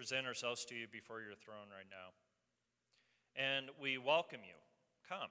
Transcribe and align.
present 0.00 0.26
ourselves 0.26 0.64
to 0.64 0.74
you 0.74 0.86
before 0.90 1.20
your 1.20 1.34
throne 1.34 1.68
right 1.68 1.84
now. 1.90 2.16
And 3.36 3.66
we 3.78 3.98
welcome 3.98 4.40
you. 4.42 4.56
Come. 5.06 5.28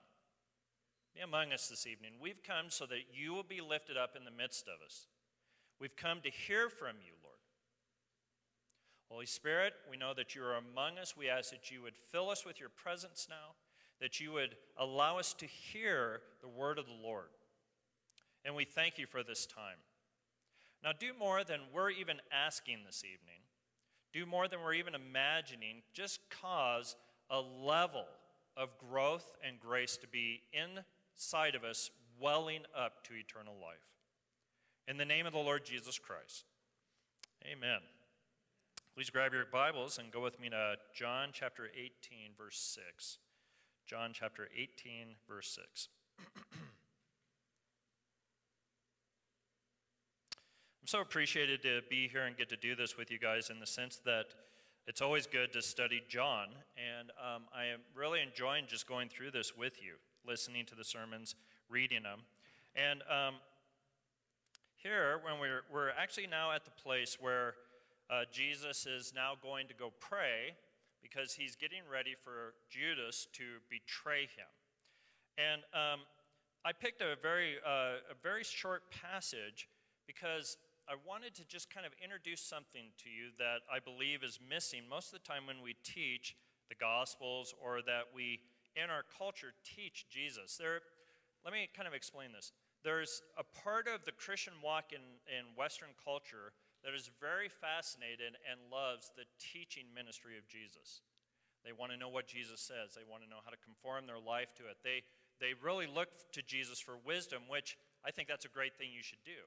Be 1.15 1.21
among 1.21 1.51
us 1.51 1.69
this 1.69 1.87
evening. 1.87 2.11
We've 2.21 2.43
come 2.43 2.67
so 2.69 2.85
that 2.85 3.09
you 3.11 3.33
will 3.33 3.41
be 3.41 3.61
lifted 3.61 3.97
up 3.97 4.11
in 4.15 4.25
the 4.25 4.31
midst 4.31 4.67
of 4.67 4.85
us. 4.85 5.07
We've 5.81 5.95
come 5.95 6.19
to 6.21 6.29
hear 6.29 6.69
from 6.69 6.97
you, 7.03 7.13
Lord. 7.23 7.39
Holy 9.09 9.25
Spirit, 9.25 9.73
we 9.89 9.97
know 9.97 10.13
that 10.13 10.35
you 10.35 10.43
are 10.43 10.57
among 10.57 10.99
us. 10.99 11.17
We 11.17 11.29
ask 11.29 11.49
that 11.49 11.71
you 11.71 11.81
would 11.81 11.95
fill 11.95 12.29
us 12.29 12.45
with 12.45 12.59
your 12.59 12.69
presence 12.69 13.25
now, 13.27 13.55
that 13.99 14.19
you 14.19 14.31
would 14.33 14.55
allow 14.77 15.17
us 15.17 15.33
to 15.39 15.47
hear 15.47 16.21
the 16.43 16.47
word 16.47 16.77
of 16.77 16.85
the 16.85 17.01
Lord. 17.03 17.29
And 18.45 18.53
we 18.53 18.65
thank 18.65 18.99
you 18.99 19.07
for 19.07 19.23
this 19.23 19.47
time. 19.47 19.81
Now, 20.83 20.91
do 20.91 21.09
more 21.17 21.43
than 21.43 21.61
we're 21.73 21.89
even 21.89 22.17
asking 22.31 22.81
this 22.85 23.03
evening. 23.03 23.48
Do 24.13 24.25
more 24.25 24.47
than 24.47 24.61
we're 24.61 24.73
even 24.73 24.95
imagining. 24.95 25.83
Just 25.93 26.19
cause 26.29 26.95
a 27.29 27.39
level 27.39 28.05
of 28.57 28.69
growth 28.77 29.27
and 29.45 29.59
grace 29.59 29.97
to 29.97 30.07
be 30.07 30.41
inside 30.53 31.55
of 31.55 31.63
us, 31.63 31.91
welling 32.19 32.61
up 32.75 33.03
to 33.05 33.13
eternal 33.13 33.55
life. 33.61 33.77
In 34.87 34.97
the 34.97 35.05
name 35.05 35.25
of 35.25 35.33
the 35.33 35.39
Lord 35.39 35.63
Jesus 35.63 35.99
Christ. 35.99 36.45
Amen. 37.45 37.79
Please 38.95 39.09
grab 39.09 39.31
your 39.31 39.45
Bibles 39.45 39.97
and 39.97 40.11
go 40.11 40.21
with 40.21 40.39
me 40.39 40.49
to 40.49 40.75
John 40.93 41.29
chapter 41.31 41.67
18, 41.73 42.31
verse 42.37 42.57
6. 42.57 43.19
John 43.85 44.11
chapter 44.13 44.49
18, 44.53 45.15
verse 45.27 45.57
6. 45.57 45.87
so 50.89 51.01
appreciated 51.01 51.61
to 51.61 51.81
be 51.87 52.07
here 52.07 52.25
and 52.25 52.35
get 52.35 52.49
to 52.49 52.57
do 52.57 52.75
this 52.75 52.97
with 52.97 53.11
you 53.11 53.19
guys 53.19 53.51
in 53.51 53.59
the 53.59 53.67
sense 53.67 54.01
that 54.05 54.33
it's 54.87 55.01
always 55.01 55.27
good 55.27 55.53
to 55.53 55.61
study 55.61 56.01
John, 56.09 56.47
and 56.75 57.11
um, 57.11 57.43
I 57.55 57.65
am 57.65 57.81
really 57.93 58.23
enjoying 58.23 58.63
just 58.67 58.87
going 58.87 59.07
through 59.07 59.29
this 59.29 59.55
with 59.55 59.83
you, 59.83 59.97
listening 60.25 60.65
to 60.65 60.73
the 60.73 60.83
sermons, 60.83 61.35
reading 61.69 62.01
them. 62.01 62.21
And 62.75 63.03
um, 63.03 63.35
here, 64.77 65.21
when 65.23 65.39
we're, 65.39 65.61
we're 65.71 65.91
actually 65.91 66.25
now 66.25 66.51
at 66.53 66.65
the 66.65 66.71
place 66.71 67.19
where 67.21 67.53
uh, 68.09 68.21
Jesus 68.31 68.87
is 68.87 69.13
now 69.15 69.33
going 69.39 69.67
to 69.67 69.75
go 69.75 69.93
pray 69.99 70.55
because 71.03 71.33
he's 71.33 71.55
getting 71.55 71.81
ready 71.87 72.15
for 72.23 72.55
Judas 72.71 73.27
to 73.33 73.43
betray 73.69 74.21
him. 74.21 74.49
And 75.37 75.61
um, 75.71 75.99
I 76.65 76.71
picked 76.73 77.01
a 77.01 77.15
very, 77.21 77.57
uh, 77.63 78.01
a 78.09 78.15
very 78.23 78.43
short 78.43 78.89
passage 78.89 79.69
because 80.07 80.57
I 80.89 80.97
wanted 81.05 81.37
to 81.37 81.45
just 81.45 81.69
kind 81.69 81.85
of 81.85 81.93
introduce 82.01 82.41
something 82.41 82.89
to 83.05 83.13
you 83.13 83.29
that 83.37 83.61
I 83.69 83.77
believe 83.77 84.25
is 84.25 84.41
missing 84.41 84.89
most 84.89 85.13
of 85.13 85.21
the 85.21 85.27
time 85.29 85.45
when 85.45 85.61
we 85.61 85.77
teach 85.85 86.33
the 86.65 86.73
Gospels 86.73 87.53
or 87.61 87.85
that 87.85 88.09
we, 88.09 88.41
in 88.73 88.89
our 88.89 89.05
culture, 89.05 89.53
teach 89.61 90.09
Jesus. 90.09 90.57
There, 90.57 90.81
let 91.45 91.53
me 91.53 91.69
kind 91.77 91.85
of 91.85 91.93
explain 91.93 92.33
this. 92.33 92.49
There's 92.81 93.21
a 93.37 93.45
part 93.45 93.85
of 93.85 94.01
the 94.01 94.17
Christian 94.17 94.57
walk 94.65 94.89
in, 94.89 95.21
in 95.29 95.53
Western 95.53 95.93
culture 95.93 96.57
that 96.81 96.97
is 96.97 97.13
very 97.21 97.53
fascinated 97.53 98.41
and 98.49 98.57
loves 98.73 99.13
the 99.13 99.29
teaching 99.37 99.93
ministry 99.93 100.41
of 100.41 100.49
Jesus. 100.49 101.05
They 101.61 101.69
want 101.69 101.93
to 101.93 102.01
know 102.01 102.09
what 102.09 102.25
Jesus 102.25 102.65
says, 102.65 102.97
they 102.97 103.05
want 103.05 103.21
to 103.21 103.29
know 103.29 103.45
how 103.45 103.53
to 103.53 103.61
conform 103.61 104.09
their 104.09 104.17
life 104.17 104.57
to 104.57 104.65
it. 104.65 104.81
They, 104.81 105.05
they 105.37 105.53
really 105.53 105.85
look 105.85 106.09
to 106.33 106.41
Jesus 106.41 106.81
for 106.81 106.97
wisdom, 107.05 107.45
which 107.45 107.77
I 108.01 108.09
think 108.09 108.25
that's 108.25 108.49
a 108.49 108.55
great 108.57 108.73
thing 108.73 108.89
you 108.89 109.05
should 109.05 109.21
do. 109.21 109.45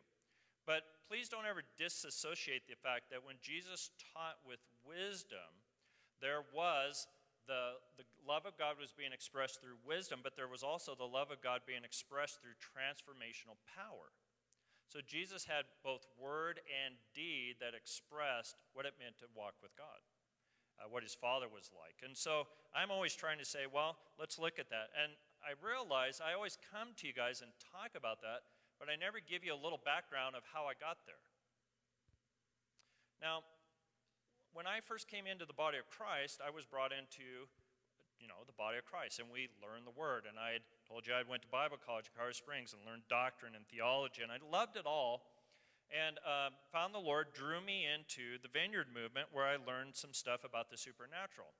But 0.66 0.82
please 1.08 1.28
don't 1.28 1.46
ever 1.46 1.62
disassociate 1.78 2.68
the 2.68 2.78
fact 2.78 3.10
that 3.10 3.26
when 3.26 3.36
Jesus 3.42 3.90
taught 4.14 4.38
with 4.46 4.60
wisdom, 4.86 5.62
there 6.20 6.46
was 6.54 7.06
the, 7.46 7.82
the 7.98 8.06
love 8.22 8.46
of 8.46 8.54
God 8.54 8.78
was 8.78 8.94
being 8.94 9.12
expressed 9.12 9.60
through 9.60 9.82
wisdom, 9.82 10.20
but 10.22 10.36
there 10.38 10.46
was 10.46 10.62
also 10.62 10.94
the 10.94 11.08
love 11.08 11.34
of 11.34 11.42
God 11.42 11.66
being 11.66 11.82
expressed 11.82 12.38
through 12.38 12.54
transformational 12.62 13.58
power. 13.74 14.14
So 14.86 15.00
Jesus 15.02 15.48
had 15.48 15.64
both 15.82 16.06
word 16.20 16.60
and 16.68 16.94
deed 17.14 17.56
that 17.58 17.74
expressed 17.74 18.60
what 18.74 18.86
it 18.86 18.94
meant 19.00 19.18
to 19.18 19.26
walk 19.34 19.54
with 19.62 19.74
God, 19.74 19.98
uh, 20.78 20.86
what 20.86 21.02
his 21.02 21.14
father 21.16 21.48
was 21.48 21.70
like. 21.72 22.04
And 22.06 22.14
so 22.14 22.46
I'm 22.76 22.90
always 22.92 23.16
trying 23.16 23.38
to 23.38 23.48
say, 23.48 23.66
well, 23.66 23.96
let's 24.20 24.38
look 24.38 24.60
at 24.60 24.70
that. 24.70 24.92
And 24.94 25.16
I 25.42 25.58
realize 25.58 26.20
I 26.22 26.34
always 26.34 26.58
come 26.70 26.94
to 27.00 27.06
you 27.08 27.14
guys 27.14 27.40
and 27.42 27.50
talk 27.72 27.96
about 27.96 28.20
that, 28.22 28.46
but 28.82 28.90
I 28.90 28.98
never 28.98 29.22
give 29.22 29.46
you 29.46 29.54
a 29.54 29.62
little 29.62 29.78
background 29.78 30.34
of 30.34 30.42
how 30.50 30.66
I 30.66 30.74
got 30.74 31.06
there. 31.06 31.22
Now, 33.22 33.46
when 34.50 34.66
I 34.66 34.82
first 34.82 35.06
came 35.06 35.30
into 35.30 35.46
the 35.46 35.54
body 35.54 35.78
of 35.78 35.86
Christ, 35.86 36.42
I 36.42 36.50
was 36.50 36.66
brought 36.66 36.90
into 36.90 37.46
you 38.18 38.26
know, 38.26 38.42
the 38.42 38.58
body 38.58 38.82
of 38.82 38.84
Christ, 38.86 39.22
and 39.22 39.30
we 39.30 39.54
learned 39.62 39.86
the 39.86 39.94
Word. 39.94 40.26
And 40.26 40.34
I 40.34 40.58
had 40.58 40.66
told 40.82 41.06
you 41.06 41.14
I 41.14 41.22
went 41.22 41.46
to 41.46 41.50
Bible 41.50 41.78
college 41.78 42.10
in 42.10 42.14
Colorado 42.18 42.34
Springs 42.34 42.74
and 42.74 42.82
learned 42.82 43.06
doctrine 43.06 43.54
and 43.54 43.62
theology, 43.70 44.26
and 44.26 44.34
I 44.34 44.42
loved 44.42 44.74
it 44.74 44.86
all. 44.86 45.30
And 45.94 46.18
uh, 46.26 46.50
found 46.74 46.90
the 46.90 47.02
Lord 47.02 47.30
drew 47.36 47.62
me 47.62 47.86
into 47.86 48.42
the 48.42 48.50
Vineyard 48.50 48.90
movement 48.90 49.30
where 49.30 49.46
I 49.46 49.62
learned 49.62 49.94
some 49.94 50.10
stuff 50.10 50.42
about 50.42 50.74
the 50.74 50.78
supernatural. 50.78 51.54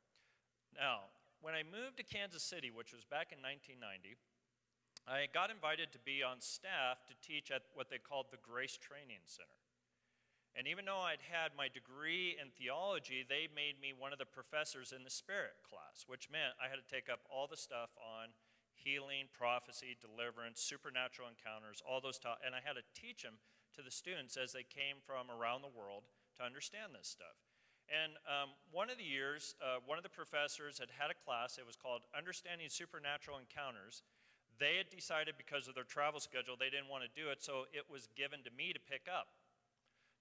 Now, 0.74 1.06
when 1.38 1.54
I 1.54 1.62
moved 1.62 2.02
to 2.02 2.06
Kansas 2.06 2.42
City, 2.42 2.72
which 2.74 2.90
was 2.90 3.06
back 3.06 3.30
in 3.30 3.44
1990, 3.44 4.18
I 5.06 5.26
got 5.32 5.50
invited 5.50 5.90
to 5.92 5.98
be 5.98 6.22
on 6.22 6.38
staff 6.38 7.02
to 7.10 7.14
teach 7.18 7.50
at 7.50 7.62
what 7.74 7.90
they 7.90 7.98
called 7.98 8.30
the 8.30 8.38
Grace 8.38 8.78
Training 8.78 9.26
Center. 9.26 9.62
And 10.54 10.68
even 10.68 10.84
though 10.84 11.00
I'd 11.00 11.24
had 11.24 11.56
my 11.56 11.72
degree 11.72 12.36
in 12.36 12.52
theology, 12.52 13.24
they 13.24 13.48
made 13.48 13.80
me 13.80 13.96
one 13.96 14.12
of 14.12 14.20
the 14.20 14.28
professors 14.28 14.92
in 14.92 15.02
the 15.02 15.10
spirit 15.10 15.56
class, 15.64 16.04
which 16.04 16.28
meant 16.28 16.60
I 16.60 16.68
had 16.68 16.76
to 16.76 16.86
take 16.86 17.08
up 17.08 17.24
all 17.32 17.48
the 17.48 17.56
stuff 17.56 17.96
on 17.96 18.36
healing, 18.76 19.32
prophecy, 19.32 19.96
deliverance, 19.96 20.60
supernatural 20.60 21.32
encounters, 21.32 21.80
all 21.80 22.04
those, 22.04 22.20
and 22.44 22.52
I 22.52 22.60
had 22.60 22.76
to 22.76 22.84
teach 22.92 23.24
them 23.24 23.40
to 23.74 23.80
the 23.80 23.90
students 23.90 24.36
as 24.36 24.52
they 24.52 24.66
came 24.66 25.00
from 25.00 25.32
around 25.32 25.64
the 25.64 25.72
world 25.72 26.04
to 26.36 26.44
understand 26.44 26.92
this 26.92 27.08
stuff. 27.08 27.40
And 27.88 28.20
um, 28.28 28.54
one 28.70 28.92
of 28.92 29.00
the 29.00 29.08
years, 29.08 29.56
uh, 29.58 29.80
one 29.84 29.96
of 29.96 30.04
the 30.04 30.12
professors 30.12 30.78
had 30.78 30.92
had 30.92 31.10
a 31.10 31.18
class, 31.18 31.56
it 31.56 31.66
was 31.66 31.76
called 31.76 32.04
Understanding 32.12 32.68
Supernatural 32.68 33.40
Encounters. 33.40 34.04
They 34.58 34.76
had 34.76 34.90
decided 34.90 35.34
because 35.36 35.68
of 35.68 35.74
their 35.74 35.84
travel 35.84 36.20
schedule 36.20 36.56
they 36.58 36.70
didn't 36.70 36.88
want 36.88 37.04
to 37.04 37.12
do 37.12 37.30
it, 37.30 37.42
so 37.42 37.64
it 37.72 37.90
was 37.90 38.08
given 38.16 38.40
to 38.44 38.50
me 38.50 38.72
to 38.72 38.80
pick 38.80 39.08
up. 39.10 39.28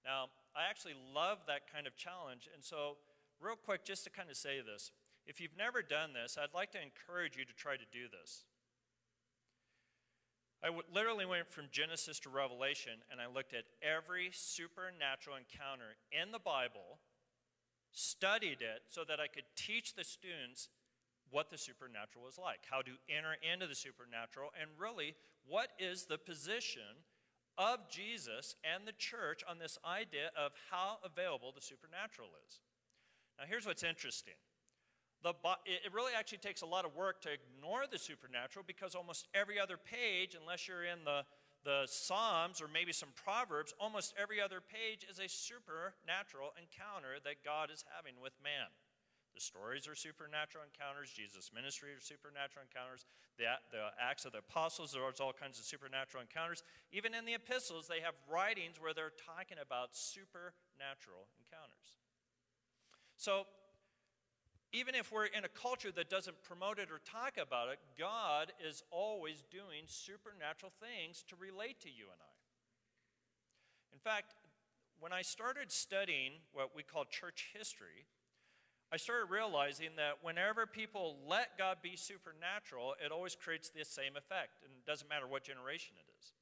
Now, 0.03 0.33
I 0.55 0.69
actually 0.69 0.95
love 1.13 1.39
that 1.47 1.71
kind 1.71 1.85
of 1.85 1.95
challenge. 1.95 2.49
And 2.53 2.63
so, 2.63 2.97
real 3.39 3.55
quick, 3.55 3.85
just 3.85 4.03
to 4.05 4.09
kind 4.09 4.29
of 4.29 4.37
say 4.37 4.61
this 4.61 4.91
if 5.25 5.39
you've 5.39 5.57
never 5.57 5.81
done 5.81 6.13
this, 6.13 6.37
I'd 6.37 6.53
like 6.53 6.71
to 6.71 6.81
encourage 6.81 7.37
you 7.37 7.45
to 7.45 7.53
try 7.53 7.77
to 7.77 7.85
do 7.91 8.09
this. 8.09 8.45
I 10.63 10.69
literally 10.93 11.25
went 11.25 11.49
from 11.49 11.65
Genesis 11.71 12.19
to 12.19 12.29
Revelation 12.29 13.01
and 13.11 13.19
I 13.19 13.25
looked 13.25 13.53
at 13.53 13.65
every 13.81 14.29
supernatural 14.31 15.35
encounter 15.35 15.97
in 16.11 16.31
the 16.31 16.39
Bible, 16.39 17.01
studied 17.91 18.61
it 18.61 18.85
so 18.89 19.03
that 19.07 19.19
I 19.19 19.27
could 19.27 19.45
teach 19.55 19.95
the 19.95 20.03
students 20.03 20.69
what 21.31 21.49
the 21.49 21.57
supernatural 21.57 22.25
was 22.25 22.37
like, 22.37 22.59
how 22.69 22.81
to 22.81 22.91
enter 23.09 23.35
into 23.41 23.65
the 23.67 23.75
supernatural, 23.75 24.51
and 24.59 24.69
really 24.77 25.15
what 25.47 25.69
is 25.79 26.05
the 26.05 26.17
position 26.17 27.07
of 27.57 27.89
Jesus 27.89 28.55
and 28.63 28.87
the 28.87 28.93
church 28.93 29.43
on 29.47 29.59
this 29.59 29.77
idea 29.85 30.31
of 30.37 30.51
how 30.69 30.97
available 31.03 31.51
the 31.53 31.61
supernatural 31.61 32.29
is. 32.47 32.59
Now, 33.39 33.45
here's 33.47 33.65
what's 33.65 33.83
interesting. 33.83 34.35
The, 35.23 35.33
it 35.66 35.93
really 35.93 36.13
actually 36.17 36.39
takes 36.39 36.61
a 36.61 36.66
lot 36.66 36.83
of 36.85 36.95
work 36.95 37.22
to 37.22 37.29
ignore 37.29 37.85
the 37.89 37.99
supernatural 37.99 38.66
because 38.66 38.95
almost 38.95 39.27
every 39.35 39.59
other 39.59 39.77
page, 39.77 40.35
unless 40.39 40.67
you're 40.67 40.84
in 40.84 41.05
the, 41.05 41.22
the 41.63 41.85
Psalms 41.85 42.59
or 42.59 42.67
maybe 42.67 42.91
some 42.91 43.09
Proverbs, 43.13 43.73
almost 43.79 44.16
every 44.19 44.41
other 44.41 44.61
page 44.61 45.05
is 45.07 45.19
a 45.19 45.29
supernatural 45.29 46.57
encounter 46.57 47.22
that 47.23 47.45
God 47.45 47.69
is 47.69 47.85
having 47.95 48.17
with 48.22 48.34
man. 48.43 48.73
The 49.33 49.39
stories 49.39 49.87
are 49.87 49.95
supernatural 49.95 50.63
encounters. 50.67 51.09
Jesus' 51.09 51.51
ministry 51.55 51.95
are 51.95 52.03
supernatural 52.03 52.67
encounters. 52.67 53.05
The, 53.39 53.47
the 53.72 53.95
Acts 53.95 54.25
of 54.25 54.33
the 54.35 54.43
Apostles, 54.43 54.91
there's 54.91 55.19
all 55.19 55.31
kinds 55.31 55.57
of 55.57 55.66
supernatural 55.66 56.22
encounters. 56.22 56.63
Even 56.91 57.13
in 57.16 57.23
the 57.23 57.33
epistles, 57.33 57.87
they 57.87 58.03
have 58.03 58.13
writings 58.28 58.75
where 58.79 58.93
they're 58.93 59.16
talking 59.16 59.57
about 59.61 59.95
supernatural 59.95 61.31
encounters. 61.39 61.95
So, 63.16 63.47
even 64.73 64.95
if 64.95 65.11
we're 65.11 65.25
in 65.25 65.43
a 65.43 65.51
culture 65.51 65.91
that 65.91 66.09
doesn't 66.09 66.43
promote 66.43 66.79
it 66.79 66.91
or 66.91 66.99
talk 67.03 67.35
about 67.35 67.67
it, 67.69 67.79
God 67.99 68.51
is 68.63 68.84
always 68.89 69.43
doing 69.51 69.84
supernatural 69.87 70.72
things 70.79 71.23
to 71.27 71.35
relate 71.35 71.79
to 71.81 71.89
you 71.89 72.07
and 72.07 72.19
I. 72.19 72.35
In 73.91 73.99
fact, 73.99 74.34
when 74.99 75.11
I 75.11 75.23
started 75.23 75.72
studying 75.72 76.34
what 76.53 76.75
we 76.75 76.84
call 76.84 77.05
church 77.05 77.51
history, 77.53 78.07
I 78.91 78.97
started 78.97 79.32
realizing 79.32 79.96
that 79.96 80.20
whenever 80.22 80.67
people 80.67 81.16
let 81.26 81.58
God 81.58 81.78
be 81.82 81.96
supernatural, 81.96 82.96
it 83.03 83.11
always 83.11 83.35
creates 83.35 83.70
the 83.70 83.85
same 83.85 84.20
effect, 84.20 84.59
and 84.64 84.72
it 84.76 84.85
doesn't 84.85 85.08
matter 85.08 85.28
what 85.28 85.43
generation 85.43 85.96
it 85.96 86.11
is. 86.20 86.34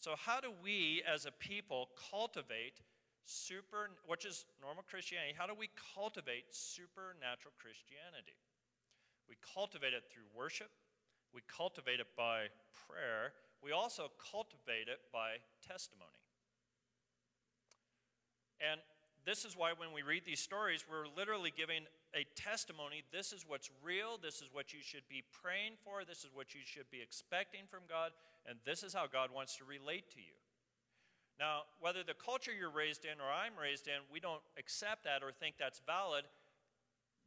So, 0.00 0.14
how 0.16 0.40
do 0.40 0.48
we 0.62 1.02
as 1.06 1.26
a 1.26 1.32
people 1.32 1.90
cultivate 2.10 2.80
super, 3.26 3.90
which 4.06 4.24
is 4.24 4.46
normal 4.62 4.84
Christianity, 4.88 5.34
how 5.36 5.46
do 5.46 5.52
we 5.52 5.68
cultivate 5.94 6.48
supernatural 6.48 7.52
Christianity? 7.60 8.40
We 9.28 9.36
cultivate 9.42 9.92
it 9.92 10.04
through 10.08 10.30
worship, 10.32 10.70
we 11.34 11.42
cultivate 11.44 12.00
it 12.00 12.08
by 12.16 12.48
prayer, 12.72 13.34
we 13.62 13.72
also 13.72 14.08
cultivate 14.16 14.88
it 14.88 15.00
by 15.12 15.44
testimony. 15.60 16.24
And 18.64 18.80
this 19.26 19.44
is 19.44 19.58
why 19.58 19.74
when 19.74 19.90
we 19.90 20.06
read 20.06 20.22
these 20.22 20.38
stories, 20.38 20.86
we're 20.86 21.10
literally 21.18 21.50
giving 21.50 21.82
a 22.14 22.22
testimony. 22.38 23.02
This 23.10 23.34
is 23.34 23.42
what's 23.42 23.74
real. 23.82 24.22
This 24.22 24.38
is 24.38 24.54
what 24.54 24.70
you 24.70 24.78
should 24.86 25.02
be 25.10 25.26
praying 25.42 25.82
for. 25.82 26.06
This 26.06 26.22
is 26.22 26.30
what 26.30 26.54
you 26.54 26.62
should 26.62 26.86
be 26.94 27.02
expecting 27.02 27.66
from 27.66 27.90
God. 27.90 28.14
And 28.46 28.62
this 28.62 28.86
is 28.86 28.94
how 28.94 29.10
God 29.10 29.34
wants 29.34 29.58
to 29.58 29.66
relate 29.66 30.14
to 30.14 30.22
you. 30.22 30.38
Now, 31.42 31.66
whether 31.82 32.06
the 32.06 32.14
culture 32.14 32.54
you're 32.54 32.70
raised 32.70 33.02
in 33.02 33.18
or 33.18 33.26
I'm 33.26 33.58
raised 33.58 33.90
in, 33.90 33.98
we 34.08 34.22
don't 34.22 34.40
accept 34.54 35.02
that 35.10 35.26
or 35.26 35.34
think 35.34 35.58
that's 35.58 35.82
valid. 35.82 36.24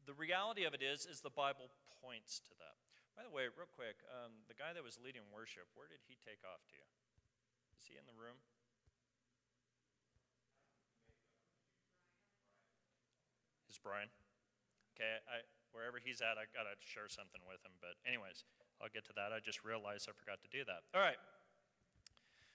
The 0.07 0.15
reality 0.15 0.63
of 0.63 0.71
it 0.71 0.81
is, 0.81 1.03
is 1.03 1.19
the 1.19 1.29
Bible 1.29 1.67
points 1.99 2.39
to 2.47 2.55
that. 2.63 2.79
By 3.13 3.27
the 3.27 3.35
way, 3.35 3.51
real 3.51 3.67
quick, 3.75 3.99
um, 4.07 4.31
the 4.47 4.55
guy 4.55 4.71
that 4.71 4.81
was 4.81 4.95
leading 5.03 5.27
worship, 5.35 5.67
where 5.75 5.91
did 5.91 5.99
he 6.07 6.15
take 6.23 6.39
off 6.47 6.63
to? 6.71 6.79
Is 7.75 7.83
he 7.85 7.99
in 7.99 8.07
the 8.07 8.15
room? 8.15 8.39
Is 13.69 13.77
Brian? 13.77 14.09
Okay, 14.97 15.21
I, 15.29 15.45
wherever 15.71 16.01
he's 16.01 16.19
at, 16.19 16.41
I 16.41 16.49
gotta 16.51 16.75
share 16.81 17.07
something 17.07 17.41
with 17.47 17.61
him. 17.63 17.71
But 17.79 17.95
anyways, 18.03 18.43
I'll 18.81 18.91
get 18.91 19.05
to 19.07 19.13
that. 19.15 19.31
I 19.31 19.39
just 19.39 19.63
realized 19.63 20.09
I 20.09 20.13
forgot 20.17 20.41
to 20.41 20.49
do 20.49 20.65
that. 20.65 20.83
All 20.97 21.01
right. 21.01 21.19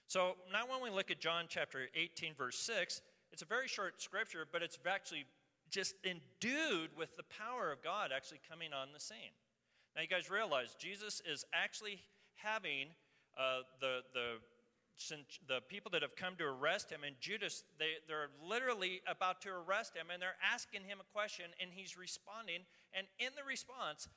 So 0.07 0.35
now 0.51 0.67
when 0.69 0.83
we 0.83 0.89
look 0.89 1.09
at 1.09 1.19
John 1.19 1.45
chapter 1.49 1.87
18, 1.95 2.35
verse 2.35 2.59
6, 2.59 3.01
it's 3.31 3.41
a 3.41 3.45
very 3.45 3.67
short 3.67 4.01
scripture, 4.01 4.45
but 4.51 4.61
it's 4.61 4.77
actually 4.85 5.25
just 5.71 5.95
endued 6.05 6.91
with 6.95 7.17
the 7.17 7.23
power 7.23 7.71
of 7.71 7.81
God 7.81 8.11
actually 8.15 8.39
coming 8.47 8.71
on 8.71 8.89
the 8.93 8.99
scene. 8.99 9.33
Now 9.95 10.03
you 10.03 10.07
guys 10.07 10.29
realize 10.29 10.75
Jesus 10.79 11.21
is 11.25 11.43
actually 11.53 12.01
having 12.35 12.87
uh, 13.37 13.61
the, 13.81 14.01
the, 14.13 14.37
the 15.47 15.59
people 15.67 15.91
that 15.91 16.01
have 16.01 16.15
come 16.15 16.35
to 16.37 16.45
arrest 16.45 16.89
him, 16.89 17.03
and 17.05 17.15
Judas, 17.19 17.63
they, 17.77 17.99
they're 18.07 18.29
literally 18.41 19.01
about 19.07 19.41
to 19.41 19.49
arrest 19.49 19.95
him, 19.95 20.07
and 20.11 20.21
they're 20.21 20.39
asking 20.41 20.81
him 20.87 20.99
a 20.99 21.07
question, 21.13 21.45
and 21.59 21.69
he's 21.73 21.97
responding. 21.97 22.63
And 22.93 23.07
in 23.19 23.29
the 23.35 23.43
response, 23.43 24.07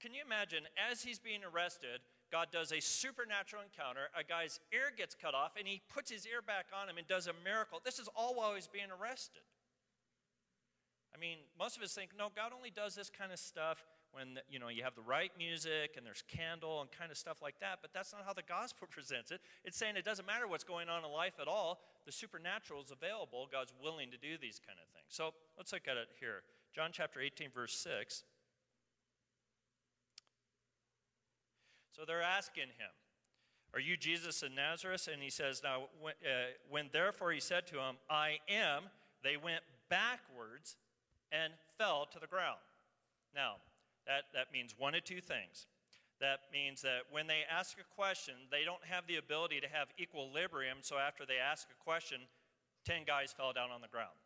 can 0.00 0.14
you 0.14 0.22
imagine, 0.24 0.64
as 0.78 1.02
he's 1.02 1.18
being 1.18 1.40
arrested, 1.44 2.00
God 2.30 2.48
does 2.52 2.72
a 2.72 2.80
supernatural 2.80 3.62
encounter. 3.62 4.10
A 4.18 4.22
guy's 4.22 4.60
ear 4.72 4.92
gets 4.94 5.14
cut 5.14 5.34
off, 5.34 5.52
and 5.58 5.66
he 5.66 5.82
puts 5.92 6.10
his 6.10 6.26
ear 6.26 6.42
back 6.42 6.66
on 6.74 6.88
him 6.88 6.98
and 6.98 7.06
does 7.06 7.26
a 7.26 7.34
miracle. 7.44 7.80
This 7.84 7.98
is 7.98 8.08
all 8.14 8.34
while 8.34 8.54
he's 8.54 8.68
being 8.68 8.90
arrested. 8.90 9.42
I 11.14 11.18
mean, 11.18 11.38
most 11.58 11.76
of 11.76 11.82
us 11.82 11.94
think, 11.94 12.10
no, 12.16 12.28
God 12.34 12.52
only 12.54 12.70
does 12.70 12.94
this 12.94 13.10
kind 13.10 13.32
of 13.32 13.38
stuff 13.38 13.84
when 14.18 14.42
you 14.50 14.58
know 14.58 14.68
you 14.68 14.82
have 14.82 14.96
the 14.96 15.02
right 15.02 15.30
music 15.38 15.94
and 15.96 16.04
there's 16.04 16.24
candle 16.26 16.80
and 16.80 16.90
kind 16.90 17.12
of 17.12 17.16
stuff 17.16 17.40
like 17.40 17.54
that 17.60 17.78
but 17.80 17.92
that's 17.94 18.12
not 18.12 18.22
how 18.26 18.32
the 18.32 18.42
gospel 18.42 18.88
presents 18.90 19.30
it. 19.30 19.40
It's 19.64 19.78
saying 19.78 19.96
it 19.96 20.04
doesn't 20.04 20.26
matter 20.26 20.48
what's 20.48 20.64
going 20.64 20.88
on 20.88 21.04
in 21.04 21.10
life 21.10 21.34
at 21.40 21.46
all. 21.46 21.78
The 22.04 22.12
supernatural 22.12 22.82
is 22.82 22.90
available. 22.90 23.46
God's 23.50 23.72
willing 23.80 24.10
to 24.10 24.18
do 24.18 24.36
these 24.40 24.60
kind 24.64 24.78
of 24.82 24.90
things. 24.92 25.06
So 25.08 25.34
let's 25.56 25.72
look 25.72 25.86
at 25.86 25.96
it 25.96 26.08
here. 26.18 26.42
John 26.74 26.90
chapter 26.92 27.20
18 27.20 27.50
verse 27.54 27.74
6 27.74 28.24
So 31.92 32.04
they're 32.04 32.22
asking 32.22 32.70
him, 32.78 32.94
Are 33.74 33.80
you 33.80 33.96
Jesus 33.96 34.42
of 34.42 34.52
Nazareth? 34.52 35.08
And 35.12 35.20
he 35.22 35.30
says, 35.30 35.62
Now, 35.64 35.88
when, 36.00 36.14
uh, 36.24 36.54
when 36.70 36.90
therefore 36.92 37.32
he 37.32 37.40
said 37.40 37.66
to 37.68 37.76
him, 37.76 37.96
I 38.08 38.38
am, 38.48 38.84
they 39.24 39.36
went 39.36 39.62
backwards 39.90 40.76
and 41.32 41.52
fell 41.76 42.06
to 42.12 42.20
the 42.20 42.28
ground. 42.28 42.58
Now, 43.34 43.56
that, 44.08 44.32
that 44.34 44.50
means 44.52 44.74
one 44.76 44.96
of 44.96 45.04
two 45.04 45.20
things. 45.20 45.68
That 46.20 46.50
means 46.52 46.82
that 46.82 47.06
when 47.12 47.28
they 47.28 47.46
ask 47.46 47.78
a 47.78 47.86
question, 47.94 48.34
they 48.50 48.64
don't 48.64 48.82
have 48.82 49.06
the 49.06 49.16
ability 49.16 49.60
to 49.60 49.68
have 49.68 49.94
equilibrium, 50.00 50.78
so 50.80 50.98
after 50.98 51.24
they 51.24 51.38
ask 51.38 51.68
a 51.70 51.84
question, 51.84 52.26
10 52.86 53.04
guys 53.06 53.30
fell 53.30 53.52
down 53.52 53.70
on 53.70 53.80
the 53.80 53.88
ground. 53.88 54.18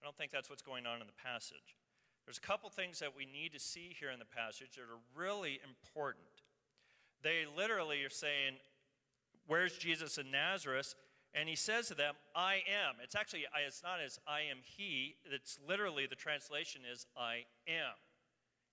I 0.00 0.04
don't 0.04 0.16
think 0.16 0.32
that's 0.32 0.50
what's 0.50 0.62
going 0.62 0.86
on 0.86 1.00
in 1.00 1.06
the 1.06 1.22
passage. 1.22 1.78
There's 2.26 2.38
a 2.38 2.40
couple 2.40 2.70
things 2.70 2.98
that 2.98 3.14
we 3.16 3.26
need 3.26 3.52
to 3.52 3.60
see 3.60 3.94
here 3.98 4.10
in 4.10 4.18
the 4.18 4.24
passage 4.24 4.74
that 4.74 4.82
are 4.82 5.02
really 5.14 5.60
important. 5.62 6.42
They 7.22 7.44
literally 7.56 8.02
are 8.02 8.10
saying, 8.10 8.58
Where's 9.46 9.76
Jesus 9.76 10.18
in 10.18 10.30
Nazareth? 10.30 10.94
And 11.34 11.48
he 11.48 11.56
says 11.56 11.88
to 11.88 11.94
them, 11.94 12.14
I 12.34 12.62
am. 12.68 12.96
It's 13.02 13.14
actually, 13.14 13.44
it's 13.66 13.82
not 13.82 14.00
as 14.04 14.18
I 14.26 14.42
am 14.42 14.58
he. 14.62 15.16
It's 15.24 15.58
literally, 15.66 16.06
the 16.06 16.14
translation 16.14 16.82
is 16.90 17.06
I 17.16 17.44
am. 17.66 17.94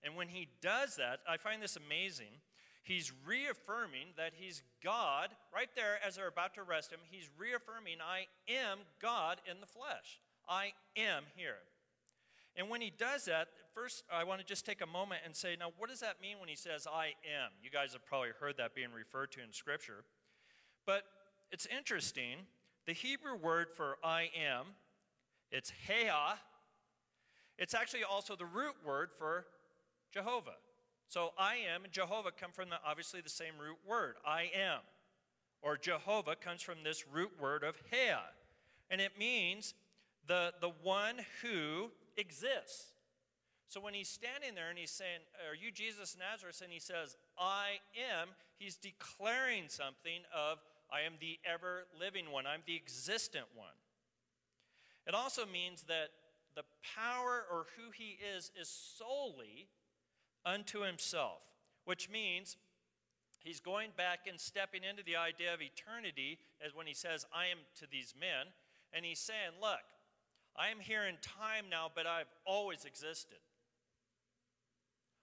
And 0.04 0.16
when 0.16 0.30
he 0.30 0.48
does 0.62 0.96
that, 0.96 1.20
I 1.28 1.38
find 1.38 1.62
this 1.62 1.76
amazing. 1.76 2.40
He's 2.84 3.12
reaffirming 3.26 4.16
that 4.18 4.32
he's 4.36 4.64
God 4.84 5.30
right 5.54 5.70
there 5.76 6.00
as 6.06 6.16
they're 6.16 6.28
about 6.28 6.56
to 6.56 6.62
arrest 6.62 6.92
him. 6.92 7.00
He's 7.10 7.30
reaffirming, 7.38 7.98
I 8.02 8.26
am 8.52 8.80
God 9.02 9.42
in 9.50 9.60
the 9.62 9.68
flesh. 9.68 10.20
I 10.48 10.72
am 10.98 11.24
here. 11.36 11.58
And 12.56 12.70
when 12.70 12.82
he 12.82 12.92
does 12.98 13.26
that, 13.26 13.50
first 13.76 14.04
I 14.12 14.24
want 14.24 14.40
to 14.40 14.46
just 14.46 14.66
take 14.66 14.82
a 14.82 14.88
moment 14.88 15.22
and 15.24 15.36
say, 15.36 15.56
now, 15.60 15.72
what 15.78 15.90
does 15.90 16.00
that 16.00 16.22
mean 16.22 16.40
when 16.40 16.50
he 16.50 16.56
says, 16.56 16.88
I 16.92 17.14
am? 17.24 17.52
You 17.62 17.70
guys 17.70 17.94
have 17.94 18.06
probably 18.06 18.30
heard 18.40 18.58
that 18.58 18.74
being 18.74 18.92
referred 18.92 19.32
to 19.34 19.44
in 19.44 19.54
Scripture. 19.54 20.04
But 20.86 21.04
it's 21.52 21.68
interesting. 21.68 22.48
The 22.88 22.94
Hebrew 22.94 23.36
word 23.36 23.68
for 23.76 23.98
I 24.04 24.30
am, 24.36 24.66
it's 25.52 25.72
hayah. 25.88 26.38
It's 27.58 27.74
actually 27.74 28.04
also 28.04 28.36
the 28.36 28.46
root 28.46 28.76
word 28.86 29.10
for 29.18 29.46
Jehovah. 30.12 30.58
So 31.08 31.32
I 31.38 31.56
am 31.74 31.84
and 31.84 31.94
Jehovah 31.94 32.32
come 32.32 32.52
from 32.52 32.70
the, 32.70 32.78
obviously 32.86 33.22
the 33.22 33.30
same 33.30 33.54
root 33.60 33.78
word, 33.88 34.16
I 34.26 34.52
am. 34.56 34.82
Or 35.62 35.76
Jehovah 35.76 36.36
comes 36.36 36.62
from 36.62 36.84
this 36.84 37.06
root 37.08 37.32
word 37.40 37.64
of 37.64 37.76
hayah. 37.92 38.32
And 38.90 39.02
it 39.02 39.18
means 39.18 39.74
the, 40.28 40.54
the 40.62 40.72
one 40.84 41.16
who 41.42 41.90
exists. 42.16 42.94
So 43.68 43.80
when 43.80 43.94
he's 43.94 44.10
standing 44.10 44.56
there 44.56 44.70
and 44.70 44.78
he's 44.78 44.92
saying, 44.92 45.20
Are 45.50 45.56
you 45.56 45.72
Jesus 45.72 46.18
Nazareth? 46.18 46.62
And 46.64 46.72
he 46.72 46.80
says, 46.80 47.18
I 47.38 47.80
am, 47.96 48.30
he's 48.58 48.76
declaring 48.76 49.66
something 49.68 50.22
of, 50.34 50.60
I 50.92 51.02
am 51.02 51.14
the 51.20 51.38
ever 51.46 51.86
living 52.00 52.32
one, 52.32 52.48
I'm 52.48 52.62
the 52.66 52.76
existent 52.76 53.46
one. 53.56 53.78
It 55.08 55.14
also 55.14 55.46
means 55.46 55.84
that 55.84 56.10
the 56.56 56.64
power 56.96 57.46
or 57.52 57.66
who 57.78 57.92
he 57.92 58.18
is 58.36 58.52
is 58.60 58.70
solely 58.70 59.68
unto 60.50 60.82
himself, 60.82 61.44
which 61.86 62.10
means 62.10 62.58
he's 63.44 63.60
going 63.60 63.90
back 63.96 64.22
and 64.28 64.40
stepping 64.40 64.82
into 64.84 65.04
the 65.04 65.16
idea 65.16 65.54
of 65.54 65.62
eternity 65.62 66.40
as 66.66 66.74
when 66.74 66.88
he 66.88 66.94
says, 66.94 67.26
I 67.34 67.46
am 67.48 67.60
to 67.80 67.86
these 67.90 68.14
men. 68.20 68.52
And 68.92 69.06
he's 69.06 69.20
saying, 69.20 69.62
Look, 69.62 69.86
I 70.56 70.70
am 70.70 70.80
here 70.80 71.04
in 71.04 71.16
time 71.22 71.66
now, 71.70 71.92
but 71.94 72.08
I've 72.08 72.32
always 72.46 72.86
existed. 72.86 73.38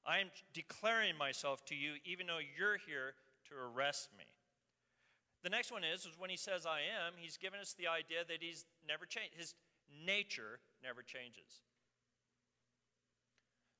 I 0.07 0.19
am 0.19 0.31
declaring 0.55 1.19
myself 1.19 1.65
to 1.67 1.75
you, 1.75 1.95
even 2.05 2.29
though 2.29 2.39
you're 2.39 2.79
here 2.87 3.15
to 3.49 3.55
arrest 3.57 4.11
me. 4.17 4.25
The 5.43 5.51
next 5.51 5.73
one 5.73 5.83
is, 5.83 6.07
is 6.07 6.15
when 6.19 6.31
he 6.31 6.37
says 6.37 6.65
I 6.65 6.79
am, 6.79 7.15
he's 7.17 7.37
given 7.37 7.59
us 7.59 7.75
the 7.77 7.89
idea 7.89 8.19
that 8.29 8.39
he's 8.41 8.65
never 8.87 9.05
changed. 9.05 9.35
His 9.37 9.55
nature 10.05 10.61
never 10.83 11.03
changes. 11.03 11.63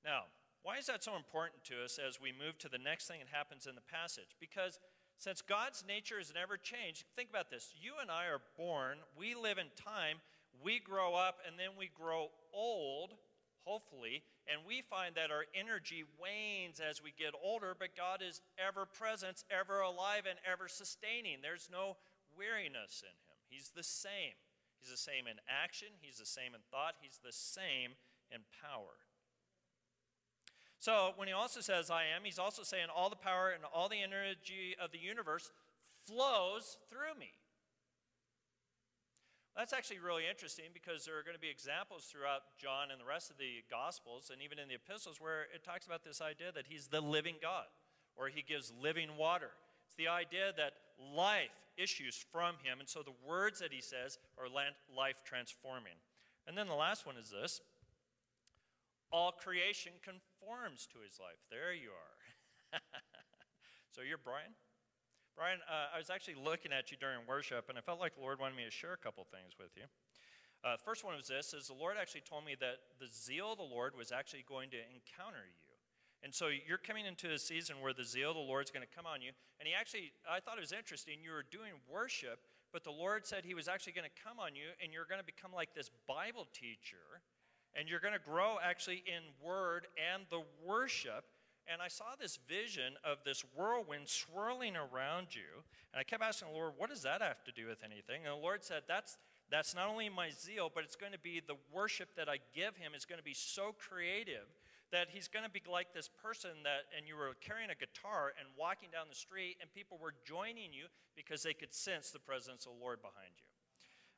Now, 0.05 0.25
why 0.67 0.79
is 0.79 0.91
that 0.91 1.05
so 1.05 1.15
important 1.15 1.63
to 1.63 1.79
us 1.87 1.95
as 1.95 2.19
we 2.19 2.35
move 2.35 2.59
to 2.59 2.69
the 2.69 2.83
next 2.83 3.07
thing 3.07 3.23
that 3.23 3.31
happens 3.31 3.71
in 3.71 3.79
the 3.79 3.87
passage? 3.87 4.35
Because 4.43 4.81
since 5.15 5.39
God's 5.39 5.85
nature 5.87 6.19
has 6.19 6.35
never 6.35 6.57
changed, 6.59 7.07
think 7.15 7.31
about 7.31 7.55
this. 7.55 7.71
You 7.79 8.03
and 8.03 8.11
I 8.11 8.27
are 8.27 8.43
born, 8.59 8.99
we 9.15 9.39
live 9.39 9.63
in 9.63 9.71
time, 9.79 10.19
we 10.59 10.83
grow 10.83 11.15
up 11.15 11.39
and 11.47 11.55
then 11.55 11.79
we 11.79 11.87
grow 11.95 12.35
old, 12.53 13.15
hopefully, 13.63 14.27
and 14.51 14.67
we 14.67 14.83
find 14.83 15.15
that 15.15 15.31
our 15.31 15.47
energy 15.55 16.03
wanes 16.19 16.83
as 16.83 16.99
we 16.99 17.15
get 17.15 17.39
older, 17.39 17.71
but 17.79 17.95
God 17.95 18.19
is 18.19 18.43
ever 18.59 18.91
present, 18.91 19.47
ever 19.47 19.79
alive, 19.87 20.27
and 20.27 20.43
ever 20.43 20.67
sustaining. 20.67 21.47
There's 21.47 21.71
no 21.71 21.95
weariness 22.35 23.07
in 23.07 23.15
Him. 23.31 23.39
He's 23.47 23.71
the 23.71 23.87
same. 23.87 24.35
He's 24.83 24.91
the 24.91 24.99
same 24.99 25.31
in 25.31 25.39
action, 25.47 25.95
He's 26.03 26.19
the 26.19 26.27
same 26.27 26.59
in 26.59 26.61
thought, 26.75 26.99
He's 26.99 27.23
the 27.23 27.31
same 27.31 27.95
in 28.35 28.43
power. 28.67 29.06
So 30.87 31.11
when 31.17 31.27
he 31.27 31.35
also 31.35 31.59
says, 31.59 31.91
I 31.91 32.15
am, 32.15 32.23
he's 32.23 32.39
also 32.39 32.63
saying 32.63 32.87
all 32.95 33.11
the 33.11 33.19
power 33.19 33.51
and 33.51 33.65
all 33.75 33.89
the 33.89 34.01
energy 34.01 34.77
of 34.81 34.93
the 34.93 35.03
universe 35.03 35.51
flows 36.07 36.79
through 36.89 37.19
me. 37.19 37.35
That's 39.57 39.73
actually 39.73 39.99
really 39.99 40.31
interesting 40.31 40.67
because 40.73 41.05
there 41.05 41.19
are 41.19 41.25
going 41.25 41.35
to 41.35 41.43
be 41.43 41.51
examples 41.51 42.05
throughout 42.05 42.55
John 42.57 42.93
and 42.93 43.01
the 43.01 43.05
rest 43.05 43.33
of 43.33 43.37
the 43.37 43.67
Gospels 43.69 44.31
and 44.31 44.41
even 44.41 44.61
in 44.61 44.69
the 44.69 44.79
epistles 44.79 45.19
where 45.21 45.51
it 45.53 45.65
talks 45.65 45.87
about 45.87 46.05
this 46.05 46.21
idea 46.21 46.55
that 46.55 46.67
he's 46.69 46.87
the 46.87 47.01
living 47.01 47.43
God 47.43 47.67
or 48.15 48.29
he 48.29 48.47
gives 48.47 48.73
living 48.81 49.09
water. 49.19 49.51
It's 49.89 49.97
the 49.97 50.07
idea 50.07 50.55
that 50.57 50.75
life 51.03 51.67
issues 51.77 52.15
from 52.31 52.63
him. 52.63 52.79
And 52.79 52.89
so 52.89 53.03
the 53.03 53.19
words 53.27 53.59
that 53.59 53.73
he 53.73 53.83
says 53.83 54.19
are 54.39 54.47
life 54.47 55.25
transforming. 55.25 55.99
And 56.47 56.57
then 56.57 56.69
the 56.69 56.79
last 56.79 57.07
one 57.07 57.17
is 57.17 57.35
this 57.35 57.61
all 59.17 59.33
creation 59.33 59.97
conforms 60.05 60.85
to 60.93 61.01
his 61.01 61.17
life. 61.17 61.41
There 61.49 61.73
you 61.73 61.89
are. 61.89 62.21
so 63.97 64.05
you're 64.05 64.21
Brian? 64.21 64.53
Brian, 65.33 65.65
uh, 65.65 65.97
I 65.97 65.97
was 65.97 66.13
actually 66.13 66.37
looking 66.37 66.69
at 66.69 66.93
you 66.93 67.01
during 67.01 67.25
worship, 67.25 67.73
and 67.73 67.81
I 67.81 67.81
felt 67.81 67.97
like 67.97 68.13
the 68.13 68.21
Lord 68.21 68.37
wanted 68.37 68.61
me 68.61 68.69
to 68.69 68.71
share 68.71 68.93
a 68.93 69.01
couple 69.01 69.25
things 69.25 69.57
with 69.57 69.73
you. 69.73 69.89
Uh, 70.61 70.77
first 70.77 71.01
one 71.01 71.17
was 71.17 71.33
this: 71.33 71.57
is 71.57 71.73
the 71.73 71.77
Lord 71.77 71.97
actually 71.97 72.29
told 72.29 72.45
me 72.45 72.61
that 72.61 73.01
the 73.01 73.09
zeal 73.09 73.57
of 73.57 73.59
the 73.59 73.65
Lord 73.65 73.97
was 73.97 74.13
actually 74.13 74.45
going 74.45 74.69
to 74.77 74.81
encounter 74.93 75.49
you. 75.49 75.73
And 76.21 76.35
so 76.35 76.53
you're 76.53 76.81
coming 76.81 77.09
into 77.09 77.33
a 77.33 77.39
season 77.41 77.81
where 77.81 77.97
the 77.97 78.05
zeal 78.05 78.33
of 78.33 78.37
the 78.37 78.45
Lord's 78.45 78.69
going 78.69 78.85
to 78.85 78.93
come 78.93 79.07
on 79.09 79.25
you. 79.25 79.33
And 79.61 79.69
he 79.69 79.73
actually, 79.73 80.13
I 80.29 80.41
thought 80.41 80.57
it 80.59 80.65
was 80.65 80.73
interesting, 80.73 81.21
you 81.25 81.33
were 81.33 81.45
doing 81.49 81.73
worship, 81.89 82.41
but 82.73 82.85
the 82.85 82.93
Lord 82.93 83.25
said 83.25 83.45
he 83.45 83.55
was 83.55 83.69
actually 83.69 83.93
going 83.93 84.09
to 84.09 84.19
come 84.21 84.41
on 84.41 84.57
you, 84.57 84.77
and 84.83 84.93
you're 84.93 85.09
going 85.09 85.21
to 85.21 85.29
become 85.29 85.53
like 85.53 85.73
this 85.73 85.89
Bible 86.09 86.49
teacher, 86.53 87.25
and 87.77 87.89
you're 87.89 88.01
going 88.01 88.15
to 88.15 88.31
grow 88.31 88.57
actually 88.63 89.05
in 89.07 89.23
word 89.47 89.87
and 90.13 90.25
the 90.31 90.43
worship. 90.65 91.25
And 91.71 91.83
I 91.83 91.89
saw 91.89 92.15
this 92.19 92.39
vision 92.49 92.95
of 93.05 93.19
this 93.25 93.45
whirlwind 93.55 94.09
swirling 94.09 94.77
around 94.77 95.35
you. 95.35 95.67
And 95.93 96.01
I 96.01 96.05
kept 96.05 96.23
asking 96.23 96.49
the 96.49 96.55
Lord, 96.55 96.73
what 96.79 96.91
does 96.91 97.03
that 97.03 97.21
have 97.21 97.45
to 97.45 97.53
do 97.53 97.67
with 97.67 97.83
anything? 97.85 98.23
And 98.25 98.33
the 98.33 98.43
Lord 98.43 98.65
said, 98.65 98.83
that's, 98.89 99.19
that's 99.51 99.75
not 99.75 99.89
only 99.89 100.09
my 100.09 100.31
zeal, 100.31 100.71
but 100.73 100.85
it's 100.85 100.97
going 100.97 101.13
to 101.13 101.19
be 101.19 101.43
the 101.45 101.59
worship 101.75 102.15
that 102.17 102.29
I 102.29 102.39
give 102.55 102.77
him 102.77 102.95
is 102.97 103.05
going 103.05 103.19
to 103.19 103.25
be 103.25 103.35
so 103.35 103.75
creative 103.77 104.47
that 104.93 105.09
he's 105.11 105.27
going 105.27 105.45
to 105.45 105.51
be 105.51 105.61
like 105.67 105.93
this 105.93 106.09
person 106.09 106.63
that, 106.63 106.87
and 106.97 107.09
you 107.09 107.17
were 107.19 107.35
carrying 107.43 107.71
a 107.71 107.75
guitar 107.75 108.33
and 108.39 108.47
walking 108.57 108.89
down 108.95 109.11
the 109.11 109.19
street, 109.19 109.59
and 109.61 109.67
people 109.75 109.99
were 110.01 110.15
joining 110.25 110.71
you 110.73 110.87
because 111.19 111.43
they 111.43 111.53
could 111.53 111.75
sense 111.75 112.15
the 112.15 112.23
presence 112.23 112.65
of 112.65 112.79
the 112.79 112.81
Lord 112.81 113.03
behind 113.03 113.35
you. 113.35 113.51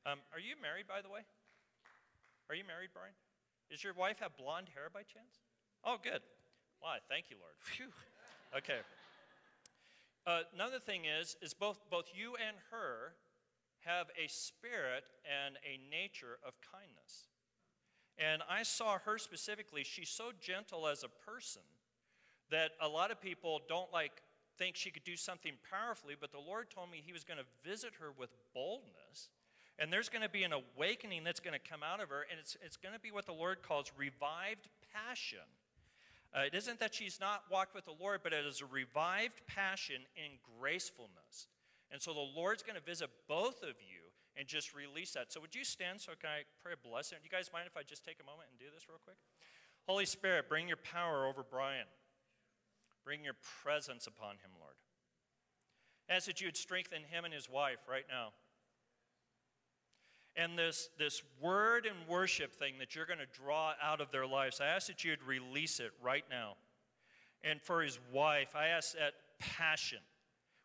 Um, 0.04 0.18
are 0.32 0.38
you 0.38 0.54
married, 0.60 0.86
by 0.86 1.00
the 1.00 1.08
way? 1.08 1.24
Are 2.52 2.54
you 2.54 2.64
married, 2.68 2.92
Brian? 2.92 3.16
Does 3.70 3.84
your 3.84 3.94
wife 3.94 4.20
have 4.20 4.36
blonde 4.36 4.68
hair 4.74 4.88
by 4.92 5.00
chance? 5.00 5.40
Oh, 5.84 5.96
good. 6.02 6.20
Why? 6.80 6.98
Thank 7.08 7.30
you, 7.30 7.36
Lord. 7.40 7.54
Phew. 7.58 7.92
Okay. 8.56 8.78
Uh, 10.26 10.40
another 10.54 10.78
thing 10.78 11.02
is, 11.04 11.36
is 11.42 11.54
both, 11.54 11.78
both 11.90 12.06
you 12.14 12.34
and 12.36 12.56
her 12.70 13.14
have 13.80 14.06
a 14.22 14.28
spirit 14.28 15.04
and 15.24 15.56
a 15.64 15.78
nature 15.90 16.38
of 16.46 16.54
kindness. 16.72 17.28
And 18.18 18.42
I 18.48 18.62
saw 18.62 18.98
her 18.98 19.18
specifically, 19.18 19.84
she's 19.84 20.08
so 20.08 20.30
gentle 20.40 20.88
as 20.88 21.04
a 21.04 21.30
person 21.30 21.62
that 22.50 22.72
a 22.80 22.88
lot 22.88 23.10
of 23.10 23.20
people 23.20 23.60
don't 23.68 23.92
like 23.92 24.22
think 24.58 24.74
she 24.74 24.90
could 24.90 25.04
do 25.04 25.16
something 25.16 25.52
powerfully, 25.70 26.14
but 26.20 26.32
the 26.32 26.40
Lord 26.40 26.68
told 26.68 26.90
me 26.90 27.02
he 27.04 27.12
was 27.12 27.22
going 27.22 27.38
to 27.38 27.68
visit 27.68 27.92
her 28.00 28.10
with 28.18 28.30
boldness. 28.52 29.28
And 29.78 29.92
there's 29.92 30.08
going 30.08 30.22
to 30.22 30.28
be 30.28 30.42
an 30.42 30.52
awakening 30.52 31.22
that's 31.22 31.40
going 31.40 31.54
to 31.54 31.70
come 31.70 31.82
out 31.82 32.00
of 32.00 32.08
her, 32.08 32.26
and 32.30 32.40
it's, 32.40 32.56
it's 32.64 32.76
going 32.76 32.94
to 32.94 33.00
be 33.00 33.12
what 33.12 33.26
the 33.26 33.32
Lord 33.32 33.62
calls 33.62 33.92
revived 33.96 34.68
passion. 34.92 35.46
Uh, 36.34 36.40
it 36.40 36.54
isn't 36.54 36.80
that 36.80 36.94
she's 36.94 37.20
not 37.20 37.44
walked 37.50 37.74
with 37.74 37.84
the 37.84 37.94
Lord, 37.98 38.20
but 38.22 38.32
it 38.32 38.44
is 38.44 38.60
a 38.60 38.66
revived 38.66 39.40
passion 39.46 40.02
in 40.16 40.38
gracefulness. 40.58 41.46
And 41.90 42.02
so 42.02 42.12
the 42.12 42.28
Lord's 42.36 42.62
going 42.62 42.76
to 42.76 42.84
visit 42.84 43.08
both 43.28 43.62
of 43.62 43.78
you 43.80 44.12
and 44.36 44.46
just 44.46 44.74
release 44.74 45.12
that. 45.12 45.32
So, 45.32 45.40
would 45.40 45.54
you 45.54 45.64
stand 45.64 46.00
so 46.00 46.12
can 46.20 46.30
I 46.30 46.42
pray 46.62 46.74
a 46.74 46.88
blessing? 46.88 47.18
Do 47.22 47.24
you 47.24 47.30
guys 47.30 47.50
mind 47.52 47.66
if 47.66 47.76
I 47.76 47.82
just 47.82 48.04
take 48.04 48.18
a 48.20 48.26
moment 48.26 48.48
and 48.50 48.58
do 48.58 48.66
this 48.72 48.88
real 48.88 49.00
quick? 49.02 49.16
Holy 49.88 50.04
Spirit, 50.04 50.48
bring 50.48 50.68
your 50.68 50.76
power 50.76 51.26
over 51.26 51.42
Brian. 51.42 51.88
Bring 53.04 53.24
your 53.24 53.36
presence 53.62 54.06
upon 54.06 54.36
him, 54.44 54.52
Lord. 54.60 54.76
I 56.10 56.14
ask 56.14 56.26
that 56.26 56.40
you 56.40 56.46
would 56.46 56.56
strengthen 56.56 57.02
him 57.08 57.24
and 57.24 57.32
his 57.32 57.48
wife 57.48 57.88
right 57.88 58.04
now. 58.08 58.32
And 60.36 60.56
this, 60.56 60.88
this 60.98 61.22
word 61.40 61.84
and 61.86 61.96
worship 62.08 62.54
thing 62.54 62.74
that 62.78 62.94
you're 62.94 63.06
going 63.06 63.18
to 63.18 63.40
draw 63.42 63.72
out 63.82 64.00
of 64.00 64.12
their 64.12 64.26
lives, 64.26 64.60
I 64.60 64.66
ask 64.66 64.86
that 64.86 65.04
you'd 65.04 65.22
release 65.22 65.80
it 65.80 65.90
right 66.02 66.24
now. 66.30 66.54
And 67.42 67.60
for 67.60 67.82
his 67.82 67.98
wife, 68.12 68.54
I 68.54 68.68
ask 68.68 68.92
that 68.92 69.14
passion 69.40 69.98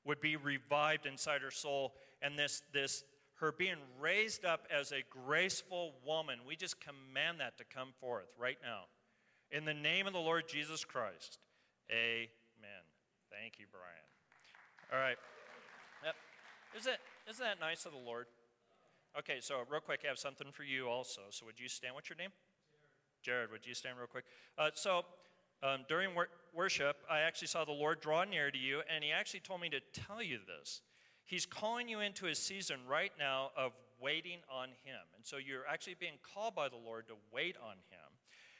would 0.05 0.21
be 0.21 0.35
revived 0.35 1.05
inside 1.05 1.41
her 1.41 1.51
soul 1.51 1.93
and 2.21 2.37
this, 2.37 2.61
this 2.73 3.03
her 3.35 3.51
being 3.51 3.75
raised 3.99 4.45
up 4.45 4.67
as 4.73 4.91
a 4.91 5.03
graceful 5.09 5.93
woman, 6.05 6.39
we 6.47 6.55
just 6.55 6.79
command 6.79 7.39
that 7.39 7.57
to 7.57 7.63
come 7.65 7.89
forth 7.99 8.31
right 8.39 8.57
now. 8.63 8.83
In 9.51 9.65
the 9.65 9.73
name 9.73 10.07
of 10.07 10.13
the 10.13 10.19
Lord 10.19 10.47
Jesus 10.47 10.85
Christ. 10.85 11.39
Amen. 11.91 12.83
Thank 13.29 13.59
you, 13.59 13.65
Brian. 13.71 14.07
All 14.93 14.99
right. 14.99 15.17
Yep. 16.05 16.15
Isn't, 16.77 16.97
isn't 17.29 17.43
that 17.43 17.59
nice 17.59 17.85
of 17.85 17.91
the 17.91 17.97
Lord? 17.97 18.27
Okay, 19.17 19.37
so 19.41 19.61
real 19.69 19.79
quick, 19.79 20.01
I 20.03 20.07
have 20.07 20.17
something 20.17 20.47
for 20.51 20.63
you 20.63 20.87
also. 20.87 21.21
So 21.29 21.45
would 21.45 21.59
you 21.59 21.69
stand? 21.69 21.93
What's 21.93 22.09
your 22.09 22.17
name? 22.17 22.31
Jared. 23.21 23.49
Jared, 23.49 23.51
would 23.51 23.65
you 23.65 23.75
stand 23.75 23.97
real 23.99 24.07
quick? 24.07 24.25
Uh, 24.57 24.71
so 24.73 25.03
um, 25.61 25.81
during 25.87 26.15
wor- 26.15 26.29
worship, 26.51 26.97
I 27.09 27.19
actually 27.19 27.49
saw 27.49 27.63
the 27.63 27.71
Lord 27.71 28.01
draw 28.01 28.23
near 28.23 28.49
to 28.49 28.57
you, 28.57 28.81
and 28.93 29.03
He 29.03 29.11
actually 29.11 29.41
told 29.41 29.61
me 29.61 29.69
to 29.69 29.79
tell 29.93 30.23
you 30.23 30.39
this. 30.47 30.81
He's 31.25 31.45
calling 31.45 31.87
you 31.87 31.99
into 31.99 32.25
a 32.25 32.33
season 32.33 32.77
right 32.89 33.11
now 33.19 33.51
of 33.55 33.73
waiting 34.01 34.39
on 34.51 34.69
Him. 34.83 34.99
And 35.15 35.23
so 35.23 35.37
you're 35.37 35.67
actually 35.69 35.95
being 35.99 36.17
called 36.33 36.55
by 36.55 36.67
the 36.67 36.75
Lord 36.75 37.07
to 37.07 37.13
wait 37.31 37.55
on 37.63 37.75
Him. 37.91 38.17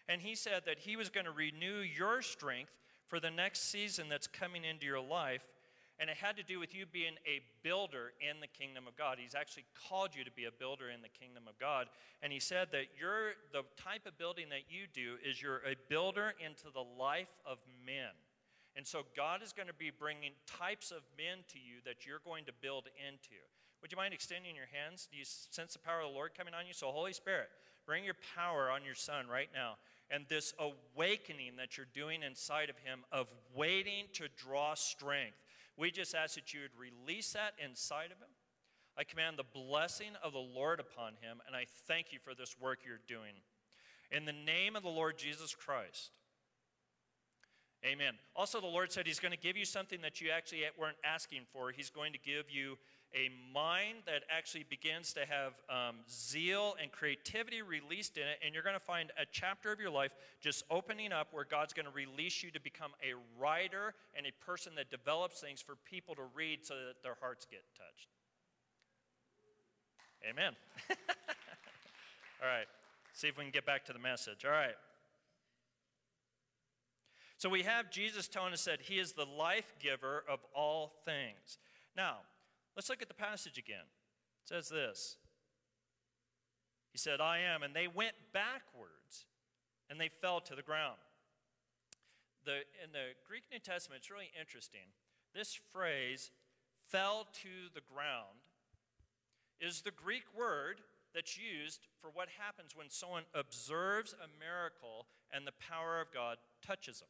And 0.07 0.21
He 0.21 0.35
said 0.35 0.63
that 0.67 0.79
He 0.79 0.95
was 0.95 1.09
going 1.09 1.25
to 1.25 1.31
renew 1.31 1.79
your 1.79 2.21
strength 2.21 2.71
for 3.07 3.19
the 3.19 3.31
next 3.31 3.71
season 3.71 4.07
that's 4.07 4.27
coming 4.27 4.63
into 4.63 4.85
your 4.85 5.01
life. 5.01 5.41
And 6.03 6.09
it 6.09 6.17
had 6.17 6.35
to 6.35 6.43
do 6.43 6.59
with 6.59 6.75
you 6.75 6.83
being 6.85 7.15
a 7.23 7.39
builder 7.63 8.11
in 8.19 8.41
the 8.41 8.51
kingdom 8.51 8.91
of 8.91 8.97
God. 8.97 9.19
He's 9.23 9.39
actually 9.39 9.63
called 9.87 10.11
you 10.11 10.25
to 10.25 10.31
be 10.35 10.43
a 10.43 10.51
builder 10.51 10.89
in 10.91 10.99
the 10.99 11.07
kingdom 11.07 11.47
of 11.47 11.57
God. 11.57 11.87
And 12.21 12.33
he 12.33 12.41
said 12.41 12.75
that 12.75 12.91
you're 12.99 13.39
the 13.53 13.63
type 13.79 14.03
of 14.05 14.17
building 14.17 14.49
that 14.49 14.67
you 14.67 14.83
do 14.91 15.15
is 15.23 15.41
you're 15.41 15.63
a 15.63 15.79
builder 15.87 16.35
into 16.43 16.67
the 16.73 16.83
life 16.99 17.31
of 17.45 17.59
men. 17.87 18.11
And 18.75 18.85
so 18.85 19.03
God 19.15 19.41
is 19.41 19.53
going 19.53 19.69
to 19.69 19.73
be 19.73 19.91
bringing 19.97 20.35
types 20.45 20.91
of 20.91 21.07
men 21.15 21.47
to 21.55 21.57
you 21.57 21.79
that 21.85 22.05
you're 22.05 22.19
going 22.27 22.43
to 22.51 22.53
build 22.59 22.91
into. 22.99 23.39
Would 23.81 23.89
you 23.89 23.95
mind 23.95 24.13
extending 24.13 24.57
your 24.57 24.67
hands? 24.75 25.07
Do 25.09 25.15
you 25.17 25.23
sense 25.23 25.71
the 25.71 25.79
power 25.79 26.01
of 26.01 26.11
the 26.11 26.13
Lord 26.13 26.31
coming 26.35 26.53
on 26.53 26.67
you? 26.67 26.73
So, 26.73 26.91
Holy 26.91 27.13
Spirit, 27.13 27.47
bring 27.85 28.03
your 28.03 28.19
power 28.35 28.69
on 28.69 28.83
your 28.83 28.95
son 28.95 29.31
right 29.31 29.49
now. 29.55 29.79
And 30.11 30.25
this 30.27 30.53
awakening 30.59 31.55
that 31.63 31.77
you're 31.77 31.87
doing 31.93 32.23
inside 32.23 32.69
of 32.69 32.75
him 32.83 33.07
of 33.09 33.31
waiting 33.55 34.11
to 34.19 34.27
draw 34.35 34.73
strength. 34.73 35.39
We 35.77 35.91
just 35.91 36.13
ask 36.13 36.35
that 36.35 36.53
you 36.53 36.61
would 36.61 36.77
release 36.77 37.33
that 37.33 37.53
inside 37.63 38.11
of 38.11 38.17
him. 38.17 38.33
I 38.97 39.03
command 39.03 39.37
the 39.37 39.43
blessing 39.43 40.11
of 40.23 40.33
the 40.33 40.39
Lord 40.39 40.79
upon 40.79 41.13
him, 41.13 41.41
and 41.47 41.55
I 41.55 41.65
thank 41.87 42.13
you 42.13 42.19
for 42.23 42.35
this 42.35 42.55
work 42.59 42.79
you're 42.85 42.99
doing. 43.07 43.41
In 44.11 44.25
the 44.25 44.33
name 44.33 44.75
of 44.75 44.83
the 44.83 44.89
Lord 44.89 45.17
Jesus 45.17 45.55
Christ, 45.55 46.11
Amen. 47.85 48.13
Also, 48.33 48.61
the 48.61 48.67
Lord 48.67 48.93
said 48.93 49.05
He's 49.05 49.19
going 49.19 49.33
to 49.33 49.37
give 49.37 49.57
you 49.57 49.65
something 49.65 49.99
that 50.01 50.21
you 50.21 50.29
actually 50.29 50.61
weren't 50.79 50.95
asking 51.03 51.41
for. 51.51 51.71
He's 51.71 51.89
going 51.89 52.13
to 52.13 52.19
give 52.19 52.49
you 52.49 52.77
a 53.15 53.29
mind 53.53 53.99
that 54.05 54.23
actually 54.29 54.65
begins 54.69 55.13
to 55.13 55.21
have 55.21 55.53
um, 55.69 55.97
zeal 56.09 56.75
and 56.81 56.91
creativity 56.91 57.61
released 57.61 58.17
in 58.17 58.23
it, 58.23 58.39
and 58.43 58.53
you're 58.53 58.63
going 58.63 58.75
to 58.75 58.79
find 58.79 59.11
a 59.17 59.25
chapter 59.31 59.71
of 59.71 59.79
your 59.79 59.89
life 59.89 60.11
just 60.41 60.63
opening 60.69 61.11
up 61.11 61.27
where 61.31 61.45
God's 61.45 61.73
going 61.73 61.85
to 61.85 61.91
release 61.91 62.43
you 62.43 62.51
to 62.51 62.59
become 62.59 62.91
a 63.01 63.13
writer 63.39 63.93
and 64.15 64.25
a 64.25 64.45
person 64.45 64.73
that 64.75 64.89
develops 64.89 65.39
things 65.39 65.61
for 65.61 65.75
people 65.89 66.15
to 66.15 66.23
read 66.35 66.65
so 66.65 66.73
that 66.73 67.03
their 67.03 67.15
hearts 67.21 67.45
get 67.49 67.63
touched. 67.77 68.07
Amen. 70.29 70.53
All 72.41 72.47
right. 72.47 72.67
See 73.13 73.27
if 73.27 73.37
we 73.37 73.43
can 73.43 73.51
get 73.51 73.65
back 73.65 73.85
to 73.85 73.93
the 73.93 73.99
message. 73.99 74.45
All 74.45 74.51
right. 74.51 74.75
So 77.37 77.49
we 77.49 77.63
have 77.63 77.91
Jesus 77.91 78.27
telling 78.27 78.53
us 78.53 78.63
that 78.65 78.81
he 78.81 78.99
is 78.99 79.11
the 79.11 79.25
life 79.25 79.73
giver 79.81 80.23
of 80.29 80.39
all 80.55 80.93
things. 81.03 81.57
Now, 81.95 82.19
let's 82.75 82.89
look 82.89 83.01
at 83.01 83.07
the 83.07 83.13
passage 83.13 83.57
again. 83.57 83.85
It 84.43 84.49
says 84.49 84.69
this 84.69 85.17
He 86.91 86.97
said, 86.97 87.21
I 87.21 87.39
am. 87.39 87.63
And 87.63 87.75
they 87.75 87.87
went 87.87 88.15
backwards 88.33 89.25
and 89.89 89.99
they 89.99 90.09
fell 90.09 90.41
to 90.41 90.55
the 90.55 90.61
ground. 90.61 90.97
The, 92.45 92.65
in 92.83 92.91
the 92.91 93.15
Greek 93.25 93.43
New 93.51 93.59
Testament, 93.59 94.01
it's 94.01 94.11
really 94.11 94.31
interesting. 94.39 94.91
This 95.33 95.57
phrase, 95.71 96.31
fell 96.89 97.27
to 97.41 97.73
the 97.73 97.81
ground, 97.81 98.49
is 99.59 99.81
the 99.81 99.91
Greek 99.91 100.25
word 100.37 100.81
that's 101.13 101.37
used 101.37 101.87
for 102.01 102.09
what 102.13 102.27
happens 102.39 102.75
when 102.75 102.89
someone 102.89 103.23
observes 103.33 104.13
a 104.13 104.27
miracle 104.39 105.07
and 105.31 105.47
the 105.47 105.53
power 105.53 106.01
of 106.01 106.11
God 106.13 106.37
touches 106.65 106.99
them. 106.99 107.09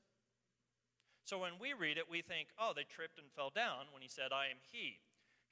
So 1.26 1.40
when 1.40 1.54
we 1.60 1.74
read 1.74 1.98
it, 1.98 2.12
we 2.12 2.22
think, 2.22 2.50
oh, 2.60 2.74
they 2.76 2.84
tripped 2.84 3.18
and 3.18 3.32
fell 3.36 3.50
down 3.50 3.88
when 3.92 4.02
he 4.02 4.10
said, 4.10 4.32
I 4.32 4.52
am 4.52 4.60
he. 4.72 5.00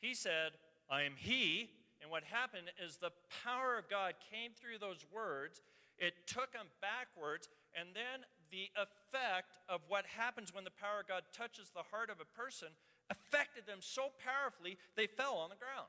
He 0.01 0.13
said, 0.13 0.51
I 0.89 1.03
am 1.03 1.13
he. 1.15 1.69
And 2.01 2.09
what 2.09 2.23
happened 2.23 2.73
is 2.83 2.97
the 2.97 3.13
power 3.45 3.77
of 3.77 3.87
God 3.87 4.15
came 4.33 4.51
through 4.57 4.79
those 4.81 5.05
words, 5.13 5.61
it 5.99 6.25
took 6.25 6.51
them 6.51 6.65
backwards, 6.81 7.47
and 7.77 7.89
then 7.93 8.25
the 8.49 8.73
effect 8.73 9.61
of 9.69 9.81
what 9.87 10.05
happens 10.17 10.53
when 10.53 10.65
the 10.65 10.73
power 10.73 11.01
of 11.01 11.07
God 11.07 11.23
touches 11.31 11.69
the 11.69 11.85
heart 11.91 12.09
of 12.09 12.17
a 12.19 12.25
person 12.25 12.69
affected 13.11 13.67
them 13.67 13.79
so 13.81 14.09
powerfully 14.23 14.77
they 14.95 15.05
fell 15.05 15.35
on 15.35 15.49
the 15.49 15.55
ground. 15.55 15.87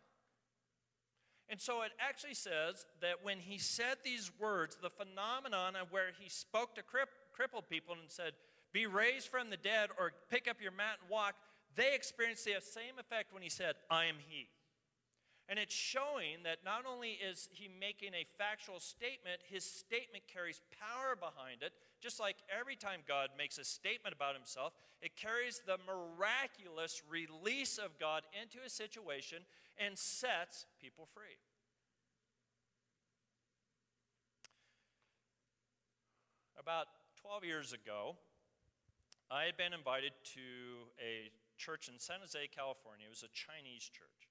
And 1.49 1.61
so 1.61 1.83
it 1.83 1.93
actually 1.99 2.35
says 2.35 2.87
that 3.01 3.23
when 3.23 3.39
he 3.39 3.59
said 3.59 3.99
these 4.05 4.31
words, 4.41 4.77
the 4.81 4.91
phenomenon 4.91 5.77
of 5.77 5.93
where 5.93 6.11
he 6.19 6.29
spoke 6.29 6.75
to 6.77 6.83
crippled 6.83 7.69
people 7.69 7.95
and 7.95 8.11
said, 8.11 8.33
Be 8.73 8.87
raised 8.87 9.29
from 9.29 9.51
the 9.51 9.57
dead 9.57 9.91
or 9.99 10.13
pick 10.31 10.49
up 10.49 10.63
your 10.63 10.73
mat 10.73 10.99
and 11.03 11.11
walk, 11.11 11.35
they 11.77 11.95
experienced 11.95 12.45
the 12.45 12.53
same 12.61 12.99
effect 12.99 13.33
when 13.33 13.43
he 13.43 13.49
said, 13.49 13.75
I 13.91 14.07
am 14.07 14.17
he. 14.29 14.49
And 15.49 15.59
it's 15.59 15.75
showing 15.75 16.45
that 16.45 16.59
not 16.65 16.85
only 16.87 17.19
is 17.19 17.49
he 17.53 17.69
making 17.69 18.15
a 18.15 18.25
factual 18.39 18.81
statement, 18.81 19.41
his 19.49 19.65
statement 19.65 20.25
carries 20.33 20.63
power 20.79 21.17
behind 21.17 21.63
it. 21.63 21.73
Just 22.01 22.21
like 22.21 22.37
every 22.49 22.77
time 22.77 23.01
God 23.07 23.31
makes 23.37 23.59
a 23.59 23.65
statement 23.65 24.15
about 24.15 24.35
himself, 24.35 24.73
it 25.03 25.17
carries 25.17 25.61
the 25.67 25.79
miraculous 25.87 27.03
release 27.11 27.77
of 27.77 27.99
God 27.99 28.23
into 28.41 28.65
a 28.65 28.71
situation 28.71 29.39
and 29.79 29.99
sets 29.99 30.65
people 30.81 31.07
free. 31.13 31.37
About 36.59 36.87
12 37.21 37.45
years 37.45 37.73
ago, 37.73 38.17
I 39.31 39.45
had 39.45 39.57
been 39.57 39.73
invited 39.73 40.13
to 40.35 40.41
a 41.01 41.31
church 41.59 41.89
in 41.89 41.99
San 41.99 42.21
Jose, 42.21 42.39
California. 42.55 43.07
It 43.07 43.15
was 43.15 43.27
a 43.27 43.33
Chinese 43.33 43.89
church. 43.89 44.31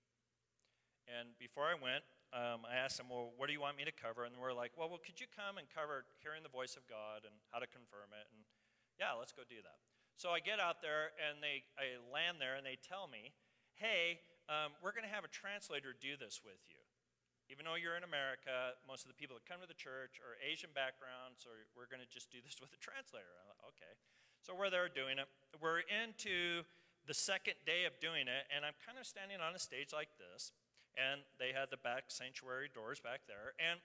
And 1.10 1.34
before 1.42 1.66
I 1.68 1.76
went, 1.76 2.06
um, 2.32 2.64
I 2.64 2.80
asked 2.80 2.96
them, 2.96 3.12
Well, 3.12 3.36
what 3.36 3.52
do 3.52 3.54
you 3.54 3.60
want 3.60 3.76
me 3.76 3.84
to 3.84 3.92
cover? 3.92 4.24
And 4.24 4.40
we're 4.40 4.56
like, 4.56 4.72
well, 4.80 4.88
well, 4.88 5.04
could 5.04 5.20
you 5.20 5.28
come 5.28 5.60
and 5.60 5.68
cover 5.68 6.08
hearing 6.24 6.48
the 6.48 6.54
voice 6.54 6.80
of 6.80 6.88
God 6.88 7.28
and 7.28 7.36
how 7.52 7.60
to 7.60 7.68
confirm 7.68 8.16
it? 8.16 8.26
And 8.32 8.48
yeah, 8.96 9.12
let's 9.20 9.36
go 9.36 9.44
do 9.44 9.60
that. 9.60 9.84
So 10.16 10.32
I 10.32 10.40
get 10.40 10.62
out 10.62 10.80
there 10.80 11.12
and 11.20 11.44
they, 11.44 11.68
I 11.76 12.00
land 12.08 12.40
there 12.40 12.56
and 12.56 12.64
they 12.64 12.80
tell 12.80 13.12
me, 13.12 13.36
Hey, 13.76 14.24
um, 14.48 14.72
we're 14.80 14.96
going 14.96 15.08
to 15.08 15.12
have 15.12 15.28
a 15.28 15.32
translator 15.32 15.92
do 15.92 16.16
this 16.16 16.40
with 16.40 16.62
you. 16.72 16.80
Even 17.52 17.68
though 17.68 17.76
you're 17.76 18.00
in 18.00 18.08
America, 18.08 18.80
most 18.88 19.04
of 19.04 19.12
the 19.12 19.18
people 19.20 19.36
that 19.36 19.44
come 19.44 19.60
to 19.60 19.68
the 19.68 19.76
church 19.76 20.24
are 20.24 20.40
Asian 20.40 20.72
backgrounds, 20.72 21.44
so 21.44 21.52
we're 21.76 21.92
going 21.92 22.00
to 22.00 22.08
just 22.08 22.32
do 22.32 22.40
this 22.40 22.56
with 22.64 22.72
a 22.72 22.80
translator. 22.80 23.28
Like, 23.44 23.60
okay. 23.76 23.92
So 24.40 24.56
we're 24.56 24.72
there 24.72 24.88
doing 24.88 25.20
it. 25.20 25.28
We're 25.60 25.84
into 25.84 26.64
the 27.08 27.14
second 27.14 27.56
day 27.66 27.86
of 27.86 28.00
doing 28.00 28.28
it, 28.28 28.44
and 28.56 28.66
I'm 28.66 28.78
kind 28.86 28.98
of 28.98 29.06
standing 29.06 29.42
on 29.42 29.56
a 29.56 29.60
stage 29.60 29.90
like 29.94 30.10
this 30.18 30.52
and 30.98 31.22
they 31.40 31.56
had 31.56 31.72
the 31.72 31.80
back 31.80 32.06
sanctuary 32.08 32.70
doors 32.74 33.00
back 33.00 33.22
there. 33.28 33.56
And 33.60 33.80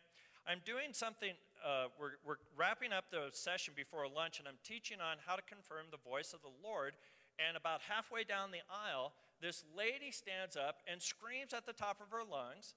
I'm 0.47 0.63
doing 0.65 0.91
something, 0.93 1.35
uh, 1.63 1.91
we're, 1.99 2.19
we're 2.27 2.43
wrapping 2.57 2.93
up 2.93 3.11
the 3.11 3.31
session 3.33 3.75
before 3.77 4.07
lunch, 4.07 4.39
and 4.39 4.47
I'm 4.47 4.59
teaching 4.63 4.99
on 5.01 5.19
how 5.27 5.35
to 5.35 5.43
confirm 5.43 5.91
the 5.91 6.03
voice 6.03 6.33
of 6.33 6.43
the 6.43 6.55
Lord. 6.63 6.95
And 7.37 7.57
about 7.57 7.83
halfway 7.83 8.25
down 8.25 8.51
the 8.51 8.65
aisle, 8.71 9.13
this 9.43 9.63
lady 9.77 10.11
stands 10.11 10.57
up 10.57 10.81
and 10.91 11.03
screams 11.03 11.53
at 11.53 11.67
the 11.67 11.75
top 11.75 12.01
of 12.01 12.11
her 12.11 12.25
lungs 12.25 12.75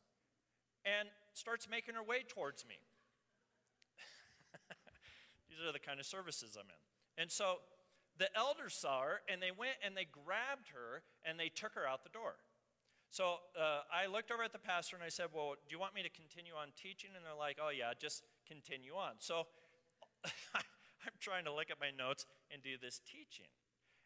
and 0.84 1.08
starts 1.34 1.70
making 1.70 1.96
her 1.96 2.04
way 2.04 2.26
towards 2.28 2.66
me. 2.66 2.76
These 5.50 5.64
are 5.64 5.72
the 5.72 5.80
kind 5.80 6.00
of 6.00 6.06
services 6.06 6.58
I'm 6.60 6.68
in. 6.68 7.24
And 7.24 7.32
so 7.32 7.60
the 8.20 8.28
elders 8.36 8.76
saw 8.76 9.02
her, 9.02 9.22
and 9.32 9.42
they 9.42 9.52
went 9.56 9.80
and 9.84 9.96
they 9.96 10.06
grabbed 10.06 10.76
her 10.76 11.02
and 11.24 11.40
they 11.40 11.48
took 11.48 11.74
her 11.74 11.88
out 11.88 12.04
the 12.04 12.12
door. 12.12 12.36
So 13.10 13.42
uh, 13.58 13.82
I 13.90 14.06
looked 14.06 14.30
over 14.30 14.44
at 14.44 14.52
the 14.52 14.62
pastor 14.62 14.96
and 14.96 15.04
I 15.04 15.10
said, 15.10 15.34
Well, 15.34 15.56
do 15.56 15.74
you 15.74 15.80
want 15.80 15.96
me 15.96 16.04
to 16.04 16.12
continue 16.12 16.54
on 16.54 16.70
teaching? 16.78 17.10
And 17.16 17.26
they're 17.26 17.34
like, 17.34 17.58
Oh, 17.58 17.72
yeah, 17.72 17.96
just 17.98 18.22
continue 18.46 18.94
on. 18.94 19.18
So 19.18 19.48
I'm 20.54 21.18
trying 21.20 21.46
to 21.46 21.54
look 21.54 21.72
at 21.72 21.80
my 21.80 21.90
notes 21.90 22.28
and 22.52 22.62
do 22.62 22.78
this 22.80 23.00
teaching. 23.00 23.50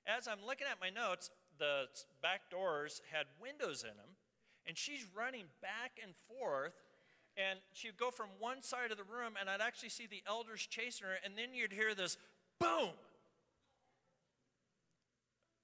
As 0.07 0.27
I'm 0.27 0.45
looking 0.45 0.67
at 0.69 0.79
my 0.79 0.89
notes, 0.89 1.31
the 1.59 1.89
back 2.21 2.49
doors 2.49 3.01
had 3.11 3.25
windows 3.41 3.83
in 3.83 3.95
them, 3.97 4.15
and 4.67 4.77
she's 4.77 5.05
running 5.15 5.45
back 5.61 5.99
and 6.01 6.13
forth. 6.27 6.73
And 7.35 7.59
she'd 7.73 7.97
go 7.97 8.11
from 8.11 8.27
one 8.37 8.61
side 8.61 8.91
of 8.91 8.97
the 8.97 9.03
room, 9.03 9.33
and 9.39 9.49
I'd 9.49 9.59
actually 9.59 9.89
see 9.89 10.05
the 10.05 10.21
elders 10.27 10.67
chasing 10.69 11.07
her, 11.07 11.15
and 11.25 11.33
then 11.35 11.55
you'd 11.55 11.73
hear 11.73 11.95
this 11.95 12.15
boom. 12.59 12.91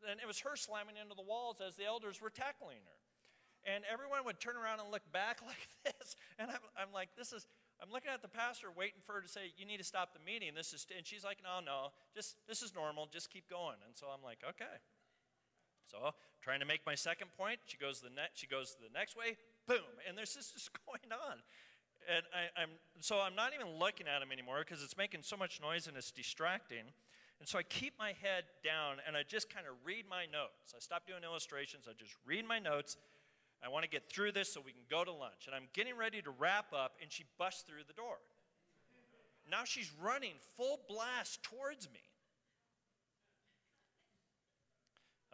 And 0.07 0.19
it 0.19 0.27
was 0.27 0.39
her 0.41 0.55
slamming 0.55 0.95
into 0.95 1.15
the 1.15 1.25
walls 1.25 1.59
as 1.59 1.75
the 1.75 1.85
elders 1.85 2.21
were 2.21 2.29
tackling 2.29 2.83
her 2.85 2.99
and 3.67 3.83
everyone 3.91 4.23
would 4.25 4.39
turn 4.39 4.55
around 4.55 4.79
and 4.79 4.91
look 4.91 5.03
back 5.12 5.39
like 5.45 5.67
this. 5.83 6.15
And 6.38 6.49
I'm, 6.51 6.63
I'm 6.77 6.91
like, 6.93 7.09
this 7.17 7.33
is, 7.33 7.47
I'm 7.81 7.91
looking 7.91 8.12
at 8.12 8.21
the 8.21 8.31
pastor 8.31 8.67
waiting 8.71 9.01
for 9.05 9.13
her 9.13 9.21
to 9.21 9.27
say, 9.27 9.51
you 9.57 9.65
need 9.65 9.77
to 9.77 9.88
stop 9.88 10.13
the 10.13 10.23
meeting. 10.23 10.51
This 10.55 10.73
is, 10.73 10.85
and 10.95 11.05
she's 11.05 11.23
like, 11.23 11.39
no, 11.43 11.59
no, 11.63 11.91
just, 12.15 12.35
this 12.47 12.62
is 12.62 12.73
normal. 12.73 13.07
Just 13.12 13.31
keep 13.31 13.49
going. 13.49 13.77
And 13.85 13.95
so 13.95 14.07
I'm 14.07 14.23
like, 14.23 14.39
okay. 14.47 14.79
So 15.88 16.13
trying 16.41 16.59
to 16.59 16.65
make 16.65 16.85
my 16.85 16.95
second 16.95 17.29
point, 17.38 17.59
she 17.65 17.77
goes 17.77 17.99
the 17.99 18.13
next, 18.13 18.39
she 18.39 18.47
goes 18.47 18.75
the 18.79 18.91
next 18.93 19.17
way, 19.17 19.38
boom. 19.67 19.88
And 20.07 20.17
there's 20.17 20.35
just, 20.35 20.53
just 20.57 20.71
going 20.85 21.12
on. 21.12 21.39
And 22.07 22.23
I, 22.33 22.63
am 22.63 22.69
so 23.01 23.19
I'm 23.19 23.35
not 23.35 23.51
even 23.53 23.77
looking 23.77 24.07
at 24.07 24.21
him 24.21 24.31
anymore 24.31 24.63
because 24.65 24.81
it's 24.81 24.97
making 24.97 25.21
so 25.21 25.35
much 25.35 25.59
noise 25.62 25.85
and 25.85 25.97
it's 25.97 26.12
distracting. 26.12 26.95
And 27.39 27.47
so 27.47 27.58
I 27.58 27.63
keep 27.63 27.93
my 27.97 28.13
head 28.21 28.43
down 28.63 28.97
and 29.08 29.15
I 29.15 29.23
just 29.23 29.54
kind 29.54 29.65
of 29.65 29.73
read 29.86 30.06
my 30.10 30.25
notes. 30.25 30.75
I 30.75 30.80
stop 30.80 31.08
doing 31.08 31.23
illustrations. 31.23 31.88
I 31.88 31.93
just 31.97 32.15
read 32.25 32.45
my 32.45 32.60
notes 32.60 32.97
I 33.63 33.67
want 33.67 33.84
to 33.84 33.89
get 33.89 34.10
through 34.10 34.32
this 34.32 34.54
so 34.54 34.62
we 34.63 34.71
can 34.71 34.88
go 34.89 35.04
to 35.04 35.12
lunch. 35.12 35.47
And 35.47 35.56
I'm 35.56 35.67
getting 35.73 35.95
ready 35.97 36.21
to 36.21 36.32
wrap 36.32 36.71
up, 36.73 36.95
and 37.02 37.12
she 37.12 37.25
busts 37.38 37.63
through 37.63 37.84
the 37.88 37.93
door. 37.93 38.17
Now 39.49 39.63
she's 39.65 39.91
running 40.02 40.36
full 40.56 40.80
blast 40.88 41.43
towards 41.43 41.89
me. 41.91 41.99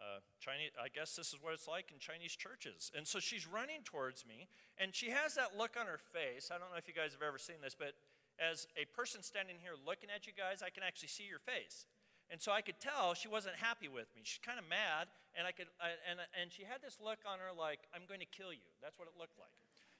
Uh, 0.00 0.20
Chinese, 0.40 0.70
I 0.82 0.88
guess 0.88 1.14
this 1.16 1.32
is 1.32 1.42
what 1.42 1.52
it's 1.52 1.68
like 1.68 1.90
in 1.92 1.98
Chinese 1.98 2.34
churches. 2.34 2.90
And 2.96 3.06
so 3.06 3.18
she's 3.18 3.46
running 3.46 3.82
towards 3.84 4.26
me, 4.26 4.48
and 4.78 4.94
she 4.94 5.10
has 5.10 5.34
that 5.34 5.56
look 5.56 5.76
on 5.78 5.86
her 5.86 5.98
face. 5.98 6.50
I 6.50 6.58
don't 6.58 6.70
know 6.70 6.78
if 6.78 6.88
you 6.88 6.94
guys 6.94 7.12
have 7.12 7.22
ever 7.22 7.38
seen 7.38 7.56
this, 7.62 7.74
but 7.78 7.94
as 8.38 8.66
a 8.76 8.84
person 8.94 9.22
standing 9.22 9.56
here 9.60 9.72
looking 9.86 10.10
at 10.14 10.26
you 10.26 10.32
guys, 10.36 10.62
I 10.62 10.70
can 10.70 10.82
actually 10.82 11.08
see 11.08 11.24
your 11.24 11.40
face. 11.40 11.86
And 12.30 12.42
so 12.42 12.50
I 12.50 12.60
could 12.60 12.80
tell 12.82 13.14
she 13.14 13.28
wasn't 13.28 13.54
happy 13.54 13.86
with 13.86 14.10
me. 14.18 14.22
She's 14.26 14.42
kind 14.42 14.58
of 14.58 14.66
mad, 14.66 15.06
and 15.38 15.46
I 15.46 15.52
could, 15.54 15.70
I, 15.78 15.94
and 16.10 16.18
and 16.34 16.50
she 16.50 16.66
had 16.66 16.82
this 16.82 16.98
look 16.98 17.22
on 17.22 17.38
her 17.38 17.54
like 17.54 17.86
I'm 17.94 18.02
going 18.10 18.18
to 18.18 18.26
kill 18.26 18.50
you. 18.50 18.66
That's 18.82 18.98
what 18.98 19.06
it 19.06 19.14
looked 19.14 19.38
like. 19.38 19.54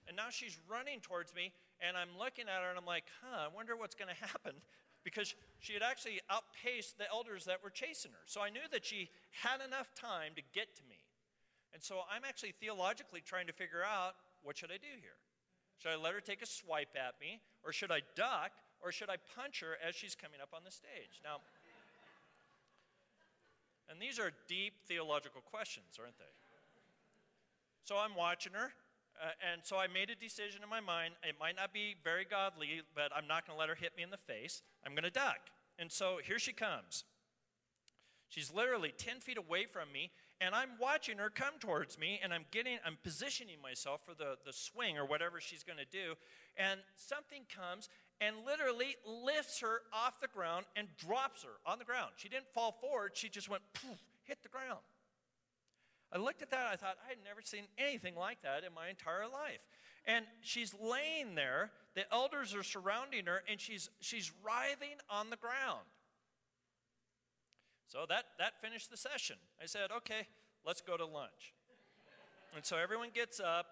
And 0.06 0.14
now 0.14 0.30
she's 0.30 0.58
running 0.70 0.98
towards 1.02 1.34
me, 1.34 1.52
and 1.82 1.96
I'm 1.96 2.14
looking 2.18 2.46
at 2.46 2.62
her, 2.62 2.70
and 2.70 2.78
I'm 2.78 2.86
like, 2.86 3.06
huh, 3.22 3.50
I 3.50 3.54
wonder 3.54 3.74
what's 3.74 3.94
going 3.94 4.10
to 4.14 4.20
happen, 4.26 4.58
because 5.02 5.34
she 5.58 5.74
had 5.74 5.82
actually 5.82 6.22
outpaced 6.30 6.98
the 6.98 7.10
elders 7.10 7.46
that 7.46 7.62
were 7.62 7.70
chasing 7.70 8.10
her. 8.14 8.22
So 8.26 8.42
I 8.42 8.50
knew 8.50 8.66
that 8.70 8.86
she 8.86 9.10
had 9.42 9.62
enough 9.62 9.94
time 9.94 10.34
to 10.34 10.42
get 10.54 10.74
to 10.78 10.82
me. 10.86 11.02
And 11.74 11.82
so 11.82 12.06
I'm 12.10 12.22
actually 12.26 12.54
theologically 12.58 13.20
trying 13.20 13.46
to 13.46 13.52
figure 13.52 13.82
out 13.82 14.14
what 14.42 14.56
should 14.56 14.70
I 14.70 14.78
do 14.78 14.94
here. 14.98 15.18
Should 15.82 15.92
I 15.92 15.96
let 15.96 16.14
her 16.14 16.22
take 16.22 16.40
a 16.40 16.46
swipe 16.46 16.94
at 16.96 17.20
me, 17.20 17.42
or 17.62 17.72
should 17.72 17.90
I 17.90 18.00
duck, 18.14 18.54
or 18.80 18.90
should 18.90 19.10
I 19.10 19.16
punch 19.34 19.60
her 19.60 19.76
as 19.86 19.94
she's 19.94 20.14
coming 20.14 20.40
up 20.40 20.50
on 20.54 20.62
the 20.64 20.70
stage? 20.70 21.22
Now. 21.22 21.42
And 23.90 24.00
these 24.00 24.18
are 24.18 24.32
deep 24.48 24.74
theological 24.86 25.40
questions, 25.40 25.98
aren't 25.98 26.18
they? 26.18 26.24
So 27.84 27.96
I'm 27.96 28.16
watching 28.16 28.52
her, 28.52 28.72
uh, 29.22 29.30
and 29.52 29.60
so 29.62 29.76
I 29.76 29.86
made 29.86 30.10
a 30.10 30.16
decision 30.16 30.62
in 30.62 30.68
my 30.68 30.80
mind. 30.80 31.14
It 31.22 31.36
might 31.38 31.54
not 31.56 31.72
be 31.72 31.94
very 32.02 32.24
godly, 32.24 32.82
but 32.94 33.12
I'm 33.14 33.28
not 33.28 33.46
going 33.46 33.56
to 33.56 33.60
let 33.60 33.68
her 33.68 33.76
hit 33.76 33.96
me 33.96 34.02
in 34.02 34.10
the 34.10 34.16
face. 34.16 34.62
I'm 34.84 34.92
going 34.92 35.04
to 35.04 35.10
duck. 35.10 35.38
And 35.78 35.90
so 35.92 36.18
here 36.24 36.38
she 36.38 36.52
comes. 36.52 37.04
She's 38.28 38.52
literally 38.52 38.92
10 38.96 39.20
feet 39.20 39.38
away 39.38 39.66
from 39.66 39.92
me, 39.92 40.10
and 40.40 40.54
I'm 40.54 40.70
watching 40.80 41.18
her 41.18 41.30
come 41.30 41.54
towards 41.60 41.98
me, 41.98 42.18
and 42.22 42.34
I'm 42.34 42.44
getting, 42.50 42.78
I'm 42.84 42.98
positioning 43.02 43.56
myself 43.62 44.00
for 44.04 44.14
the, 44.14 44.36
the 44.44 44.52
swing 44.52 44.98
or 44.98 45.06
whatever 45.06 45.40
she's 45.40 45.62
going 45.62 45.78
to 45.78 45.86
do. 45.86 46.14
And 46.56 46.80
something 46.96 47.42
comes 47.54 47.88
and 48.20 48.36
literally 48.46 48.96
lifts 49.04 49.60
her 49.60 49.82
off 49.92 50.20
the 50.20 50.28
ground 50.28 50.66
and 50.74 50.88
drops 50.96 51.42
her 51.42 51.60
on 51.70 51.78
the 51.78 51.84
ground. 51.84 52.12
She 52.16 52.28
didn't 52.28 52.48
fall 52.54 52.72
forward, 52.72 53.12
she 53.14 53.28
just 53.28 53.48
went 53.48 53.62
poof, 53.74 53.98
hit 54.24 54.42
the 54.42 54.48
ground. 54.48 54.80
I 56.12 56.18
looked 56.18 56.40
at 56.40 56.50
that, 56.50 56.66
I 56.72 56.76
thought, 56.76 56.96
I 57.04 57.08
had 57.08 57.18
never 57.24 57.40
seen 57.42 57.64
anything 57.78 58.14
like 58.14 58.42
that 58.42 58.64
in 58.64 58.72
my 58.72 58.88
entire 58.88 59.24
life. 59.24 59.60
And 60.06 60.24
she's 60.40 60.72
laying 60.80 61.34
there, 61.34 61.72
the 61.94 62.10
elders 62.12 62.54
are 62.54 62.62
surrounding 62.62 63.26
her, 63.26 63.42
and 63.50 63.60
she's, 63.60 63.90
she's 64.00 64.30
writhing 64.44 64.98
on 65.10 65.30
the 65.30 65.36
ground. 65.36 65.84
So 67.88 68.04
that, 68.08 68.24
that 68.38 68.60
finished 68.60 68.90
the 68.90 68.96
session. 68.96 69.36
I 69.62 69.66
said, 69.66 69.90
okay, 69.96 70.26
let's 70.64 70.80
go 70.80 70.96
to 70.96 71.04
lunch. 71.04 71.54
and 72.54 72.64
so 72.64 72.76
everyone 72.76 73.08
gets 73.12 73.40
up, 73.40 73.66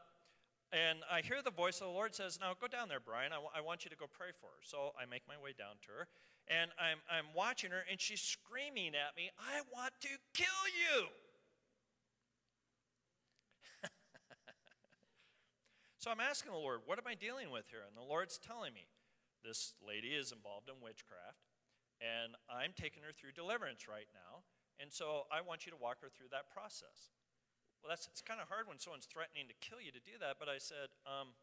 and 0.72 1.00
I 1.10 1.20
hear 1.20 1.42
the 1.42 1.50
voice 1.50 1.80
of 1.80 1.86
the 1.86 1.92
Lord 1.92 2.14
says, 2.14 2.38
Now 2.40 2.54
go 2.58 2.66
down 2.66 2.88
there, 2.88 3.00
Brian. 3.00 3.32
I, 3.32 3.36
w- 3.36 3.52
I 3.54 3.60
want 3.60 3.84
you 3.84 3.90
to 3.90 3.96
go 3.96 4.06
pray 4.10 4.30
for 4.40 4.46
her. 4.46 4.62
So 4.64 4.92
I 5.00 5.06
make 5.06 5.22
my 5.28 5.36
way 5.42 5.54
down 5.56 5.76
to 5.86 5.92
her, 5.92 6.08
and 6.48 6.70
I'm, 6.78 6.98
I'm 7.10 7.26
watching 7.34 7.70
her, 7.70 7.84
and 7.90 8.00
she's 8.00 8.20
screaming 8.20 8.94
at 8.94 9.16
me, 9.16 9.30
I 9.38 9.62
want 9.72 9.92
to 10.02 10.08
kill 10.34 10.64
you. 10.74 11.06
so 15.98 16.10
I'm 16.10 16.20
asking 16.20 16.52
the 16.52 16.58
Lord, 16.58 16.80
What 16.86 16.98
am 16.98 17.06
I 17.06 17.14
dealing 17.14 17.50
with 17.50 17.68
here? 17.70 17.82
And 17.86 17.96
the 17.96 18.02
Lord's 18.06 18.38
telling 18.38 18.74
me, 18.74 18.86
This 19.44 19.74
lady 19.86 20.08
is 20.08 20.32
involved 20.32 20.68
in 20.68 20.82
witchcraft, 20.82 21.46
and 22.00 22.34
I'm 22.50 22.72
taking 22.74 23.02
her 23.02 23.12
through 23.12 23.32
deliverance 23.32 23.86
right 23.88 24.08
now. 24.12 24.42
And 24.80 24.90
so 24.90 25.30
I 25.30 25.40
want 25.40 25.66
you 25.66 25.72
to 25.72 25.78
walk 25.78 26.02
her 26.02 26.10
through 26.10 26.34
that 26.34 26.50
process. 26.50 27.14
Well, 27.84 27.92
that's 27.92 28.08
it's 28.08 28.24
kind 28.24 28.40
of 28.40 28.48
hard 28.48 28.64
when 28.64 28.80
someone's 28.80 29.04
threatening 29.04 29.44
to 29.44 29.56
kill 29.60 29.76
you 29.76 29.92
to 29.92 30.00
do 30.00 30.16
that. 30.24 30.40
But 30.40 30.48
I 30.48 30.56
said, 30.56 30.88
um, 31.04 31.36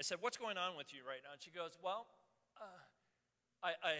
I 0.00 0.02
said, 0.02 0.16
what's 0.24 0.40
going 0.40 0.56
on 0.56 0.80
with 0.80 0.96
you 0.96 1.04
right 1.04 1.20
now? 1.20 1.36
And 1.36 1.42
she 1.44 1.52
goes, 1.52 1.76
well, 1.84 2.08
uh, 2.56 3.68
I, 3.68 3.76
I, 3.84 3.94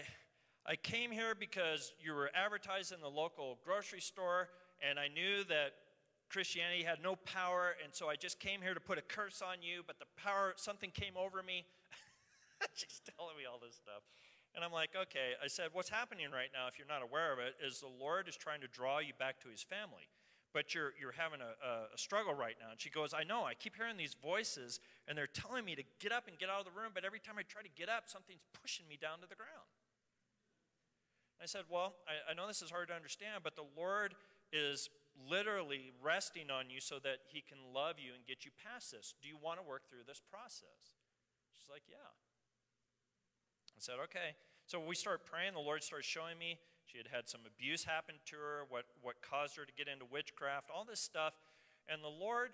I 0.65 0.75
came 0.81 1.13
here 1.13 1.37
because 1.37 1.93
you 2.01 2.17
were 2.17 2.33
advertised 2.33 2.91
in 2.91 3.01
the 3.05 3.07
local 3.07 3.61
grocery 3.63 4.01
store, 4.01 4.49
and 4.81 4.97
I 4.97 5.07
knew 5.07 5.45
that 5.45 5.77
Christianity 6.33 6.81
had 6.81 7.05
no 7.05 7.15
power, 7.15 7.77
and 7.85 7.93
so 7.93 8.09
I 8.09 8.17
just 8.17 8.39
came 8.39 8.65
here 8.65 8.73
to 8.73 8.81
put 8.81 8.97
a 8.97 9.05
curse 9.05 9.45
on 9.45 9.61
you, 9.61 9.85
but 9.85 9.99
the 9.99 10.09
power, 10.17 10.57
something 10.57 10.89
came 10.89 11.13
over 11.13 11.43
me. 11.45 11.69
She's 12.73 12.99
telling 13.15 13.37
me 13.37 13.45
all 13.45 13.61
this 13.61 13.77
stuff. 13.77 14.01
And 14.55 14.65
I'm 14.65 14.73
like, 14.73 14.97
okay. 14.97 15.37
I 15.37 15.47
said, 15.47 15.69
what's 15.73 15.89
happening 15.89 16.33
right 16.33 16.49
now, 16.49 16.65
if 16.65 16.79
you're 16.79 16.89
not 16.89 17.03
aware 17.03 17.31
of 17.31 17.37
it, 17.37 17.53
is 17.61 17.79
the 17.79 17.93
Lord 17.93 18.27
is 18.27 18.35
trying 18.35 18.61
to 18.61 18.67
draw 18.67 18.99
you 18.99 19.13
back 19.19 19.39
to 19.45 19.53
his 19.53 19.61
family. 19.61 20.09
But 20.55 20.71
you're, 20.71 20.95
you're 20.95 21.11
having 21.11 21.43
a, 21.43 21.51
a, 21.91 21.99
struggle 21.99 22.31
right 22.31 22.55
now. 22.63 22.71
And 22.71 22.79
she 22.79 22.87
goes, 22.89 23.11
I 23.11 23.27
know. 23.27 23.43
I 23.43 23.59
keep 23.59 23.75
hearing 23.75 23.99
these 23.99 24.15
voices, 24.15 24.79
and 25.03 25.17
they're 25.17 25.27
telling 25.27 25.67
me 25.67 25.75
to 25.75 25.83
get 25.99 26.15
up 26.15 26.31
and 26.31 26.39
get 26.39 26.47
out 26.47 26.63
of 26.63 26.65
the 26.65 26.71
room, 26.71 26.95
but 26.95 27.03
every 27.03 27.19
time 27.19 27.35
I 27.35 27.43
try 27.43 27.59
to 27.59 27.73
get 27.75 27.91
up, 27.91 28.07
something's 28.07 28.47
pushing 28.55 28.87
me 28.87 28.95
down 28.95 29.19
to 29.19 29.27
the 29.27 29.35
ground. 29.35 29.67
I 31.43 31.45
said, 31.45 31.67
Well, 31.67 31.99
I, 32.07 32.31
I 32.31 32.33
know 32.39 32.47
this 32.47 32.61
is 32.61 32.71
hard 32.71 32.87
to 32.87 32.95
understand, 32.95 33.43
but 33.43 33.59
the 33.59 33.67
Lord 33.75 34.15
is 34.55 34.87
literally 35.27 35.91
resting 35.99 36.47
on 36.47 36.71
you 36.71 36.79
so 36.79 37.03
that 37.03 37.27
he 37.27 37.43
can 37.43 37.59
love 37.75 37.99
you 37.99 38.15
and 38.15 38.23
get 38.23 38.45
you 38.47 38.51
past 38.55 38.95
this. 38.95 39.13
Do 39.19 39.27
you 39.27 39.35
want 39.35 39.59
to 39.59 39.65
work 39.67 39.91
through 39.91 40.07
this 40.07 40.23
process? 40.23 40.95
She's 41.51 41.67
like, 41.67 41.83
Yeah. 41.91 42.15
I 43.75 43.79
said, 43.83 43.99
Okay. 44.07 44.39
So 44.65 44.79
we 44.79 44.95
start 44.95 45.27
praying. 45.27 45.53
The 45.53 45.59
Lord 45.59 45.83
starts 45.83 46.07
showing 46.07 46.39
me 46.39 46.57
she 46.85 46.97
had 46.97 47.09
had 47.09 47.27
some 47.27 47.41
abuse 47.45 47.83
happen 47.83 48.21
to 48.29 48.35
her, 48.37 48.65
what, 48.69 48.85
what 49.01 49.21
caused 49.25 49.57
her 49.57 49.65
to 49.65 49.73
get 49.73 49.89
into 49.89 50.05
witchcraft, 50.05 50.69
all 50.69 50.85
this 50.85 51.01
stuff. 51.01 51.33
And 51.89 52.01
the 52.05 52.13
Lord 52.13 52.53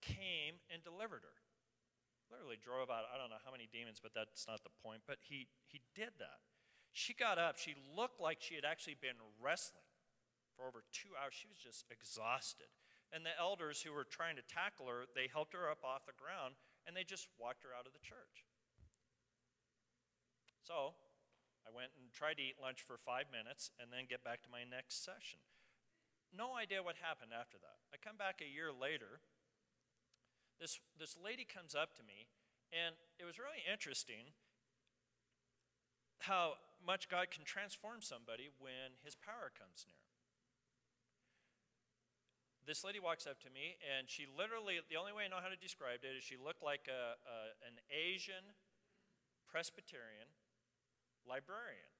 came 0.00 0.60
and 0.68 0.84
delivered 0.84 1.24
her. 1.24 1.36
Literally 2.28 2.60
drove 2.60 2.88
out, 2.88 3.08
I 3.08 3.16
don't 3.16 3.28
know 3.28 3.40
how 3.44 3.52
many 3.52 3.68
demons, 3.68 4.00
but 4.00 4.12
that's 4.16 4.48
not 4.48 4.64
the 4.64 4.72
point. 4.84 5.04
But 5.04 5.20
he, 5.20 5.48
he 5.68 5.80
did 5.96 6.16
that. 6.20 6.44
She 6.92 7.12
got 7.16 7.40
up. 7.40 7.56
She 7.56 7.76
looked 7.96 8.20
like 8.20 8.40
she 8.40 8.56
had 8.56 8.64
actually 8.64 8.96
been 9.00 9.16
wrestling 9.40 9.88
for 10.56 10.68
over 10.68 10.84
two 10.92 11.16
hours. 11.16 11.32
She 11.32 11.48
was 11.48 11.56
just 11.56 11.88
exhausted. 11.88 12.68
And 13.12 13.24
the 13.24 13.36
elders 13.36 13.80
who 13.80 13.92
were 13.92 14.08
trying 14.08 14.36
to 14.36 14.44
tackle 14.44 14.88
her, 14.88 15.04
they 15.12 15.28
helped 15.28 15.52
her 15.52 15.68
up 15.68 15.84
off 15.84 16.08
the 16.08 16.16
ground 16.16 16.56
and 16.88 16.96
they 16.96 17.04
just 17.04 17.28
walked 17.36 17.64
her 17.64 17.72
out 17.76 17.84
of 17.84 17.92
the 17.92 18.04
church. 18.04 18.48
So 20.64 20.96
I 21.62 21.70
went 21.70 21.94
and 21.94 22.10
tried 22.10 22.42
to 22.42 22.44
eat 22.44 22.58
lunch 22.60 22.82
for 22.82 22.98
five 22.98 23.30
minutes 23.30 23.70
and 23.78 23.94
then 23.94 24.10
get 24.10 24.26
back 24.26 24.42
to 24.42 24.50
my 24.50 24.66
next 24.66 25.04
session. 25.04 25.40
No 26.32 26.56
idea 26.56 26.82
what 26.82 26.96
happened 26.98 27.30
after 27.36 27.60
that. 27.60 27.78
I 27.92 28.00
come 28.00 28.16
back 28.16 28.40
a 28.40 28.48
year 28.48 28.72
later. 28.72 29.20
This, 30.58 30.80
this 30.98 31.14
lady 31.18 31.44
comes 31.44 31.74
up 31.74 31.94
to 31.98 32.02
me, 32.02 32.30
and 32.72 32.94
it 33.18 33.26
was 33.26 33.36
really 33.36 33.60
interesting 33.66 34.32
how 36.24 36.62
much 36.80 37.10
God 37.10 37.30
can 37.30 37.44
transform 37.44 38.00
somebody 38.00 38.48
when 38.58 38.98
his 39.02 39.14
power 39.14 39.50
comes 39.50 39.84
near. 39.86 40.02
This 42.62 42.86
lady 42.86 43.02
walks 43.02 43.26
up 43.26 43.42
to 43.42 43.50
me, 43.50 43.74
and 43.82 44.06
she 44.06 44.22
literally, 44.24 44.78
the 44.86 44.94
only 44.94 45.10
way 45.10 45.26
I 45.26 45.28
know 45.28 45.42
how 45.42 45.50
to 45.50 45.58
describe 45.58 46.06
it 46.06 46.14
is 46.14 46.22
she 46.22 46.38
looked 46.38 46.62
like 46.62 46.86
a, 46.86 47.18
a 47.26 47.36
an 47.66 47.82
Asian 47.90 48.54
Presbyterian 49.50 50.30
librarian. 51.28 51.90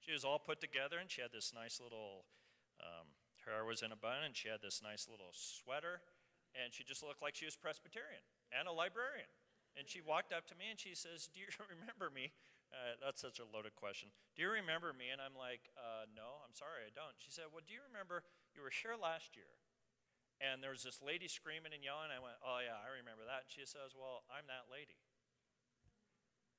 She 0.00 0.12
was 0.12 0.24
all 0.24 0.38
put 0.38 0.60
together, 0.60 0.98
and 0.98 1.10
she 1.10 1.20
had 1.20 1.30
this 1.30 1.52
nice 1.54 1.78
little, 1.78 2.24
um, 2.80 3.14
her 3.46 3.52
hair 3.52 3.64
was 3.64 3.82
in 3.82 3.92
a 3.92 3.96
bun, 3.96 4.24
and 4.24 4.34
she 4.34 4.48
had 4.48 4.58
this 4.64 4.80
nice 4.82 5.06
little 5.06 5.30
sweater, 5.30 6.00
and 6.56 6.72
she 6.72 6.82
just 6.82 7.04
looked 7.04 7.22
like 7.22 7.36
she 7.36 7.44
was 7.44 7.54
Presbyterian 7.54 8.24
and 8.50 8.66
a 8.66 8.74
librarian. 8.74 9.30
And 9.78 9.86
she 9.86 10.02
walked 10.02 10.34
up 10.34 10.50
to 10.50 10.58
me 10.58 10.66
and 10.66 10.78
she 10.78 10.98
says, 10.98 11.30
Do 11.30 11.38
you 11.38 11.46
remember 11.74 12.10
me? 12.10 12.34
Uh, 12.70 12.98
that's 13.02 13.22
such 13.22 13.42
a 13.42 13.46
loaded 13.46 13.74
question. 13.74 14.10
Do 14.34 14.42
you 14.42 14.50
remember 14.50 14.94
me? 14.94 15.10
And 15.10 15.22
I'm 15.22 15.34
like, 15.38 15.70
uh, 15.78 16.10
No, 16.10 16.42
I'm 16.42 16.54
sorry, 16.54 16.86
I 16.86 16.90
don't. 16.90 17.14
She 17.22 17.30
said, 17.30 17.50
Well, 17.54 17.62
do 17.62 17.70
you 17.70 17.82
remember 17.86 18.26
you 18.54 18.62
were 18.62 18.74
here 18.74 18.98
last 18.98 19.38
year? 19.38 19.62
And 20.40 20.64
there 20.64 20.72
was 20.72 20.82
this 20.82 21.04
lady 21.04 21.28
screaming 21.28 21.76
and 21.76 21.84
yelling. 21.84 22.10
I 22.10 22.18
went, 22.18 22.40
Oh, 22.42 22.58
yeah, 22.58 22.78
I 22.82 22.90
remember 22.90 23.22
that. 23.30 23.46
And 23.46 23.50
she 23.52 23.62
says, 23.62 23.94
Well, 23.94 24.26
I'm 24.26 24.50
that 24.50 24.66
lady. 24.66 24.98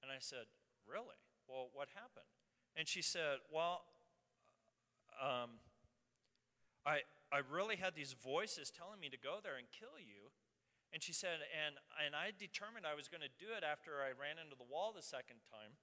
And 0.02 0.12
I 0.12 0.20
said, 0.20 0.50
Really? 0.90 1.20
Well, 1.48 1.70
what 1.74 1.90
happened? 1.94 2.28
And 2.76 2.88
she 2.88 3.02
said, 3.02 3.40
Well, 3.52 3.84
um, 5.22 5.62
I, 6.86 7.06
I 7.30 7.46
really 7.46 7.78
had 7.78 7.94
these 7.94 8.14
voices 8.18 8.72
telling 8.74 9.00
me 9.00 9.10
to 9.10 9.18
go 9.18 9.38
there 9.44 9.56
and 9.56 9.70
kill 9.70 10.02
you. 10.02 10.34
And 10.92 11.00
she 11.00 11.14
said, 11.16 11.40
and, 11.56 11.80
and 12.04 12.12
I 12.12 12.36
determined 12.36 12.84
I 12.84 13.00
was 13.00 13.08
going 13.08 13.24
to 13.24 13.32
do 13.40 13.56
it 13.56 13.64
after 13.64 14.04
I 14.04 14.12
ran 14.12 14.36
into 14.36 14.60
the 14.60 14.68
wall 14.68 14.92
the 14.92 15.06
second 15.06 15.40
time. 15.48 15.80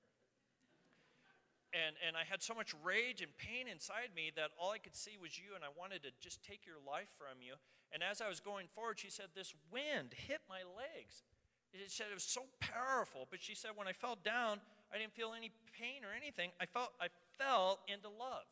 And, 1.72 1.96
and 2.00 2.16
I 2.16 2.28
had 2.28 2.44
so 2.44 2.52
much 2.52 2.76
rage 2.81 3.20
and 3.20 3.33
pain 3.37 3.68
inside 3.68 4.12
me 4.16 4.33
that 4.37 4.52
all 4.57 4.72
I 4.72 4.81
could 4.81 4.96
see 4.96 5.20
was 5.20 5.37
you, 5.37 5.52
and 5.52 5.64
I 5.64 5.72
wanted 5.72 6.04
to 6.04 6.12
just 6.20 6.40
take 6.44 6.64
your 6.64 6.81
life 6.81 7.12
from 7.16 7.44
you. 7.44 7.61
And 7.92 8.00
as 8.00 8.20
I 8.20 8.28
was 8.28 8.40
going 8.40 8.68
forward, 8.72 9.00
she 9.00 9.12
said, 9.12 9.37
This 9.37 9.52
wind 9.68 10.16
hit 10.16 10.40
my 10.48 10.64
legs. 10.64 11.24
It 11.72 11.90
said 11.90 12.07
it 12.11 12.14
was 12.14 12.24
so 12.24 12.42
powerful, 12.61 13.26
but 13.31 13.42
she 13.42 13.54
said 13.54 13.72
when 13.74 13.87
I 13.87 13.92
fell 13.92 14.16
down, 14.24 14.61
I 14.92 14.98
didn't 14.98 15.12
feel 15.12 15.35
any 15.37 15.50
pain 15.78 16.02
or 16.02 16.16
anything. 16.16 16.50
I 16.61 16.66
felt 16.66 16.92
I 17.00 17.09
fell 17.38 17.81
into 17.88 18.09
love. 18.09 18.46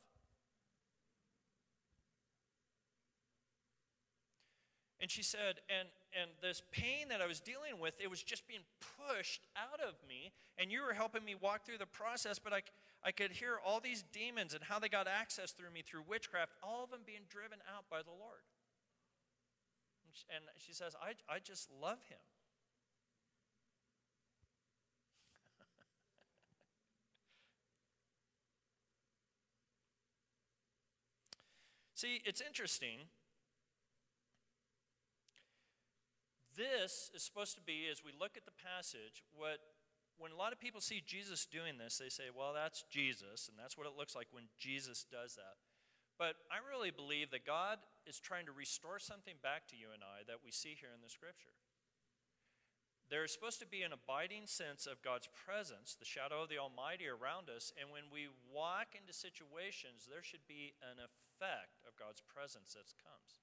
And 5.00 5.11
she 5.11 5.22
said, 5.22 5.61
and, 5.68 5.88
and 6.18 6.31
this 6.40 6.62
pain 6.72 7.09
that 7.11 7.20
I 7.20 7.26
was 7.26 7.38
dealing 7.38 7.79
with, 7.79 7.94
it 8.00 8.09
was 8.09 8.22
just 8.22 8.48
being 8.48 8.64
pushed 8.98 9.46
out 9.55 9.81
of 9.81 9.94
me. 10.09 10.33
And 10.57 10.72
you 10.72 10.83
were 10.83 10.94
helping 10.94 11.24
me 11.24 11.35
walk 11.38 11.66
through 11.66 11.79
the 11.79 11.87
process, 11.87 12.38
but 12.38 12.52
I, 12.52 12.62
I 13.05 13.12
could 13.12 13.31
hear 13.31 13.59
all 13.64 13.79
these 13.79 14.05
demons 14.12 14.55
and 14.55 14.64
how 14.64 14.79
they 14.79 14.88
got 14.88 15.07
access 15.07 15.52
through 15.52 15.70
me 15.70 15.83
through 15.83 16.05
witchcraft, 16.09 16.52
all 16.62 16.85
of 16.85 16.90
them 16.90 17.00
being 17.05 17.29
driven 17.29 17.59
out 17.76 17.85
by 17.90 17.98
the 17.98 18.11
Lord. 18.11 18.40
And 20.35 20.42
she 20.57 20.72
says, 20.72 20.96
I, 21.00 21.12
I 21.33 21.40
just 21.40 21.68
love 21.70 21.98
him. 22.09 22.18
See, 31.96 32.20
it's 32.28 32.44
interesting. 32.44 33.09
This 36.52 37.11
is 37.16 37.24
supposed 37.24 37.56
to 37.56 37.64
be, 37.64 37.88
as 37.90 38.04
we 38.04 38.12
look 38.12 38.37
at 38.37 38.44
the 38.44 38.52
passage, 38.52 39.24
what 39.32 39.64
when 40.18 40.28
a 40.28 40.37
lot 40.37 40.52
of 40.52 40.61
people 40.61 40.80
see 40.80 41.00
Jesus 41.00 41.48
doing 41.48 41.80
this, 41.80 41.96
they 41.96 42.12
say, 42.12 42.28
well, 42.28 42.52
that's 42.52 42.85
Jesus, 42.88 43.48
and 43.48 43.56
that's 43.56 43.76
what 43.76 43.87
it 43.87 43.96
looks 43.96 44.14
like 44.16 44.28
when 44.30 44.44
Jesus 44.61 45.04
does 45.09 45.37
that. 45.37 45.56
But 46.20 46.37
I 46.52 46.61
really 46.61 46.92
believe 46.92 47.30
that 47.32 47.44
God 47.48 47.80
is 48.04 48.20
trying 48.20 48.44
to 48.44 48.52
restore 48.52 48.98
something 48.98 49.37
back 49.42 49.68
to 49.68 49.76
you 49.76 49.88
and 49.92 50.04
I 50.04 50.24
that 50.28 50.44
we 50.44 50.52
see 50.52 50.76
here 50.76 50.92
in 50.92 51.00
the 51.00 51.12
scripture. 51.12 51.56
There's 53.07 53.31
supposed 53.31 53.62
to 53.62 53.71
be 53.71 53.87
an 53.87 53.95
abiding 53.95 54.51
sense 54.51 54.87
of 54.87 54.99
God's 54.99 55.31
presence, 55.31 55.95
the 55.95 56.09
shadow 56.09 56.42
of 56.42 56.51
the 56.51 56.59
Almighty 56.59 57.07
around 57.07 57.47
us, 57.47 57.71
and 57.79 57.90
when 57.95 58.11
we 58.11 58.27
walk 58.51 58.99
into 58.99 59.14
situations, 59.14 60.11
there 60.11 60.27
should 60.27 60.42
be 60.51 60.75
an 60.83 60.99
effect 60.99 61.79
of 61.87 61.95
God's 61.95 62.19
presence 62.27 62.75
that 62.75 62.90
comes. 62.99 63.38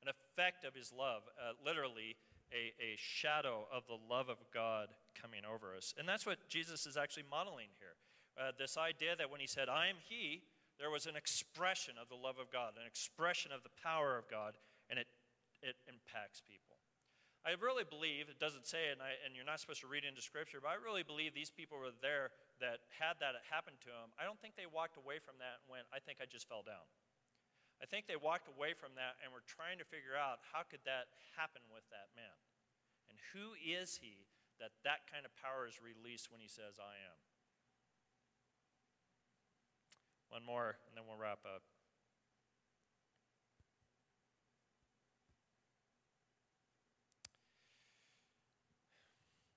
An 0.00 0.08
effect 0.08 0.64
of 0.64 0.72
His 0.72 0.96
love, 0.96 1.28
uh, 1.36 1.60
literally 1.60 2.16
a, 2.48 2.72
a 2.80 2.96
shadow 2.96 3.68
of 3.68 3.84
the 3.84 4.00
love 4.00 4.32
of 4.32 4.40
God 4.48 4.88
coming 5.12 5.44
over 5.44 5.76
us. 5.76 5.92
And 5.98 6.08
that's 6.08 6.24
what 6.24 6.48
Jesus 6.48 6.86
is 6.86 6.96
actually 6.96 7.28
modeling 7.28 7.68
here. 7.76 8.00
Uh, 8.40 8.52
this 8.56 8.80
idea 8.80 9.12
that 9.16 9.28
when 9.28 9.44
He 9.44 9.46
said, 9.46 9.68
I 9.68 9.88
am 9.92 10.00
He, 10.08 10.40
there 10.80 10.90
was 10.90 11.04
an 11.04 11.16
expression 11.16 12.00
of 12.00 12.08
the 12.08 12.16
love 12.16 12.40
of 12.40 12.52
God, 12.52 12.80
an 12.80 12.86
expression 12.86 13.52
of 13.52 13.62
the 13.62 13.72
power 13.82 14.16
of 14.16 14.28
God, 14.28 14.56
and 14.88 14.98
it, 14.98 15.08
it 15.60 15.76
impacts 15.88 16.40
people. 16.40 16.75
I 17.46 17.54
really 17.62 17.86
believe, 17.86 18.26
it 18.26 18.42
doesn't 18.42 18.66
say 18.66 18.90
and, 18.90 18.98
I, 18.98 19.14
and, 19.22 19.38
you're 19.38 19.46
not 19.46 19.62
supposed 19.62 19.78
to 19.86 19.90
read 19.90 20.02
into 20.02 20.18
Scripture, 20.18 20.58
but 20.58 20.74
I 20.74 20.82
really 20.82 21.06
believe 21.06 21.30
these 21.30 21.54
people 21.54 21.78
were 21.78 21.94
there 22.02 22.34
that 22.58 22.82
had 22.90 23.22
that 23.22 23.38
happen 23.46 23.78
to 23.86 23.90
them. 23.94 24.10
I 24.18 24.26
don't 24.26 24.34
think 24.42 24.58
they 24.58 24.66
walked 24.66 24.98
away 24.98 25.22
from 25.22 25.38
that 25.38 25.62
and 25.62 25.70
went, 25.70 25.86
I 25.94 26.02
think 26.02 26.18
I 26.18 26.26
just 26.26 26.50
fell 26.50 26.66
down. 26.66 26.82
I 27.78 27.86
think 27.86 28.10
they 28.10 28.18
walked 28.18 28.50
away 28.50 28.74
from 28.74 28.98
that 28.98 29.22
and 29.22 29.30
were 29.30 29.46
trying 29.46 29.78
to 29.78 29.86
figure 29.86 30.18
out 30.18 30.42
how 30.50 30.66
could 30.66 30.82
that 30.90 31.06
happen 31.38 31.62
with 31.70 31.86
that 31.94 32.10
man? 32.18 32.34
And 33.06 33.22
who 33.30 33.54
is 33.54 34.02
he 34.02 34.26
that 34.58 34.74
that 34.82 35.06
kind 35.06 35.22
of 35.22 35.30
power 35.38 35.70
is 35.70 35.78
released 35.78 36.34
when 36.34 36.42
he 36.42 36.50
says, 36.50 36.82
I 36.82 36.98
am? 36.98 37.18
One 40.34 40.42
more, 40.42 40.82
and 40.90 40.98
then 40.98 41.06
we'll 41.06 41.20
wrap 41.20 41.46
up. 41.46 41.62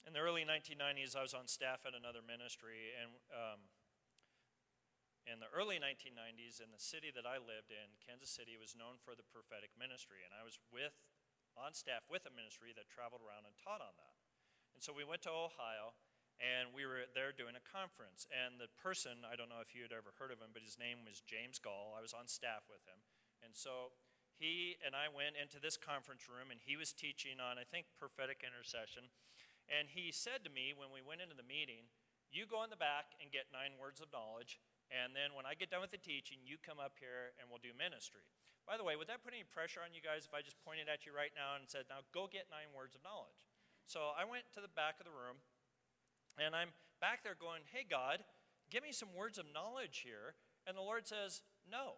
In 0.10 0.18
the 0.18 0.26
early 0.26 0.42
1990s, 0.42 1.14
I 1.14 1.22
was 1.22 1.38
on 1.38 1.46
staff 1.46 1.86
at 1.86 1.94
another 1.94 2.26
ministry, 2.26 2.98
and 2.98 3.14
um, 3.30 3.70
in 5.30 5.38
the 5.38 5.46
early 5.54 5.78
1990s, 5.78 6.58
in 6.58 6.74
the 6.74 6.82
city 6.82 7.14
that 7.14 7.30
I 7.30 7.38
lived 7.38 7.70
in, 7.70 7.94
Kansas 8.02 8.34
City, 8.34 8.58
was 8.58 8.74
known 8.74 8.98
for 8.98 9.14
the 9.14 9.22
prophetic 9.22 9.70
ministry. 9.78 10.26
And 10.26 10.34
I 10.34 10.42
was 10.42 10.58
with, 10.74 10.98
on 11.54 11.78
staff 11.78 12.10
with 12.10 12.26
a 12.26 12.34
ministry 12.34 12.74
that 12.74 12.90
traveled 12.90 13.22
around 13.22 13.46
and 13.46 13.54
taught 13.54 13.86
on 13.86 13.94
that. 14.02 14.18
And 14.74 14.82
so 14.82 14.98
we 14.98 15.06
went 15.06 15.22
to 15.30 15.34
Ohio, 15.46 15.94
and 16.42 16.74
we 16.74 16.90
were 16.90 17.06
there 17.14 17.30
doing 17.30 17.54
a 17.54 17.62
conference. 17.62 18.26
And 18.34 18.58
the 18.58 18.74
person, 18.82 19.22
I 19.30 19.38
don't 19.38 19.54
know 19.54 19.62
if 19.62 19.78
you 19.78 19.86
had 19.86 19.94
ever 19.94 20.18
heard 20.18 20.34
of 20.34 20.42
him, 20.42 20.58
but 20.58 20.66
his 20.66 20.82
name 20.82 21.06
was 21.06 21.22
James 21.22 21.62
Goll. 21.62 21.94
I 21.94 22.02
was 22.02 22.18
on 22.18 22.26
staff 22.26 22.66
with 22.66 22.82
him. 22.90 23.06
And 23.46 23.54
so 23.54 23.94
he 24.34 24.82
and 24.82 24.98
I 24.98 25.06
went 25.06 25.38
into 25.38 25.62
this 25.62 25.78
conference 25.78 26.26
room, 26.26 26.50
and 26.50 26.58
he 26.58 26.74
was 26.74 26.98
teaching 26.98 27.38
on, 27.38 27.62
I 27.62 27.66
think, 27.70 27.94
prophetic 27.94 28.42
intercession. 28.42 29.14
And 29.70 29.86
he 29.94 30.10
said 30.10 30.42
to 30.44 30.52
me 30.52 30.74
when 30.74 30.90
we 30.90 31.06
went 31.06 31.22
into 31.22 31.38
the 31.38 31.46
meeting, 31.46 31.88
You 32.34 32.50
go 32.50 32.66
in 32.66 32.74
the 32.74 32.80
back 32.80 33.14
and 33.22 33.30
get 33.30 33.54
nine 33.54 33.78
words 33.78 34.02
of 34.02 34.10
knowledge, 34.10 34.58
and 34.90 35.14
then 35.14 35.38
when 35.38 35.46
I 35.46 35.54
get 35.54 35.70
done 35.70 35.86
with 35.86 35.94
the 35.94 36.02
teaching, 36.02 36.42
you 36.42 36.58
come 36.58 36.82
up 36.82 36.98
here 36.98 37.38
and 37.38 37.46
we'll 37.46 37.62
do 37.62 37.74
ministry. 37.78 38.26
By 38.66 38.78
the 38.78 38.86
way, 38.86 38.98
would 38.98 39.10
that 39.10 39.22
put 39.26 39.34
any 39.34 39.46
pressure 39.46 39.82
on 39.82 39.94
you 39.94 40.02
guys 40.02 40.26
if 40.26 40.34
I 40.34 40.42
just 40.42 40.58
pointed 40.62 40.90
at 40.90 41.06
you 41.06 41.14
right 41.14 41.34
now 41.34 41.58
and 41.58 41.66
said, 41.70 41.90
now 41.90 42.06
go 42.14 42.30
get 42.30 42.50
nine 42.50 42.70
words 42.74 42.98
of 42.98 43.02
knowledge? 43.06 43.50
So 43.86 44.14
I 44.14 44.26
went 44.26 44.46
to 44.54 44.62
the 44.62 44.70
back 44.70 45.02
of 45.02 45.10
the 45.10 45.14
room 45.14 45.42
and 46.38 46.54
I'm 46.54 46.74
back 47.02 47.26
there 47.26 47.38
going, 47.38 47.66
hey, 47.74 47.86
God, 47.86 48.22
give 48.70 48.86
me 48.86 48.94
some 48.94 49.10
words 49.18 49.38
of 49.38 49.50
knowledge 49.50 50.06
here. 50.06 50.38
And 50.66 50.78
the 50.78 50.86
Lord 50.86 51.10
says, 51.10 51.42
no. 51.66 51.98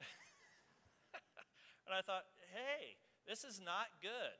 and 1.88 1.96
I 1.96 2.04
thought, 2.04 2.28
hey, 2.52 3.00
this 3.24 3.44
is 3.44 3.60
not 3.60 3.88
good. 4.00 4.36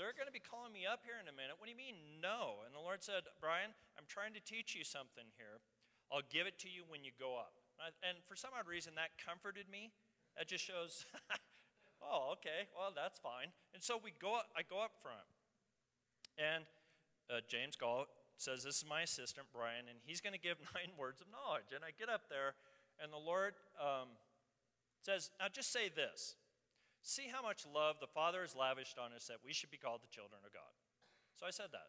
They're 0.00 0.16
going 0.16 0.32
to 0.32 0.32
be 0.32 0.40
calling 0.40 0.72
me 0.72 0.88
up 0.88 1.04
here 1.04 1.20
in 1.20 1.28
a 1.28 1.36
minute. 1.36 1.60
What 1.60 1.68
do 1.68 1.76
you 1.76 1.76
mean, 1.76 2.24
no? 2.24 2.64
And 2.64 2.72
the 2.72 2.80
Lord 2.80 3.04
said, 3.04 3.28
Brian, 3.36 3.76
I'm 4.00 4.08
trying 4.08 4.32
to 4.32 4.40
teach 4.40 4.72
you 4.72 4.80
something 4.80 5.28
here. 5.36 5.60
I'll 6.08 6.24
give 6.24 6.48
it 6.48 6.56
to 6.64 6.72
you 6.72 6.88
when 6.88 7.04
you 7.04 7.12
go 7.20 7.36
up. 7.36 7.60
And 8.00 8.16
for 8.24 8.32
some 8.32 8.56
odd 8.56 8.64
reason, 8.64 8.96
that 8.96 9.20
comforted 9.20 9.68
me. 9.68 9.92
That 10.40 10.48
just 10.48 10.64
shows, 10.64 11.04
oh, 12.00 12.32
okay, 12.40 12.64
well, 12.72 12.96
that's 12.96 13.20
fine. 13.20 13.52
And 13.76 13.84
so 13.84 14.00
we 14.00 14.16
go 14.16 14.40
up, 14.40 14.48
I 14.56 14.64
go 14.64 14.80
up 14.80 14.96
front. 15.04 15.28
And 16.40 16.64
uh, 17.28 17.44
James 17.44 17.76
Goll 17.76 18.08
says, 18.40 18.64
This 18.64 18.80
is 18.80 18.88
my 18.88 19.04
assistant, 19.04 19.52
Brian, 19.52 19.84
and 19.84 20.00
he's 20.00 20.24
going 20.24 20.32
to 20.32 20.40
give 20.40 20.56
nine 20.72 20.96
words 20.96 21.20
of 21.20 21.28
knowledge. 21.28 21.76
And 21.76 21.84
I 21.84 21.92
get 21.92 22.08
up 22.08 22.32
there, 22.32 22.56
and 22.96 23.12
the 23.12 23.20
Lord 23.20 23.52
um, 23.76 24.16
says, 25.04 25.28
Now 25.36 25.52
just 25.52 25.76
say 25.76 25.92
this 25.92 26.40
See 27.02 27.28
how 27.32 27.40
much 27.40 27.64
love 27.64 27.96
the 28.00 28.06
Father 28.10 28.42
has 28.44 28.54
lavished 28.54 28.98
on 29.00 29.12
us 29.16 29.26
that 29.26 29.40
we 29.44 29.52
should 29.52 29.70
be 29.70 29.80
called 29.80 30.04
the 30.04 30.12
children 30.12 30.44
of 30.44 30.52
God. 30.52 30.72
So 31.34 31.46
I 31.48 31.50
said 31.50 31.72
that. 31.72 31.88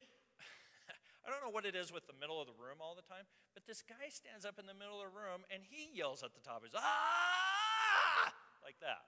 I 1.24 1.28
don't 1.28 1.44
know 1.44 1.52
what 1.52 1.68
it 1.68 1.76
is 1.76 1.92
with 1.92 2.08
the 2.08 2.16
middle 2.16 2.40
of 2.40 2.48
the 2.48 2.56
room 2.56 2.80
all 2.80 2.96
the 2.96 3.04
time, 3.04 3.28
but 3.52 3.68
this 3.68 3.84
guy 3.84 4.08
stands 4.08 4.48
up 4.48 4.58
in 4.58 4.64
the 4.64 4.74
middle 4.74 5.04
of 5.04 5.12
the 5.12 5.16
room 5.16 5.44
and 5.52 5.60
he 5.68 5.92
yells 5.92 6.24
at 6.24 6.32
the 6.32 6.40
top. 6.40 6.64
He's 6.64 6.72
ah, 6.72 8.32
like 8.64 8.80
that. 8.80 9.04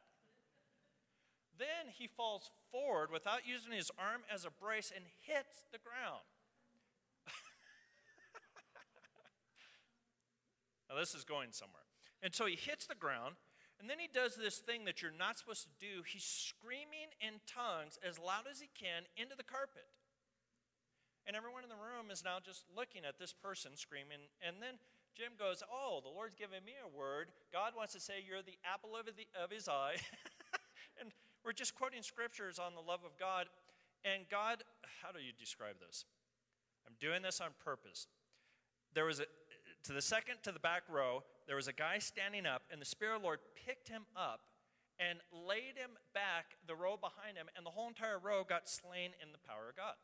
Then 1.58 1.92
he 1.96 2.06
falls 2.06 2.50
forward 2.70 3.10
without 3.12 3.46
using 3.46 3.72
his 3.72 3.90
arm 3.98 4.22
as 4.32 4.44
a 4.44 4.50
brace 4.50 4.92
and 4.94 5.04
hits 5.20 5.64
the 5.72 5.78
ground. 5.78 6.24
now, 10.88 10.96
this 10.98 11.14
is 11.14 11.24
going 11.24 11.52
somewhere. 11.52 11.84
And 12.22 12.34
so 12.34 12.46
he 12.46 12.56
hits 12.56 12.86
the 12.86 12.94
ground, 12.94 13.36
and 13.82 13.90
then 13.90 13.98
he 13.98 14.06
does 14.06 14.38
this 14.38 14.62
thing 14.62 14.86
that 14.86 15.02
you're 15.02 15.10
not 15.10 15.42
supposed 15.42 15.66
to 15.66 15.74
do. 15.82 16.06
He's 16.06 16.22
screaming 16.22 17.10
in 17.18 17.42
tongues 17.50 17.98
as 17.98 18.14
loud 18.14 18.46
as 18.46 18.62
he 18.62 18.70
can 18.78 19.10
into 19.18 19.34
the 19.34 19.42
carpet. 19.42 19.90
And 21.26 21.34
everyone 21.34 21.66
in 21.66 21.68
the 21.68 21.82
room 21.82 22.14
is 22.14 22.22
now 22.22 22.38
just 22.38 22.62
looking 22.70 23.02
at 23.02 23.18
this 23.18 23.34
person 23.34 23.74
screaming. 23.74 24.30
And 24.38 24.62
then 24.62 24.78
Jim 25.18 25.34
goes, 25.34 25.66
Oh, 25.66 25.98
the 25.98 26.14
Lord's 26.14 26.38
given 26.38 26.62
me 26.62 26.78
a 26.78 26.86
word. 26.86 27.34
God 27.50 27.74
wants 27.74 27.92
to 27.94 28.00
say 28.00 28.22
you're 28.22 28.46
the 28.46 28.58
apple 28.62 28.94
of, 28.94 29.10
the, 29.10 29.26
of 29.34 29.50
his 29.50 29.66
eye. 29.66 29.98
and 31.02 31.10
we're 31.42 31.50
just 31.50 31.74
quoting 31.74 32.06
scriptures 32.06 32.62
on 32.62 32.78
the 32.78 32.86
love 32.86 33.02
of 33.02 33.18
God. 33.18 33.50
And 34.06 34.30
God, 34.30 34.62
how 35.02 35.10
do 35.10 35.18
you 35.18 35.34
describe 35.34 35.82
this? 35.82 36.06
I'm 36.86 36.94
doing 37.02 37.22
this 37.22 37.42
on 37.42 37.50
purpose. 37.58 38.06
There 38.94 39.10
was 39.10 39.18
a, 39.18 39.26
to 39.84 39.92
the 39.92 40.02
second 40.02 40.38
to 40.46 40.52
the 40.52 40.62
back 40.62 40.82
row, 40.86 41.26
there 41.46 41.56
was 41.56 41.68
a 41.68 41.72
guy 41.72 41.98
standing 41.98 42.46
up, 42.46 42.62
and 42.70 42.80
the 42.80 42.86
Spirit 42.86 43.16
of 43.16 43.22
the 43.22 43.26
Lord 43.26 43.40
picked 43.66 43.88
him 43.88 44.02
up 44.16 44.40
and 44.98 45.18
laid 45.32 45.76
him 45.76 45.98
back 46.14 46.56
the 46.66 46.74
row 46.74 46.96
behind 46.96 47.36
him, 47.36 47.46
and 47.56 47.66
the 47.66 47.70
whole 47.70 47.88
entire 47.88 48.18
row 48.18 48.44
got 48.44 48.68
slain 48.68 49.10
in 49.22 49.32
the 49.32 49.42
power 49.42 49.70
of 49.70 49.76
God. 49.76 49.98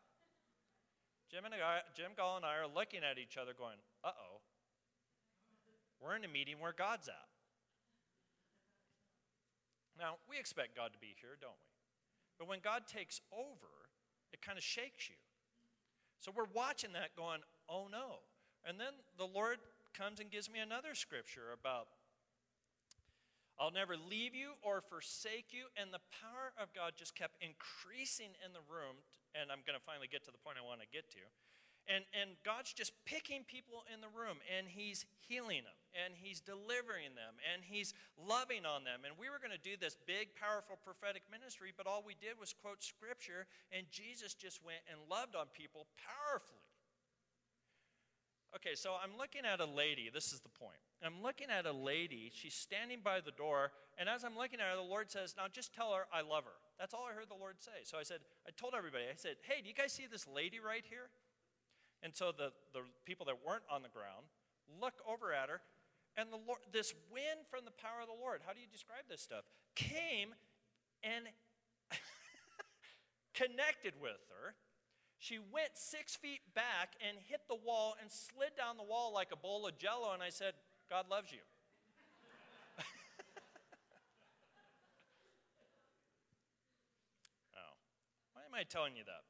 Jim, 1.31 1.44
and 1.44 1.55
I, 1.55 1.85
Jim 1.94 2.12
Goll 2.16 2.37
and 2.37 2.44
I 2.44 2.57
are 2.57 2.66
looking 2.66 3.01
at 3.05 3.18
each 3.18 3.37
other 3.37 3.53
going, 3.53 3.77
uh 4.03 4.11
oh. 4.16 4.40
We're 6.01 6.16
in 6.16 6.24
a 6.24 6.29
meeting 6.29 6.57
where 6.59 6.72
God's 6.72 7.09
at. 7.09 7.29
Now, 9.98 10.16
we 10.31 10.38
expect 10.38 10.77
God 10.77 10.92
to 10.94 10.98
be 10.98 11.14
here, 11.20 11.37
don't 11.40 11.59
we? 11.59 11.70
But 12.38 12.48
when 12.48 12.61
God 12.62 12.87
takes 12.87 13.20
over, 13.35 13.90
it 14.33 14.40
kind 14.40 14.57
of 14.57 14.62
shakes 14.62 15.11
you. 15.11 15.18
So 16.20 16.33
we're 16.35 16.51
watching 16.55 16.92
that 16.94 17.14
going, 17.16 17.40
oh 17.68 17.87
no. 17.90 18.22
And 18.64 18.79
then 18.79 18.94
the 19.18 19.27
Lord 19.27 19.59
comes 19.99 20.23
and 20.23 20.31
gives 20.31 20.47
me 20.47 20.63
another 20.63 20.95
scripture 20.95 21.51
about 21.51 21.91
I'll 23.59 23.75
never 23.75 23.99
leave 23.99 24.39
you 24.39 24.55
or 24.63 24.79
forsake 24.79 25.51
you. 25.51 25.67
And 25.75 25.91
the 25.91 25.99
power 26.23 26.55
of 26.63 26.71
God 26.71 26.95
just 26.95 27.19
kept 27.19 27.35
increasing 27.43 28.39
in 28.47 28.55
the 28.55 28.63
room 28.71 29.03
and 29.35 29.51
I'm 29.51 29.67
going 29.67 29.77
to 29.77 29.83
finally 29.83 30.07
get 30.07 30.23
to 30.25 30.33
the 30.33 30.41
point 30.41 30.57
I 30.57 30.65
want 30.65 30.81
to 30.81 30.89
get 30.89 31.11
to. 31.19 31.25
And, 31.89 32.05
and 32.13 32.37
God's 32.45 32.77
just 32.77 32.93
picking 33.09 33.49
people 33.49 33.81
in 33.89 34.05
the 34.05 34.13
room, 34.13 34.45
and 34.45 34.69
He's 34.69 35.09
healing 35.25 35.65
them, 35.65 35.79
and 35.97 36.13
He's 36.13 36.45
delivering 36.45 37.17
them, 37.17 37.41
and 37.49 37.65
He's 37.65 37.97
loving 38.21 38.69
on 38.69 38.85
them. 38.85 39.09
And 39.09 39.17
we 39.17 39.33
were 39.33 39.41
going 39.41 39.57
to 39.57 39.65
do 39.65 39.73
this 39.81 39.97
big, 40.05 40.37
powerful 40.37 40.77
prophetic 40.85 41.25
ministry, 41.33 41.73
but 41.73 41.89
all 41.89 42.05
we 42.05 42.13
did 42.21 42.37
was 42.37 42.53
quote 42.53 42.85
Scripture, 42.85 43.49
and 43.73 43.89
Jesus 43.89 44.37
just 44.37 44.61
went 44.61 44.85
and 44.93 45.01
loved 45.09 45.33
on 45.33 45.49
people 45.57 45.89
powerfully. 45.97 46.67
Okay, 48.57 48.75
so 48.75 48.95
I'm 49.03 49.17
looking 49.19 49.43
at 49.45 49.61
a 49.61 49.67
lady. 49.67 50.11
This 50.13 50.33
is 50.33 50.41
the 50.41 50.49
point. 50.49 50.81
I'm 51.05 51.23
looking 51.23 51.49
at 51.51 51.67
a 51.67 51.73
lady. 51.73 52.33
She's 52.35 52.55
standing 52.55 53.01
by 53.05 53.21
the 53.21 53.31
door, 53.31 53.73
and 53.99 54.09
as 54.09 54.25
I'm 54.25 54.37
looking 54.37 54.59
at 54.59 54.67
her, 54.71 54.77
the 54.77 54.83
Lord 54.83 55.11
says, 55.11 55.35
Now 55.37 55.45
just 55.53 55.75
tell 55.75 55.93
her 55.93 56.07
I 56.13 56.23
love 56.23 56.45
her. 56.45 56.59
That's 56.79 56.95
all 56.95 57.07
I 57.11 57.13
heard 57.13 57.29
the 57.29 57.39
Lord 57.39 57.59
say. 57.59 57.83
So 57.83 57.99
I 57.99 58.05
said, 58.05 58.23
I 58.47 58.51
told 58.55 58.75
everybody, 58.79 59.05
I 59.11 59.17
said, 59.17 59.37
hey, 59.43 59.61
do 59.61 59.69
you 59.69 59.75
guys 59.75 59.93
see 59.93 60.07
this 60.07 60.27
lady 60.31 60.61
right 60.63 60.85
here? 60.89 61.11
And 62.03 62.15
so 62.15 62.31
the, 62.31 62.55
the 62.73 62.87
people 63.05 63.27
that 63.27 63.43
weren't 63.45 63.67
on 63.67 63.83
the 63.83 63.91
ground 63.91 64.31
look 64.81 65.03
over 65.03 65.35
at 65.35 65.51
her, 65.51 65.61
and 66.17 66.31
the 66.31 66.39
Lord, 66.39 66.63
this 66.71 66.95
wind 67.11 67.51
from 67.51 67.67
the 67.67 67.75
power 67.75 67.99
of 68.01 68.07
the 68.07 68.15
Lord, 68.15 68.47
how 68.47 68.55
do 68.55 68.61
you 68.63 68.71
describe 68.71 69.11
this 69.11 69.21
stuff? 69.21 69.43
Came 69.75 70.35
and 71.03 71.27
connected 73.35 73.99
with 73.99 74.23
her. 74.31 74.55
She 75.18 75.38
went 75.38 75.74
six 75.74 76.14
feet 76.14 76.40
back 76.54 76.94
and 77.07 77.18
hit 77.26 77.40
the 77.48 77.57
wall 77.57 77.96
and 78.00 78.11
slid 78.11 78.54
down 78.57 78.76
the 78.76 78.85
wall 78.85 79.12
like 79.12 79.31
a 79.33 79.37
bowl 79.37 79.66
of 79.66 79.76
jello. 79.76 80.14
And 80.14 80.22
I 80.22 80.31
said, 80.31 80.54
God 80.88 81.07
loves 81.11 81.33
you. 81.33 81.42
Oh, 87.54 87.74
why 88.35 88.42
am 88.46 88.54
I 88.54 88.62
telling 88.62 88.96
you 88.96 89.02
that? 89.04 89.26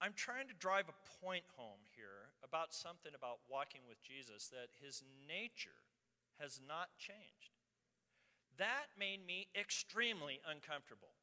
I'm 0.00 0.12
trying 0.12 0.46
to 0.48 0.54
drive 0.54 0.92
a 0.92 1.24
point 1.24 1.44
home 1.56 1.80
here 1.96 2.28
about 2.44 2.74
something 2.74 3.12
about 3.16 3.40
walking 3.50 3.80
with 3.88 4.02
Jesus 4.04 4.52
that 4.52 4.68
his 4.78 5.02
nature 5.26 5.80
has 6.38 6.60
not 6.60 6.90
changed. 6.98 7.56
That 8.58 8.92
made 8.98 9.26
me 9.26 9.48
extremely 9.58 10.40
uncomfortable. 10.44 11.16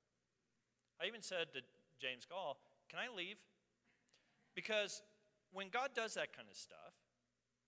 I 1.00 1.06
even 1.06 1.22
said 1.22 1.54
to 1.54 1.62
James 2.02 2.26
Goll, 2.26 2.58
Can 2.90 3.00
I 3.00 3.14
leave? 3.14 3.38
Because 4.56 5.02
when 5.52 5.70
God 5.70 5.94
does 5.94 6.14
that 6.14 6.34
kind 6.36 6.48
of 6.50 6.58
stuff, 6.58 6.94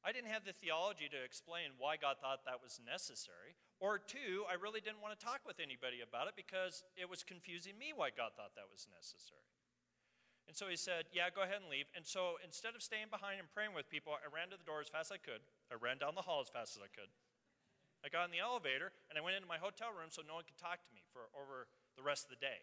I 0.06 0.14
didn't 0.14 0.30
have 0.30 0.46
the 0.46 0.54
theology 0.54 1.10
to 1.10 1.18
explain 1.26 1.74
why 1.82 1.98
God 1.98 2.22
thought 2.22 2.46
that 2.46 2.62
was 2.62 2.78
necessary. 2.78 3.58
Or 3.82 3.98
two, 3.98 4.46
I 4.46 4.54
really 4.54 4.78
didn't 4.78 5.02
want 5.02 5.18
to 5.18 5.22
talk 5.22 5.42
with 5.50 5.58
anybody 5.58 6.06
about 6.06 6.30
it 6.30 6.38
because 6.38 6.86
it 6.94 7.10
was 7.10 7.26
confusing 7.26 7.74
me 7.74 7.90
why 7.90 8.14
God 8.14 8.38
thought 8.38 8.54
that 8.54 8.70
was 8.70 8.86
necessary. 8.86 9.50
And 10.46 10.54
so 10.54 10.70
he 10.70 10.78
said, 10.78 11.10
Yeah, 11.10 11.34
go 11.34 11.42
ahead 11.42 11.66
and 11.66 11.74
leave. 11.74 11.90
And 11.98 12.06
so 12.06 12.38
instead 12.46 12.78
of 12.78 12.86
staying 12.86 13.10
behind 13.10 13.42
and 13.42 13.50
praying 13.50 13.74
with 13.74 13.90
people, 13.90 14.14
I 14.14 14.30
ran 14.30 14.54
to 14.54 14.62
the 14.62 14.68
door 14.68 14.78
as 14.78 14.94
fast 14.94 15.10
as 15.10 15.18
I 15.18 15.22
could. 15.22 15.42
I 15.74 15.76
ran 15.82 15.98
down 15.98 16.14
the 16.14 16.26
hall 16.26 16.38
as 16.38 16.54
fast 16.54 16.78
as 16.78 16.86
I 16.86 16.92
could. 16.94 17.10
I 18.06 18.14
got 18.14 18.30
in 18.30 18.34
the 18.34 18.46
elevator 18.46 18.94
and 19.10 19.18
I 19.18 19.26
went 19.26 19.34
into 19.34 19.50
my 19.50 19.58
hotel 19.58 19.90
room 19.90 20.14
so 20.14 20.22
no 20.22 20.38
one 20.38 20.46
could 20.46 20.62
talk 20.62 20.86
to 20.86 20.94
me 20.94 21.02
for 21.10 21.34
over 21.34 21.66
the 21.98 22.06
rest 22.06 22.30
of 22.30 22.38
the 22.38 22.42
day. 22.42 22.62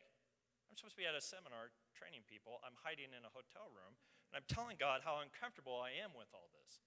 I'm 0.73 0.81
supposed 0.81 0.97
to 0.97 1.05
be 1.05 1.11
at 1.11 1.13
a 1.13 1.21
seminar 1.21 1.69
training 1.93 2.25
people. 2.25 2.57
I'm 2.65 2.81
hiding 2.81 3.13
in 3.13 3.29
a 3.29 3.37
hotel 3.37 3.69
room 3.77 3.93
and 4.33 4.41
I'm 4.41 4.49
telling 4.49 4.81
God 4.81 5.05
how 5.05 5.21
uncomfortable 5.21 5.77
I 5.77 5.93
am 6.01 6.17
with 6.17 6.33
all 6.33 6.49
this. 6.49 6.81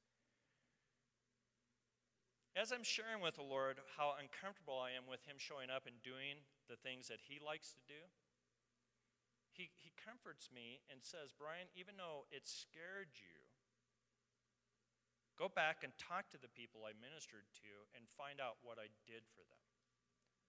As 2.58 2.74
I'm 2.74 2.82
sharing 2.82 3.21
with 3.21 3.38
the 3.38 3.45
Lord 3.45 3.78
how 3.93 4.17
uncomfortable 4.17 4.82
I 4.82 4.98
am 4.98 5.06
with 5.06 5.21
Him 5.30 5.38
showing 5.38 5.69
up 5.69 5.86
and 5.86 6.02
doing 6.02 6.41
the 6.65 6.82
things 6.82 7.13
that 7.13 7.30
He 7.30 7.38
likes 7.38 7.78
to 7.78 7.84
do, 7.86 8.10
He, 9.54 9.69
he 9.78 9.93
comforts 9.93 10.50
me 10.50 10.82
and 10.89 11.06
says, 11.06 11.30
Brian, 11.30 11.69
even 11.78 11.93
though 11.93 12.26
it 12.34 12.50
scared 12.50 13.13
you 13.21 13.38
go 15.38 15.45
back 15.45 15.86
and 15.86 15.93
talk 16.02 16.26
to 16.34 16.41
the 16.41 16.50
people 16.58 16.89
I 16.89 16.98
ministered 16.98 17.45
to 17.62 17.69
and 17.93 18.10
find 18.17 18.41
out 18.41 18.58
what 18.65 18.82
I 18.82 18.89
did 19.06 19.30
for 19.30 19.45
them. 19.45 19.62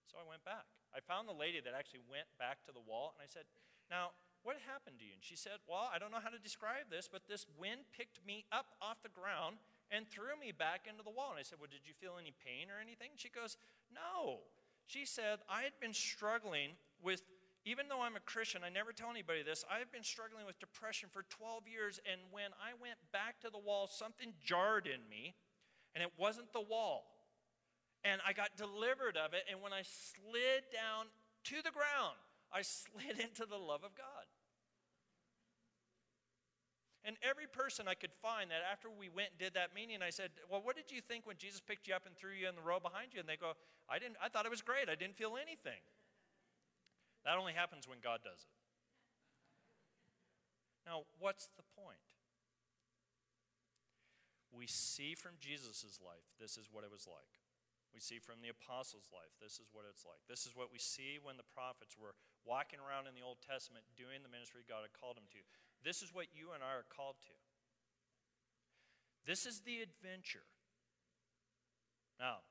So 0.08 0.16
I 0.16 0.24
went 0.24 0.40
back. 0.40 0.75
I 0.94 1.00
found 1.00 1.28
the 1.28 1.36
lady 1.36 1.60
that 1.60 1.74
actually 1.74 2.04
went 2.06 2.28
back 2.38 2.62
to 2.66 2.72
the 2.72 2.82
wall, 2.82 3.14
and 3.14 3.20
I 3.22 3.28
said, 3.28 3.48
Now, 3.90 4.14
what 4.46 4.62
happened 4.62 5.02
to 5.02 5.06
you? 5.06 5.10
And 5.14 5.24
she 5.24 5.34
said, 5.34 5.58
Well, 5.66 5.90
I 5.90 5.98
don't 5.98 6.14
know 6.14 6.22
how 6.22 6.30
to 6.30 6.38
describe 6.38 6.86
this, 6.90 7.08
but 7.10 7.26
this 7.26 7.46
wind 7.58 7.88
picked 7.90 8.22
me 8.22 8.46
up 8.54 8.78
off 8.78 9.02
the 9.02 9.10
ground 9.10 9.58
and 9.90 10.06
threw 10.06 10.38
me 10.38 10.54
back 10.54 10.86
into 10.86 11.02
the 11.02 11.10
wall. 11.10 11.34
And 11.34 11.40
I 11.40 11.46
said, 11.46 11.58
Well, 11.58 11.70
did 11.70 11.86
you 11.86 11.94
feel 11.98 12.14
any 12.20 12.30
pain 12.30 12.70
or 12.70 12.78
anything? 12.78 13.18
She 13.18 13.28
goes, 13.28 13.58
No. 13.90 14.46
She 14.86 15.02
said, 15.02 15.42
I 15.50 15.66
had 15.66 15.74
been 15.82 15.94
struggling 15.94 16.78
with 17.02 17.26
even 17.66 17.90
though 17.90 18.00
I'm 18.00 18.14
a 18.14 18.22
Christian, 18.22 18.62
I 18.62 18.70
never 18.70 18.94
tell 18.94 19.10
anybody 19.10 19.42
this, 19.42 19.64
I've 19.66 19.90
been 19.90 20.06
struggling 20.06 20.46
with 20.46 20.56
depression 20.62 21.10
for 21.10 21.26
12 21.28 21.66
years, 21.66 21.98
and 22.06 22.22
when 22.30 22.54
I 22.62 22.78
went 22.80 22.94
back 23.10 23.42
to 23.42 23.50
the 23.50 23.58
wall, 23.58 23.90
something 23.90 24.32
jarred 24.38 24.86
in 24.86 25.02
me, 25.10 25.34
and 25.92 25.98
it 25.98 26.14
wasn't 26.16 26.52
the 26.54 26.62
wall. 26.62 27.15
And 28.04 28.20
I 28.26 28.32
got 28.32 28.56
delivered 28.56 29.16
of 29.16 29.34
it, 29.34 29.44
and 29.50 29.60
when 29.60 29.72
I 29.72 29.82
slid 29.82 30.68
down 30.72 31.10
to 31.50 31.56
the 31.62 31.74
ground, 31.74 32.18
I 32.52 32.62
slid 32.66 33.18
into 33.18 33.46
the 33.46 33.58
love 33.58 33.82
of 33.82 33.94
God. 33.94 34.26
And 37.06 37.14
every 37.22 37.46
person 37.46 37.86
I 37.86 37.94
could 37.94 38.10
find 38.18 38.50
that 38.50 38.66
after 38.66 38.90
we 38.90 39.06
went 39.06 39.30
and 39.30 39.38
did 39.38 39.54
that 39.54 39.70
meeting, 39.70 40.02
I 40.02 40.10
said, 40.10 40.34
Well, 40.50 40.58
what 40.58 40.74
did 40.74 40.90
you 40.90 40.98
think 40.98 41.22
when 41.22 41.38
Jesus 41.38 41.62
picked 41.62 41.86
you 41.86 41.94
up 41.94 42.02
and 42.02 42.18
threw 42.18 42.34
you 42.34 42.50
in 42.50 42.58
the 42.58 42.66
row 42.66 42.82
behind 42.82 43.14
you? 43.14 43.22
And 43.22 43.28
they 43.28 43.38
go, 43.38 43.54
I 43.86 44.02
didn't 44.02 44.18
I 44.18 44.28
thought 44.28 44.42
it 44.42 44.50
was 44.50 44.60
great. 44.60 44.90
I 44.90 44.98
didn't 44.98 45.14
feel 45.14 45.38
anything. 45.38 45.78
That 47.22 47.38
only 47.38 47.54
happens 47.54 47.86
when 47.86 48.02
God 48.02 48.26
does 48.26 48.42
it. 48.42 48.54
Now, 50.82 51.06
what's 51.18 51.46
the 51.54 51.62
point? 51.78 52.02
We 54.50 54.66
see 54.66 55.14
from 55.14 55.38
Jesus' 55.38 55.98
life, 56.02 56.26
this 56.40 56.56
is 56.56 56.66
what 56.70 56.82
it 56.82 56.90
was 56.90 57.06
like. 57.06 57.38
We 57.96 58.04
see 58.04 58.20
from 58.20 58.44
the 58.44 58.52
apostles' 58.52 59.08
life, 59.08 59.32
this 59.40 59.56
is 59.56 59.72
what 59.72 59.88
it's 59.88 60.04
like. 60.04 60.20
This 60.28 60.44
is 60.44 60.52
what 60.52 60.68
we 60.68 60.76
see 60.76 61.16
when 61.16 61.40
the 61.40 61.48
prophets 61.48 61.96
were 61.96 62.12
walking 62.44 62.76
around 62.76 63.08
in 63.08 63.16
the 63.16 63.24
Old 63.24 63.40
Testament 63.40 63.88
doing 63.96 64.20
the 64.20 64.28
ministry 64.28 64.68
God 64.68 64.84
had 64.84 64.92
called 64.92 65.16
them 65.16 65.32
to. 65.32 65.40
This 65.80 66.04
is 66.04 66.12
what 66.12 66.28
you 66.36 66.52
and 66.52 66.60
I 66.60 66.76
are 66.76 66.84
called 66.84 67.16
to. 67.24 67.32
This 69.24 69.48
is 69.48 69.64
the 69.64 69.80
adventure. 69.80 70.44
Now, 72.20 72.44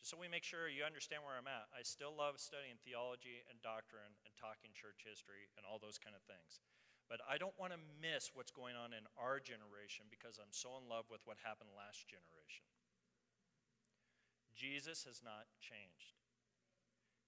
just 0.00 0.08
so 0.08 0.16
we 0.16 0.24
make 0.24 0.40
sure 0.40 0.72
you 0.72 0.88
understand 0.88 1.20
where 1.20 1.36
I'm 1.36 1.52
at, 1.52 1.68
I 1.76 1.84
still 1.84 2.16
love 2.16 2.40
studying 2.40 2.80
theology 2.80 3.44
and 3.52 3.60
doctrine 3.60 4.16
and 4.24 4.32
talking 4.40 4.72
church 4.72 5.04
history 5.04 5.52
and 5.60 5.68
all 5.68 5.76
those 5.84 6.00
kind 6.00 6.16
of 6.16 6.24
things. 6.24 6.64
But 7.12 7.20
I 7.28 7.36
don't 7.36 7.54
want 7.60 7.76
to 7.76 7.88
miss 8.00 8.32
what's 8.32 8.48
going 8.48 8.72
on 8.72 8.96
in 8.96 9.04
our 9.20 9.36
generation 9.36 10.08
because 10.08 10.40
I'm 10.40 10.48
so 10.48 10.80
in 10.80 10.88
love 10.88 11.12
with 11.12 11.20
what 11.28 11.44
happened 11.44 11.76
last 11.76 12.08
generation. 12.08 12.64
Jesus 14.56 15.04
has 15.04 15.20
not 15.24 15.50
changed. 15.60 16.20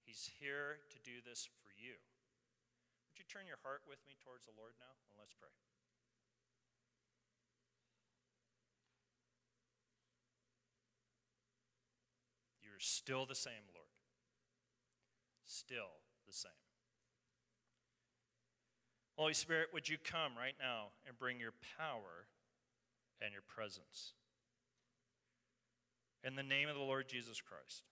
He's 0.05 0.29
here 0.39 0.85
to 0.89 0.97
do 1.01 1.19
this 1.25 1.49
for 1.63 1.73
you. 1.73 1.97
Would 3.09 3.17
you 3.17 3.25
turn 3.25 3.47
your 3.47 3.59
heart 3.63 3.81
with 3.87 3.99
me 4.07 4.15
towards 4.23 4.45
the 4.45 4.55
Lord 4.57 4.73
now? 4.79 4.93
And 5.09 5.17
let's 5.19 5.33
pray. 5.33 5.49
You're 12.61 12.79
still 12.79 13.25
the 13.25 13.35
same, 13.35 13.71
Lord. 13.73 13.87
Still 15.45 16.03
the 16.27 16.33
same. 16.33 16.51
Holy 19.17 19.33
Spirit, 19.33 19.69
would 19.73 19.87
you 19.87 19.97
come 19.97 20.33
right 20.37 20.55
now 20.59 20.87
and 21.07 21.17
bring 21.17 21.39
your 21.39 21.53
power 21.77 22.27
and 23.21 23.31
your 23.31 23.43
presence? 23.47 24.13
In 26.25 26.33
the 26.33 26.41
name 26.41 26.67
of 26.67 26.73
the 26.73 26.81
Lord 26.81 27.05
Jesus 27.07 27.37
Christ. 27.37 27.85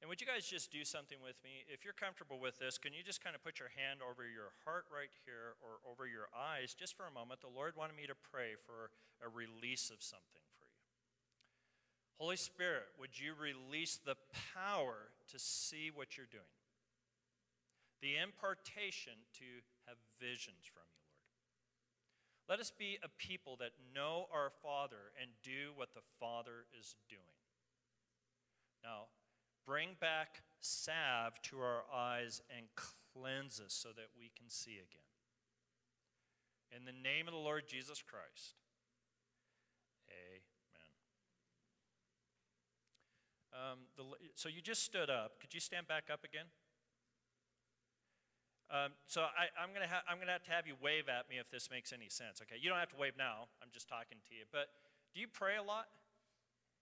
And 0.00 0.08
would 0.08 0.24
you 0.24 0.26
guys 0.26 0.48
just 0.48 0.72
do 0.72 0.80
something 0.80 1.20
with 1.20 1.36
me? 1.44 1.68
If 1.68 1.84
you're 1.84 1.92
comfortable 1.92 2.40
with 2.40 2.56
this, 2.56 2.80
can 2.80 2.96
you 2.96 3.04
just 3.04 3.20
kind 3.20 3.36
of 3.36 3.44
put 3.44 3.60
your 3.60 3.68
hand 3.76 4.00
over 4.00 4.24
your 4.24 4.56
heart 4.64 4.88
right 4.88 5.12
here 5.28 5.60
or 5.60 5.84
over 5.84 6.08
your 6.08 6.32
eyes 6.32 6.72
just 6.72 6.96
for 6.96 7.04
a 7.04 7.12
moment? 7.12 7.44
The 7.44 7.52
Lord 7.52 7.76
wanted 7.76 8.00
me 8.00 8.08
to 8.08 8.16
pray 8.16 8.56
for 8.64 8.88
a 9.20 9.28
release 9.28 9.92
of 9.92 10.00
something 10.00 10.48
for 10.56 10.64
you. 10.64 10.80
Holy 12.16 12.40
Spirit, 12.40 12.88
would 12.96 13.20
you 13.20 13.36
release 13.36 14.00
the 14.00 14.16
power 14.56 15.12
to 15.28 15.36
see 15.36 15.92
what 15.92 16.16
you're 16.16 16.32
doing? 16.32 16.56
The 18.00 18.16
impartation 18.16 19.28
to 19.36 19.60
have 19.84 20.00
visions 20.16 20.64
from 20.64 20.88
you. 20.88 20.97
Let 22.48 22.60
us 22.60 22.72
be 22.76 22.98
a 23.02 23.08
people 23.08 23.56
that 23.60 23.72
know 23.94 24.26
our 24.32 24.50
Father 24.62 25.12
and 25.20 25.30
do 25.42 25.72
what 25.76 25.94
the 25.94 26.00
Father 26.18 26.64
is 26.78 26.96
doing. 27.08 27.22
Now, 28.82 29.08
Bring 29.68 29.96
back 30.00 30.40
salve 30.60 31.34
to 31.42 31.60
our 31.60 31.82
eyes 31.94 32.40
and 32.56 32.68
cleanse 32.74 33.60
us 33.60 33.74
so 33.74 33.90
that 33.90 34.06
we 34.18 34.30
can 34.34 34.48
see 34.48 34.76
again. 34.76 35.04
In 36.74 36.86
the 36.86 36.92
name 37.06 37.28
of 37.28 37.34
the 37.34 37.38
Lord 37.38 37.64
Jesus 37.68 38.00
Christ. 38.00 38.54
Amen. 40.08 40.40
Um, 43.52 43.78
the, 43.98 44.04
so 44.32 44.48
you 44.48 44.62
just 44.62 44.84
stood 44.84 45.10
up. 45.10 45.38
Could 45.38 45.52
you 45.52 45.60
stand 45.60 45.86
back 45.86 46.04
up 46.10 46.24
again? 46.24 46.46
Um, 48.68 48.92
so 49.08 49.24
I, 49.24 49.48
am 49.56 49.72
going 49.72 49.88
ha- 49.88 50.04
to 50.04 50.32
have 50.32 50.44
to 50.44 50.52
have 50.52 50.66
you 50.68 50.76
wave 50.76 51.08
at 51.08 51.24
me 51.32 51.40
if 51.40 51.48
this 51.48 51.72
makes 51.72 51.88
any 51.92 52.12
sense. 52.12 52.44
Okay, 52.44 52.60
you 52.60 52.68
don't 52.68 52.76
have 52.76 52.92
to 52.92 53.00
wave 53.00 53.16
now. 53.16 53.48
I'm 53.64 53.72
just 53.72 53.88
talking 53.88 54.20
to 54.28 54.32
you. 54.36 54.44
But 54.52 54.68
do 55.16 55.24
you 55.24 55.28
pray 55.28 55.56
a 55.56 55.64
lot? 55.64 55.88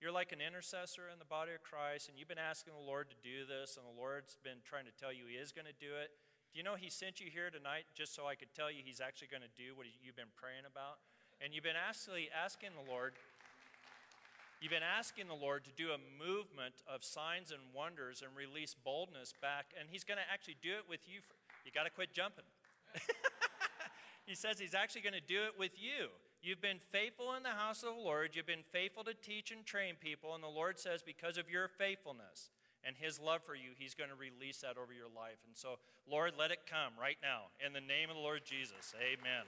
You're 0.03 0.13
like 0.13 0.35
an 0.35 0.45
intercessor 0.45 1.09
in 1.09 1.17
the 1.17 1.29
body 1.31 1.57
of 1.57 1.65
Christ, 1.65 2.11
and 2.11 2.19
you've 2.19 2.29
been 2.29 2.43
asking 2.43 2.77
the 2.77 2.85
Lord 2.85 3.09
to 3.09 3.19
do 3.25 3.49
this, 3.49 3.81
and 3.81 3.85
the 3.87 3.97
Lord's 3.97 4.37
been 4.45 4.61
trying 4.61 4.85
to 4.85 4.93
tell 4.93 5.09
you 5.09 5.25
He 5.25 5.41
is 5.41 5.57
going 5.57 5.65
to 5.65 5.79
do 5.79 5.97
it. 5.97 6.13
Do 6.53 6.61
you 6.61 6.65
know 6.67 6.77
He 6.77 6.91
sent 6.93 7.23
you 7.23 7.33
here 7.33 7.49
tonight 7.49 7.89
just 7.97 8.13
so 8.13 8.29
I 8.29 8.37
could 8.37 8.53
tell 8.53 8.69
you 8.69 8.85
He's 8.85 9.01
actually 9.01 9.33
going 9.33 9.47
to 9.47 9.55
do 9.57 9.73
what 9.73 9.89
you've 10.03 10.19
been 10.19 10.35
praying 10.37 10.69
about? 10.69 11.01
And 11.41 11.55
you've 11.55 11.65
been 11.65 11.81
actually 11.81 12.29
asking 12.29 12.77
the 12.77 12.85
Lord, 12.85 13.17
you've 14.61 14.75
been 14.75 14.85
asking 14.85 15.33
the 15.33 15.39
Lord 15.39 15.65
to 15.65 15.73
do 15.73 15.95
a 15.97 16.01
movement 16.19 16.85
of 16.85 17.01
signs 17.01 17.49
and 17.49 17.73
wonders 17.73 18.21
and 18.21 18.35
release 18.37 18.77
boldness 18.77 19.33
back, 19.39 19.73
and 19.79 19.89
He's 19.89 20.05
going 20.05 20.21
to 20.21 20.29
actually 20.29 20.61
do 20.61 20.77
it 20.77 20.85
with 20.85 21.09
you. 21.09 21.25
For, 21.25 21.36
you 21.67 21.73
got 21.75 21.83
to 21.83 21.91
quit 21.91 22.15
jumping. 22.15 22.47
he 24.27 24.35
says 24.35 24.59
He's 24.59 24.75
actually 24.75 25.03
going 25.03 25.19
to 25.19 25.27
do 25.27 25.43
it 25.43 25.59
with 25.59 25.73
you. 25.77 26.15
You've 26.41 26.63
been 26.63 26.79
faithful 26.79 27.35
in 27.35 27.43
the 27.43 27.59
house 27.59 27.83
of 27.83 27.97
the 27.97 28.01
Lord. 28.01 28.31
You've 28.35 28.47
been 28.47 28.63
faithful 28.71 29.03
to 29.03 29.15
teach 29.15 29.51
and 29.51 29.67
train 29.67 29.95
people. 29.99 30.35
And 30.35 30.45
the 30.45 30.49
Lord 30.49 30.79
says, 30.79 31.03
because 31.03 31.39
of 31.39 31.51
your 31.51 31.67
faithfulness 31.67 32.51
and 32.87 32.95
His 32.95 33.19
love 33.19 33.43
for 33.43 33.57
you, 33.57 33.75
He's 33.77 33.95
going 33.95 34.11
to 34.11 34.17
release 34.17 34.63
that 34.63 34.79
over 34.79 34.95
your 34.95 35.11
life. 35.11 35.43
And 35.45 35.57
so, 35.57 35.83
Lord, 36.07 36.35
let 36.39 36.53
it 36.53 36.63
come 36.71 36.95
right 36.95 37.19
now. 37.19 37.51
In 37.59 37.73
the 37.73 37.83
name 37.83 38.11
of 38.11 38.15
the 38.15 38.23
Lord 38.23 38.43
Jesus. 38.47 38.95
Amen. 38.95 39.43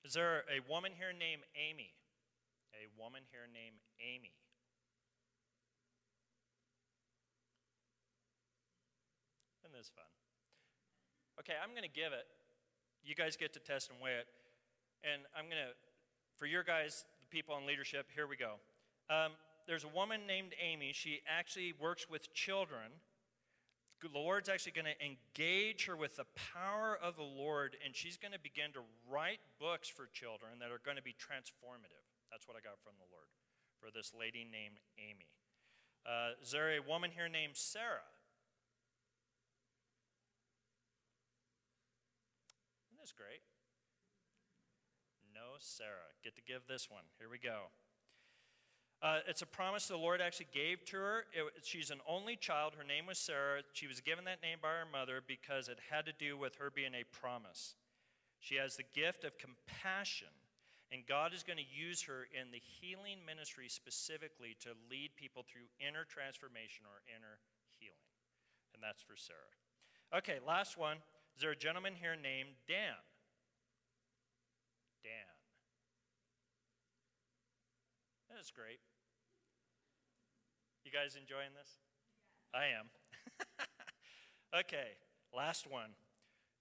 Is 0.00 0.14
there 0.14 0.48
a 0.48 0.64
woman 0.64 0.92
here 0.96 1.12
named 1.12 1.42
Amy? 1.52 1.92
A 2.72 2.88
woman 2.96 3.20
here 3.28 3.44
named 3.52 3.84
Amy. 4.00 4.32
This 9.76 9.92
fun? 9.92 10.08
Okay, 11.44 11.52
I'm 11.60 11.76
going 11.76 11.84
to 11.84 11.92
give 11.92 12.16
it 12.16 12.24
you 13.06 13.14
guys 13.14 13.36
get 13.38 13.54
to 13.54 13.60
test 13.60 13.88
and 13.90 14.02
weigh 14.02 14.18
it. 14.18 14.26
And 15.06 15.22
I'm 15.38 15.46
going 15.46 15.62
to, 15.62 15.72
for 16.34 16.46
your 16.46 16.66
guys, 16.66 17.06
the 17.22 17.30
people 17.30 17.56
in 17.56 17.64
leadership, 17.64 18.10
here 18.12 18.26
we 18.26 18.36
go. 18.36 18.58
Um, 19.08 19.38
there's 19.70 19.84
a 19.84 19.94
woman 19.94 20.26
named 20.26 20.58
Amy. 20.58 20.90
She 20.92 21.22
actually 21.26 21.72
works 21.78 22.10
with 22.10 22.34
children. 22.34 22.98
The 24.02 24.18
Lord's 24.18 24.48
actually 24.50 24.74
going 24.74 24.90
to 24.90 24.98
engage 24.98 25.86
her 25.86 25.96
with 25.96 26.16
the 26.16 26.26
power 26.34 26.98
of 27.00 27.16
the 27.16 27.24
Lord, 27.24 27.76
and 27.82 27.94
she's 27.94 28.18
going 28.18 28.34
to 28.34 28.42
begin 28.42 28.74
to 28.74 28.82
write 29.08 29.40
books 29.58 29.88
for 29.88 30.10
children 30.12 30.58
that 30.60 30.74
are 30.74 30.82
going 30.84 30.98
to 30.98 31.06
be 31.06 31.14
transformative. 31.14 32.04
That's 32.30 32.46
what 32.46 32.58
I 32.58 32.60
got 32.60 32.76
from 32.82 32.98
the 32.98 33.08
Lord 33.08 33.30
for 33.80 33.88
this 33.94 34.12
lady 34.12 34.44
named 34.44 34.82
Amy. 34.98 35.30
Uh, 36.04 36.38
is 36.42 36.50
there 36.50 36.74
a 36.74 36.82
woman 36.82 37.10
here 37.14 37.28
named 37.28 37.54
Sarah? 37.54 38.06
Is 43.06 43.14
great. 43.14 43.46
No, 45.30 45.54
Sarah. 45.62 46.10
Get 46.24 46.34
to 46.34 46.42
give 46.42 46.66
this 46.66 46.90
one. 46.90 47.06
Here 47.22 47.30
we 47.30 47.38
go. 47.38 47.70
Uh, 48.98 49.22
it's 49.28 49.42
a 49.42 49.46
promise 49.46 49.86
the 49.86 49.96
Lord 49.96 50.20
actually 50.20 50.50
gave 50.52 50.84
to 50.86 50.96
her. 50.96 51.18
It, 51.30 51.62
she's 51.62 51.90
an 51.94 52.00
only 52.08 52.34
child. 52.34 52.74
Her 52.74 52.82
name 52.82 53.06
was 53.06 53.18
Sarah. 53.18 53.62
She 53.74 53.86
was 53.86 54.00
given 54.00 54.24
that 54.24 54.42
name 54.42 54.58
by 54.60 54.74
her 54.74 54.90
mother 54.90 55.22
because 55.22 55.68
it 55.68 55.78
had 55.88 56.04
to 56.06 56.14
do 56.18 56.36
with 56.36 56.56
her 56.56 56.72
being 56.74 56.98
a 56.98 57.06
promise. 57.14 57.76
She 58.40 58.56
has 58.56 58.74
the 58.74 58.90
gift 58.90 59.22
of 59.22 59.38
compassion, 59.38 60.34
and 60.90 61.06
God 61.06 61.30
is 61.30 61.46
going 61.46 61.62
to 61.62 61.70
use 61.70 62.02
her 62.10 62.26
in 62.34 62.50
the 62.50 62.62
healing 62.80 63.22
ministry 63.22 63.68
specifically 63.68 64.56
to 64.66 64.74
lead 64.90 65.14
people 65.14 65.46
through 65.46 65.70
inner 65.78 66.02
transformation 66.02 66.90
or 66.90 67.06
inner 67.06 67.38
healing. 67.78 68.10
And 68.74 68.82
that's 68.82 69.02
for 69.02 69.14
Sarah. 69.14 69.54
Okay, 70.10 70.42
last 70.42 70.74
one. 70.74 70.98
Is 71.36 71.42
there 71.42 71.50
a 71.50 71.56
gentleman 71.56 71.92
here 72.00 72.16
named 72.16 72.56
Dan? 72.66 72.96
Dan. 75.04 75.36
That's 78.34 78.50
great. 78.50 78.80
You 80.84 80.90
guys 80.90 81.14
enjoying 81.20 81.52
this? 81.58 81.68
I 82.54 82.72
am. 82.78 82.88
okay, 84.60 84.96
last 85.34 85.70
one. 85.70 85.90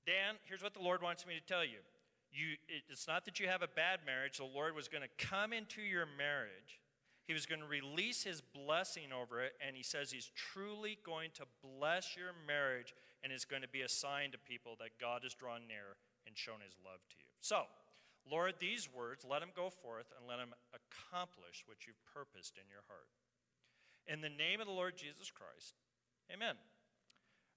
Dan, 0.05 0.35
here's 0.43 0.61
what 0.61 0.73
the 0.73 0.81
Lord 0.81 1.01
wants 1.01 1.25
me 1.25 1.35
to 1.35 1.45
tell 1.45 1.63
you. 1.63 1.79
you 2.31 2.57
it's 2.89 3.07
not 3.07 3.23
that 3.25 3.39
you 3.39 3.47
have 3.47 3.61
a 3.61 3.67
bad 3.67 3.99
marriage. 4.05 4.37
The 4.37 4.43
Lord 4.43 4.75
was 4.75 4.89
going 4.89 5.03
to 5.03 5.25
come 5.25 5.53
into 5.53 5.81
your 5.81 6.05
marriage. 6.17 6.81
He 7.27 7.33
was 7.33 7.45
going 7.45 7.61
to 7.61 7.67
release 7.67 8.23
his 8.23 8.41
blessing 8.41 9.13
over 9.13 9.41
it, 9.41 9.53
and 9.65 9.75
he 9.75 9.83
says 9.83 10.11
he's 10.11 10.31
truly 10.35 10.97
going 11.03 11.31
to 11.35 11.43
bless 11.63 12.15
your 12.15 12.31
marriage 12.45 12.93
and 13.25 13.33
is 13.33 13.41
going 13.41 13.65
to 13.65 13.73
be 13.73 13.81
a 13.81 13.89
sign 13.89 14.29
to 14.29 14.37
people 14.37 14.77
that 14.77 15.01
God 15.01 15.25
has 15.25 15.33
drawn 15.33 15.65
near 15.65 15.97
and 16.29 16.37
shown 16.37 16.61
his 16.61 16.77
love 16.85 17.01
to 17.09 17.17
you. 17.17 17.25
So, 17.41 17.65
Lord, 18.29 18.61
these 18.61 18.85
words, 18.85 19.25
let 19.25 19.41
them 19.41 19.49
go 19.57 19.73
forth 19.73 20.13
and 20.13 20.29
let 20.29 20.37
them 20.37 20.53
accomplish 20.69 21.65
what 21.65 21.89
you've 21.89 22.05
purposed 22.05 22.61
in 22.61 22.69
your 22.69 22.85
heart. 22.85 23.09
In 24.05 24.21
the 24.21 24.29
name 24.29 24.61
of 24.61 24.69
the 24.69 24.77
Lord 24.77 24.93
Jesus 24.93 25.33
Christ, 25.33 25.73
amen. 26.29 26.53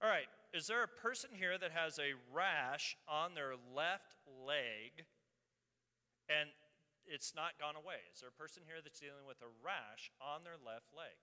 All 0.00 0.08
right, 0.08 0.32
is 0.56 0.72
there 0.72 0.80
a 0.80 0.88
person 0.88 1.36
here 1.36 1.60
that 1.60 1.76
has 1.76 2.00
a 2.00 2.16
rash 2.32 2.96
on 3.04 3.36
their 3.36 3.52
left 3.76 4.16
leg 4.24 5.04
and 6.32 6.48
it's 7.04 7.36
not 7.36 7.60
gone 7.60 7.76
away? 7.76 8.08
Is 8.16 8.24
there 8.24 8.32
a 8.32 8.40
person 8.40 8.64
here 8.64 8.80
that's 8.80 9.00
dealing 9.00 9.28
with 9.28 9.44
a 9.44 9.52
rash 9.60 10.08
on 10.16 10.48
their 10.48 10.56
left 10.56 10.96
leg? 10.96 11.16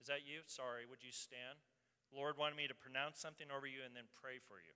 Is 0.00 0.08
that 0.08 0.24
you? 0.28 0.44
Sorry, 0.44 0.84
would 0.84 1.00
you 1.00 1.12
stand? 1.12 1.64
The 2.12 2.16
Lord 2.16 2.40
wanted 2.40 2.56
me 2.56 2.66
to 2.68 2.74
pronounce 2.74 3.20
something 3.20 3.48
over 3.52 3.68
you 3.68 3.84
and 3.84 3.92
then 3.92 4.08
pray 4.16 4.40
for 4.40 4.58
you. 4.60 4.72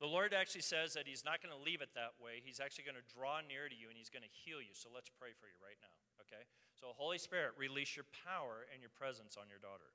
The 0.00 0.08
Lord 0.08 0.32
actually 0.32 0.64
says 0.64 0.96
that 0.96 1.04
He's 1.04 1.28
not 1.28 1.44
going 1.44 1.52
to 1.52 1.60
leave 1.60 1.84
it 1.84 1.92
that 1.92 2.16
way. 2.16 2.40
He's 2.40 2.58
actually 2.58 2.88
going 2.88 2.96
to 2.96 3.06
draw 3.12 3.44
near 3.44 3.68
to 3.68 3.76
you 3.76 3.92
and 3.92 3.98
He's 3.98 4.08
going 4.08 4.24
to 4.24 4.32
heal 4.32 4.62
you. 4.62 4.72
So 4.72 4.88
let's 4.88 5.12
pray 5.12 5.36
for 5.36 5.44
you 5.44 5.58
right 5.60 5.76
now, 5.76 5.92
okay? 6.24 6.48
So, 6.78 6.96
Holy 6.96 7.20
Spirit, 7.20 7.52
release 7.60 7.92
your 7.92 8.08
power 8.24 8.64
and 8.72 8.80
your 8.80 8.94
presence 8.96 9.36
on 9.36 9.52
your 9.52 9.60
daughter. 9.60 9.92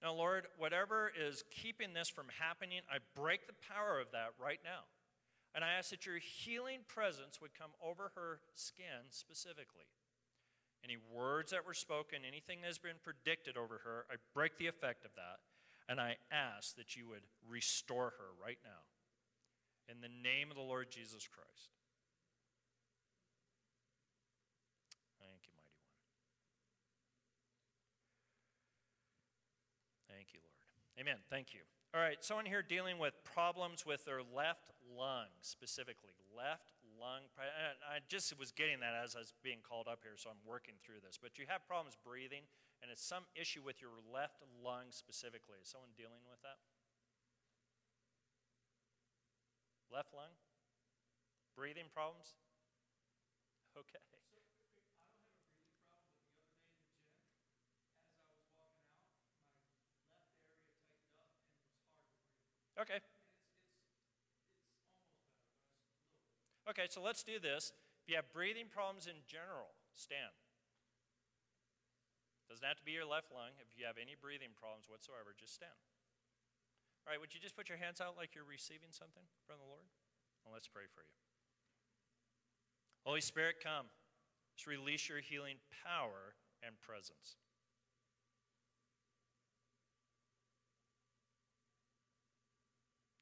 Now, 0.00 0.16
Lord, 0.16 0.48
whatever 0.56 1.12
is 1.12 1.44
keeping 1.52 1.92
this 1.92 2.08
from 2.08 2.32
happening, 2.40 2.80
I 2.88 3.04
break 3.12 3.44
the 3.46 3.58
power 3.68 4.00
of 4.00 4.12
that 4.16 4.32
right 4.40 4.60
now. 4.64 4.88
And 5.54 5.62
I 5.62 5.76
ask 5.76 5.90
that 5.90 6.06
your 6.06 6.16
healing 6.16 6.88
presence 6.88 7.40
would 7.42 7.52
come 7.52 7.76
over 7.84 8.12
her 8.14 8.40
skin 8.54 9.10
specifically. 9.10 9.92
Any 10.84 10.96
words 11.12 11.52
that 11.52 11.66
were 11.66 11.74
spoken, 11.74 12.20
anything 12.26 12.60
that 12.62 12.68
has 12.68 12.78
been 12.78 12.98
predicted 13.02 13.56
over 13.56 13.80
her, 13.84 14.06
I 14.10 14.16
break 14.34 14.56
the 14.56 14.66
effect 14.66 15.04
of 15.04 15.14
that. 15.14 15.40
And 15.88 16.00
I 16.00 16.16
ask 16.30 16.76
that 16.76 16.96
you 16.96 17.08
would 17.08 17.26
restore 17.48 18.14
her 18.16 18.30
right 18.42 18.58
now. 18.64 18.86
In 19.88 20.00
the 20.00 20.08
name 20.08 20.50
of 20.50 20.56
the 20.56 20.62
Lord 20.62 20.88
Jesus 20.90 21.26
Christ. 21.26 21.74
Thank 25.18 25.42
you, 25.44 25.52
mighty 25.58 25.74
one. 25.74 25.90
Thank 30.16 30.32
you, 30.32 30.40
Lord. 30.40 30.54
Amen. 31.00 31.18
Thank 31.28 31.52
you. 31.54 31.60
All 31.92 32.00
right, 32.00 32.22
someone 32.22 32.46
here 32.46 32.62
dealing 32.62 32.98
with 32.98 33.14
problems 33.24 33.84
with 33.84 34.04
their 34.04 34.22
left 34.22 34.70
lung 34.96 35.26
specifically. 35.40 36.14
Left 36.36 36.70
lung. 37.00 37.26
I 37.40 38.04
just 38.06 38.36
was 38.38 38.52
getting 38.52 38.84
that 38.84 38.92
as 38.92 39.16
I 39.16 39.24
was 39.24 39.32
being 39.42 39.64
called 39.64 39.88
up 39.88 40.04
here, 40.04 40.20
so 40.20 40.28
I'm 40.28 40.44
working 40.44 40.76
through 40.84 41.00
this. 41.00 41.16
But 41.16 41.40
you 41.40 41.48
have 41.48 41.64
problems 41.66 41.96
breathing 41.96 42.44
and 42.84 42.92
it's 42.92 43.04
some 43.04 43.24
issue 43.34 43.64
with 43.64 43.80
your 43.80 43.96
left 44.12 44.44
lung 44.62 44.92
specifically. 44.92 45.56
Is 45.60 45.68
someone 45.68 45.96
dealing 45.96 46.24
with 46.28 46.40
that? 46.44 46.60
Left 49.88 50.12
lung? 50.14 50.36
Breathing 51.56 51.88
problems? 51.92 52.36
Okay. 53.76 53.98
Okay. 62.80 63.00
Okay, 66.70 66.86
so 66.86 67.02
let's 67.02 67.26
do 67.26 67.42
this. 67.42 67.74
If 68.00 68.06
you 68.06 68.14
have 68.14 68.30
breathing 68.30 68.70
problems 68.70 69.10
in 69.10 69.26
general, 69.26 69.74
stand. 69.90 70.30
Doesn't 72.46 72.62
have 72.62 72.78
to 72.78 72.86
be 72.86 72.94
your 72.94 73.06
left 73.06 73.34
lung. 73.34 73.58
If 73.58 73.74
you 73.74 73.86
have 73.90 73.98
any 73.98 74.14
breathing 74.14 74.54
problems 74.54 74.86
whatsoever, 74.86 75.34
just 75.34 75.54
stand. 75.54 75.74
All 77.06 77.10
right, 77.10 77.18
would 77.18 77.34
you 77.34 77.42
just 77.42 77.58
put 77.58 77.66
your 77.70 77.78
hands 77.78 77.98
out 77.98 78.14
like 78.14 78.38
you're 78.38 78.46
receiving 78.46 78.94
something 78.94 79.26
from 79.46 79.58
the 79.58 79.66
Lord? 79.66 79.86
And 80.46 80.54
let's 80.54 80.70
pray 80.70 80.86
for 80.90 81.02
you. 81.02 81.14
Holy 83.02 83.22
Spirit, 83.22 83.58
come. 83.62 83.86
Just 84.54 84.66
release 84.66 85.08
your 85.10 85.18
healing 85.18 85.58
power 85.82 86.38
and 86.62 86.78
presence. 86.78 87.38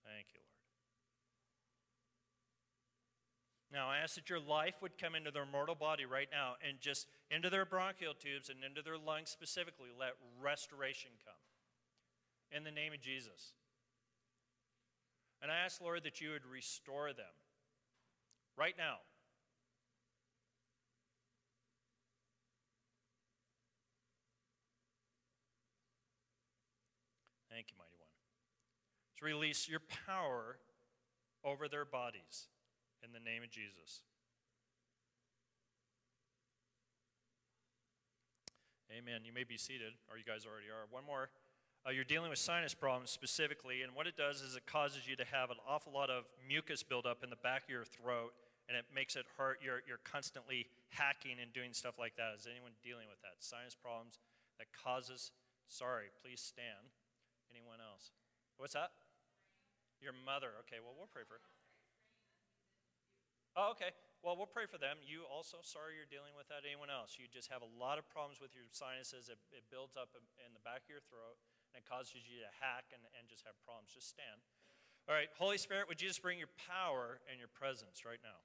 Thank 0.04 0.32
you, 0.32 0.40
Lord. 0.40 0.48
Now, 3.72 3.90
I 3.90 3.98
ask 3.98 4.14
that 4.14 4.30
your 4.30 4.40
life 4.40 4.76
would 4.80 4.96
come 4.96 5.14
into 5.14 5.30
their 5.30 5.44
mortal 5.44 5.74
body 5.74 6.06
right 6.06 6.28
now 6.32 6.54
and 6.66 6.80
just 6.80 7.06
into 7.30 7.50
their 7.50 7.66
bronchial 7.66 8.14
tubes 8.14 8.48
and 8.48 8.64
into 8.64 8.80
their 8.80 8.96
lungs 8.96 9.28
specifically. 9.28 9.88
Let 9.98 10.12
restoration 10.40 11.10
come. 11.22 11.34
In 12.50 12.64
the 12.64 12.70
name 12.70 12.94
of 12.94 13.00
Jesus. 13.00 13.52
And 15.42 15.52
I 15.52 15.58
ask, 15.58 15.82
Lord, 15.82 16.02
that 16.04 16.20
you 16.20 16.30
would 16.30 16.46
restore 16.50 17.12
them 17.12 17.26
right 18.56 18.74
now. 18.78 18.96
Thank 27.50 27.66
you, 27.70 27.76
Mighty 27.76 27.96
One. 27.98 28.08
To 29.18 29.24
release 29.26 29.68
your 29.68 29.80
power 30.06 30.56
over 31.44 31.68
their 31.68 31.84
bodies 31.84 32.48
in 33.04 33.12
the 33.12 33.20
name 33.20 33.42
of 33.42 33.50
Jesus. 33.50 34.02
Amen. 38.88 39.20
You 39.24 39.32
may 39.32 39.44
be 39.44 39.56
seated, 39.56 39.92
or 40.10 40.16
you 40.16 40.24
guys 40.24 40.48
already 40.48 40.72
are. 40.72 40.88
One 40.90 41.04
more. 41.04 41.28
Uh, 41.86 41.92
you're 41.92 42.08
dealing 42.08 42.30
with 42.30 42.40
sinus 42.40 42.74
problems 42.74 43.10
specifically, 43.10 43.82
and 43.82 43.94
what 43.94 44.06
it 44.06 44.16
does 44.16 44.40
is 44.42 44.56
it 44.56 44.66
causes 44.66 45.06
you 45.06 45.14
to 45.14 45.24
have 45.28 45.50
an 45.50 45.60
awful 45.68 45.92
lot 45.92 46.10
of 46.10 46.24
mucus 46.42 46.82
buildup 46.82 47.22
in 47.22 47.30
the 47.30 47.38
back 47.44 47.64
of 47.64 47.70
your 47.70 47.84
throat, 47.84 48.32
and 48.66 48.76
it 48.76 48.84
makes 48.90 49.14
it 49.14 49.24
hurt. 49.36 49.60
You're, 49.62 49.84
you're 49.86 50.02
constantly 50.02 50.66
hacking 50.90 51.36
and 51.40 51.52
doing 51.52 51.72
stuff 51.72 52.00
like 52.00 52.16
that. 52.16 52.34
Is 52.34 52.48
anyone 52.50 52.72
dealing 52.82 53.06
with 53.08 53.20
that? 53.22 53.38
Sinus 53.38 53.76
problems 53.76 54.18
that 54.58 54.66
causes, 54.72 55.30
sorry, 55.68 56.10
please 56.24 56.40
stand. 56.40 56.90
Anyone 57.52 57.78
else? 57.78 58.10
What's 58.56 58.74
that? 58.74 58.90
Your 60.00 60.12
mother. 60.12 60.58
Okay, 60.66 60.82
well, 60.82 60.94
we'll 60.96 61.12
pray 61.12 61.22
for 61.28 61.38
her. 61.38 61.57
Oh, 63.58 63.74
okay. 63.74 63.90
Well, 64.22 64.38
we'll 64.38 64.46
pray 64.46 64.70
for 64.70 64.78
them. 64.78 65.02
You 65.02 65.26
also, 65.26 65.58
sorry 65.66 65.98
you're 65.98 66.06
dealing 66.06 66.38
with 66.38 66.46
that. 66.46 66.62
Anyone 66.62 66.94
else? 66.94 67.18
You 67.18 67.26
just 67.26 67.50
have 67.50 67.66
a 67.66 67.70
lot 67.74 67.98
of 67.98 68.06
problems 68.06 68.38
with 68.38 68.54
your 68.54 68.70
sinuses. 68.70 69.26
It, 69.26 69.42
it 69.50 69.66
builds 69.66 69.98
up 69.98 70.14
in 70.14 70.54
the 70.54 70.62
back 70.62 70.86
of 70.86 70.90
your 70.94 71.02
throat 71.10 71.42
and 71.74 71.82
it 71.82 71.86
causes 71.90 72.14
you 72.14 72.38
to 72.46 72.50
hack 72.62 72.94
and, 72.94 73.02
and 73.18 73.26
just 73.26 73.42
have 73.42 73.58
problems. 73.66 73.90
Just 73.90 74.14
stand. 74.14 74.38
All 75.10 75.14
right, 75.18 75.26
Holy 75.34 75.58
Spirit, 75.58 75.90
would 75.90 75.98
you 75.98 76.06
just 76.06 76.22
bring 76.22 76.38
your 76.38 76.54
power 76.70 77.18
and 77.26 77.42
your 77.42 77.50
presence 77.50 78.06
right 78.06 78.22
now? 78.22 78.38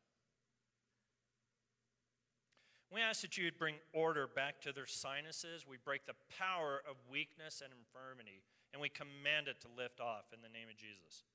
We 2.90 3.02
ask 3.02 3.22
that 3.22 3.38
you 3.38 3.46
would 3.46 3.58
bring 3.58 3.82
order 3.94 4.26
back 4.26 4.62
to 4.66 4.74
their 4.74 4.90
sinuses. 4.90 5.66
We 5.66 5.78
break 5.78 6.06
the 6.10 6.18
power 6.42 6.82
of 6.90 6.98
weakness 7.10 7.62
and 7.62 7.74
infirmity, 7.74 8.46
and 8.72 8.78
we 8.78 8.88
command 8.88 9.50
it 9.50 9.60
to 9.66 9.70
lift 9.74 10.00
off 10.00 10.30
in 10.30 10.46
the 10.46 10.50
name 10.54 10.70
of 10.70 10.78
Jesus. 10.78 11.26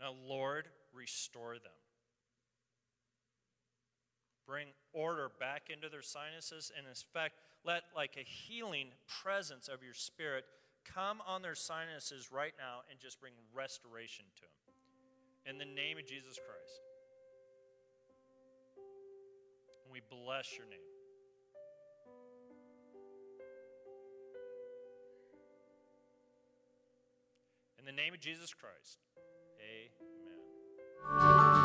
Now, 0.00 0.12
Lord, 0.26 0.68
restore 0.92 1.54
them. 1.54 1.72
Bring 4.46 4.68
order 4.92 5.30
back 5.40 5.70
into 5.72 5.88
their 5.88 6.02
sinuses, 6.02 6.70
and 6.76 6.86
in 6.86 6.94
fact, 7.12 7.34
let 7.64 7.82
like 7.96 8.16
a 8.16 8.22
healing 8.22 8.88
presence 9.22 9.68
of 9.68 9.82
your 9.82 9.94
Spirit 9.94 10.44
come 10.84 11.18
on 11.26 11.42
their 11.42 11.54
sinuses 11.54 12.30
right 12.30 12.52
now 12.58 12.80
and 12.90 13.00
just 13.00 13.20
bring 13.20 13.32
restoration 13.52 14.24
to 14.36 14.42
them. 14.42 14.74
In 15.46 15.58
the 15.58 15.64
name 15.64 15.98
of 15.98 16.06
Jesus 16.06 16.38
Christ. 16.38 16.80
And 19.84 19.92
we 19.92 20.00
bless 20.10 20.56
your 20.56 20.66
name. 20.66 20.78
In 27.78 27.84
the 27.84 27.92
name 27.92 28.14
of 28.14 28.20
Jesus 28.20 28.52
Christ. 28.52 28.98
Amen. 29.66 31.55